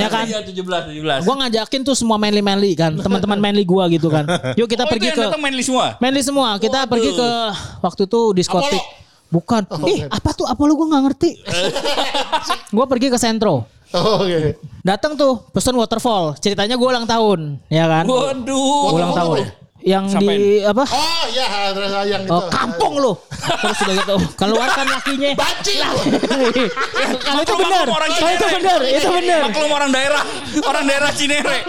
ya 0.00 0.08
kan? 0.08 0.24
Iya 0.24 0.40
17, 0.40 0.56
17. 0.56 1.28
Gua 1.28 1.34
ngajakin 1.44 1.80
tuh 1.84 1.92
semua 1.92 2.16
manly-manly 2.16 2.72
kan, 2.72 2.96
teman-teman 2.96 3.36
manly 3.36 3.68
gua 3.68 3.92
gitu 3.92 4.08
kan. 4.08 4.24
Yuk 4.56 4.72
kita 4.72 4.88
oh, 4.88 4.90
pergi 4.90 5.12
itu 5.12 5.20
ke 5.20 5.38
manly 5.38 5.62
semua. 5.62 5.86
manly 6.00 6.22
semua. 6.24 6.48
Kita 6.56 6.88
Waduh. 6.88 6.90
pergi 6.90 7.10
ke 7.12 7.28
waktu 7.84 8.02
itu 8.08 8.20
diskotik. 8.32 8.82
Bukan. 9.30 9.62
Ih, 9.86 10.10
apa 10.10 10.34
tuh 10.34 10.48
Apollo 10.48 10.72
gua 10.80 10.86
nggak 10.96 11.02
ngerti. 11.12 11.30
gua 12.76 12.88
pergi 12.88 13.12
ke 13.12 13.20
Sentro. 13.20 13.68
Oh, 13.90 14.22
Oke. 14.22 14.56
Datang 14.80 15.12
tuh 15.12 15.44
pesen 15.52 15.76
waterfall. 15.76 16.34
Ceritanya 16.40 16.80
gua 16.80 16.96
ulang 16.96 17.06
tahun, 17.06 17.60
ya 17.68 17.84
kan? 17.84 18.08
Waduh. 18.08 18.96
ulang 18.96 19.12
tahun. 19.12 19.59
Yang 19.80 20.04
Sampai- 20.12 20.36
di 20.36 20.60
apa? 20.60 20.84
Oh 20.92 21.24
iya, 21.32 21.72
terus 21.72 21.90
yang 22.04 22.22
itu. 22.28 22.32
Oh, 22.32 22.44
kampung 22.52 23.00
lu. 23.00 23.12
Terus 23.32 23.78
udah 23.80 23.94
gitu, 23.96 24.16
keluarkan 24.36 24.86
lakinya. 24.92 25.30
Banci. 25.32 25.74
Kalau 27.24 27.40
itu 27.40 27.54
benar. 27.56 27.86
orang 27.88 28.10
Kalau 28.12 28.32
itu 28.36 28.46
benar, 28.60 28.80
itu 28.84 29.08
benar. 29.08 29.40
Maklum 29.48 29.70
orang 29.72 29.90
daerah, 29.90 30.22
orang 30.68 30.84
daerah 30.84 31.10
Cinere. 31.16 31.64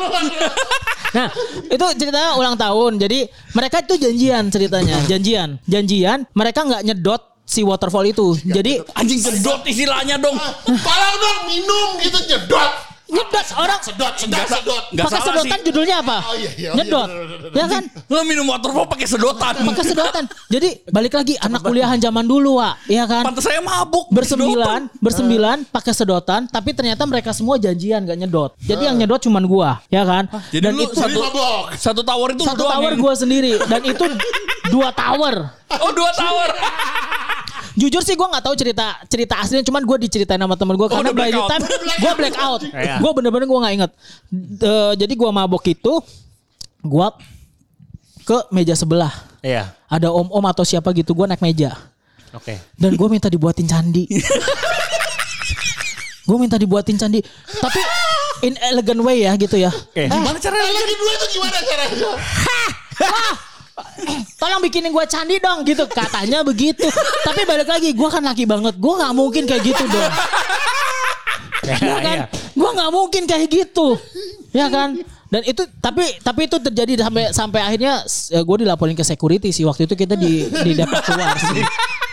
Nah, 1.12 1.28
itu 1.68 1.86
ceritanya 2.00 2.40
ulang 2.40 2.56
tahun. 2.56 3.00
Jadi 3.00 3.28
mereka 3.56 3.84
itu 3.84 3.96
janjian 4.00 4.44
ceritanya, 4.52 4.98
janjian, 5.08 5.60
janjian. 5.68 6.28
Mereka 6.36 6.60
nggak 6.68 6.82
nyedot 6.88 7.22
si 7.48 7.64
waterfall 7.64 8.08
itu. 8.08 8.36
Jadi 8.44 8.80
Anjing 8.96 9.20
sedot 9.20 9.64
istilahnya 9.68 10.20
dong. 10.20 10.36
Tolong 10.68 11.16
dong 11.20 11.40
minum 11.48 12.00
gitu 12.00 12.20
jedot. 12.28 12.91
Orang 13.58 13.80
Sedot, 13.82 14.14
sedot, 14.14 14.46
sedot. 14.46 14.84
pakai 14.94 15.10
salah 15.10 15.24
sedotan 15.42 15.58
sih. 15.58 15.66
judulnya 15.72 15.96
apa? 16.06 16.18
Oh, 16.22 16.36
iya, 16.38 16.52
iya, 16.54 16.70
oh, 16.72 16.76
iya, 16.78 16.86
nyedot. 16.86 17.10
bener. 17.10 17.58
Ya 17.58 17.66
kan? 17.66 17.84
Lo 18.08 18.22
minum 18.24 18.46
waterfall 18.48 18.88
pakai 18.88 19.08
sedotan. 19.10 19.54
Pakai 19.68 19.86
sedotan. 19.86 20.24
Jadi 20.48 20.70
balik 20.88 21.14
lagi 21.18 21.34
anak 21.42 21.62
kuliahan 21.66 21.98
zaman 21.98 22.24
dulu, 22.24 22.62
Wak. 22.62 22.86
Iya 22.86 23.04
kan? 23.10 23.24
Pantes 23.26 23.44
saya 23.44 23.60
mabuk. 23.60 24.06
bersembilan, 24.12 24.82
bersembilan 25.02 25.58
pakai 25.72 25.94
sedotan, 25.96 26.46
tapi 26.48 26.76
ternyata 26.76 27.04
mereka 27.10 27.32
semua 27.34 27.58
janjian 27.58 28.04
gak 28.06 28.18
nyedot. 28.20 28.52
Jadi 28.62 28.84
yang 28.86 28.96
nyedot 29.00 29.20
cuman 29.24 29.44
gua, 29.48 29.82
ya 29.90 30.04
kan? 30.06 30.30
Jadi 30.54 30.62
dan 30.62 30.74
lu 30.78 30.86
itu 30.86 30.96
satu, 31.00 31.20
mabok. 31.20 31.64
satu 31.76 32.02
tower 32.06 32.30
itu 32.36 32.44
satu 32.46 32.64
tower 32.68 32.92
gua 33.00 33.14
sendiri 33.18 33.58
dan 33.66 33.82
itu 33.82 34.06
dua 34.70 34.94
tower. 34.94 35.50
Oh 35.82 35.92
dua 35.96 36.12
tower. 36.14 36.50
Jujur 37.72 38.02
sih 38.02 38.14
gue 38.14 38.24
nggak 38.24 38.44
tahu 38.44 38.54
cerita 38.54 38.98
cerita 39.06 39.34
aslinya, 39.38 39.64
cuman 39.64 39.82
gue 39.82 39.98
diceritain 40.02 40.38
sama 40.38 40.54
temen 40.54 40.76
gue 40.76 40.86
karena 40.86 41.08
udah 41.08 41.16
by 41.16 41.30
the 41.30 41.42
time 41.48 41.62
gue 41.98 42.12
black 42.16 42.36
out, 42.36 42.62
Iya. 42.76 42.96
gue 43.00 43.12
bener-bener 43.12 43.46
gue 43.46 43.60
nggak 43.60 43.74
inget. 43.74 43.92
Eh, 44.60 44.92
jadi 45.00 45.14
gue 45.14 45.30
mabok 45.30 45.64
itu, 45.66 45.94
gue 46.82 47.08
ke 48.22 48.38
meja 48.50 48.74
sebelah. 48.74 49.10
Iya. 49.40 49.72
Ada 49.88 50.10
om-om 50.10 50.44
atau 50.46 50.62
siapa 50.62 50.92
gitu, 50.92 51.12
gue 51.12 51.26
naik 51.26 51.40
meja. 51.40 51.74
Oke. 52.32 52.60
Dan 52.76 52.94
gue 52.94 53.08
minta 53.08 53.28
dibuatin 53.28 53.66
candi. 53.66 54.04
gue 56.28 56.38
minta 56.38 56.56
dibuatin 56.56 56.96
candi. 56.96 57.20
Tapi 57.50 57.80
in 58.42 58.54
elegant 58.62 59.00
way 59.02 59.24
ya 59.24 59.32
gitu 59.36 59.56
ya. 59.56 59.70
Oke. 59.70 60.06
Gimana 60.06 60.34
Eh, 60.34 60.40
caranya? 60.40 60.66
lagi 60.66 60.94
dua 60.96 61.12
itu 61.14 61.26
gimana 61.34 61.58
caranya? 61.62 62.10
Tolong 64.36 64.62
bikinin 64.62 64.90
gue 64.90 65.06
candi 65.06 65.38
dong 65.38 65.62
gitu. 65.64 65.86
Katanya 65.86 66.42
begitu. 66.42 66.86
Tapi 67.26 67.42
balik 67.46 67.70
lagi 67.70 67.94
gue 67.94 68.10
kan 68.10 68.22
laki 68.22 68.46
banget. 68.46 68.76
Gue 68.78 68.94
gak 68.98 69.14
mungkin 69.14 69.44
kayak 69.46 69.62
gitu 69.66 69.84
dong. 69.86 70.14
Ya, 71.62 71.78
Gue 71.78 71.98
kan, 72.02 72.18
iya. 72.18 72.26
gue 72.58 72.70
nggak 72.74 72.90
mungkin 72.90 73.24
kayak 73.30 73.46
gitu, 73.46 73.94
ya 74.50 74.66
kan? 74.66 74.98
Dan 75.30 75.46
itu 75.46 75.62
tapi 75.78 76.02
tapi 76.26 76.50
itu 76.50 76.58
terjadi 76.58 77.06
sampai 77.06 77.30
sampai 77.30 77.62
akhirnya 77.62 78.02
gue 78.34 78.58
dilaporin 78.66 78.98
ke 78.98 79.06
security 79.06 79.54
sih 79.54 79.62
waktu 79.62 79.86
itu 79.86 79.94
kita 79.94 80.18
di 80.18 80.50
di 80.50 80.72
depak 80.74 81.06
keluar 81.06 81.38
sih. 81.38 81.62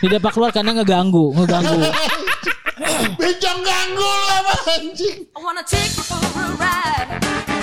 Di 0.04 0.06
depak 0.12 0.36
keluar 0.36 0.52
karena 0.52 0.76
ngeganggu, 0.76 1.32
ngeganggu. 1.32 1.80
Bencong 3.16 3.60
ganggu 3.64 4.04
lu 4.04 4.28
apa 4.36 4.52
anjing? 4.76 5.16
I 5.32 5.38
wanna 5.40 5.64
take 5.64 5.96
you 5.96 6.04
for 6.04 6.20
a 6.20 6.46
ride. 6.60 7.57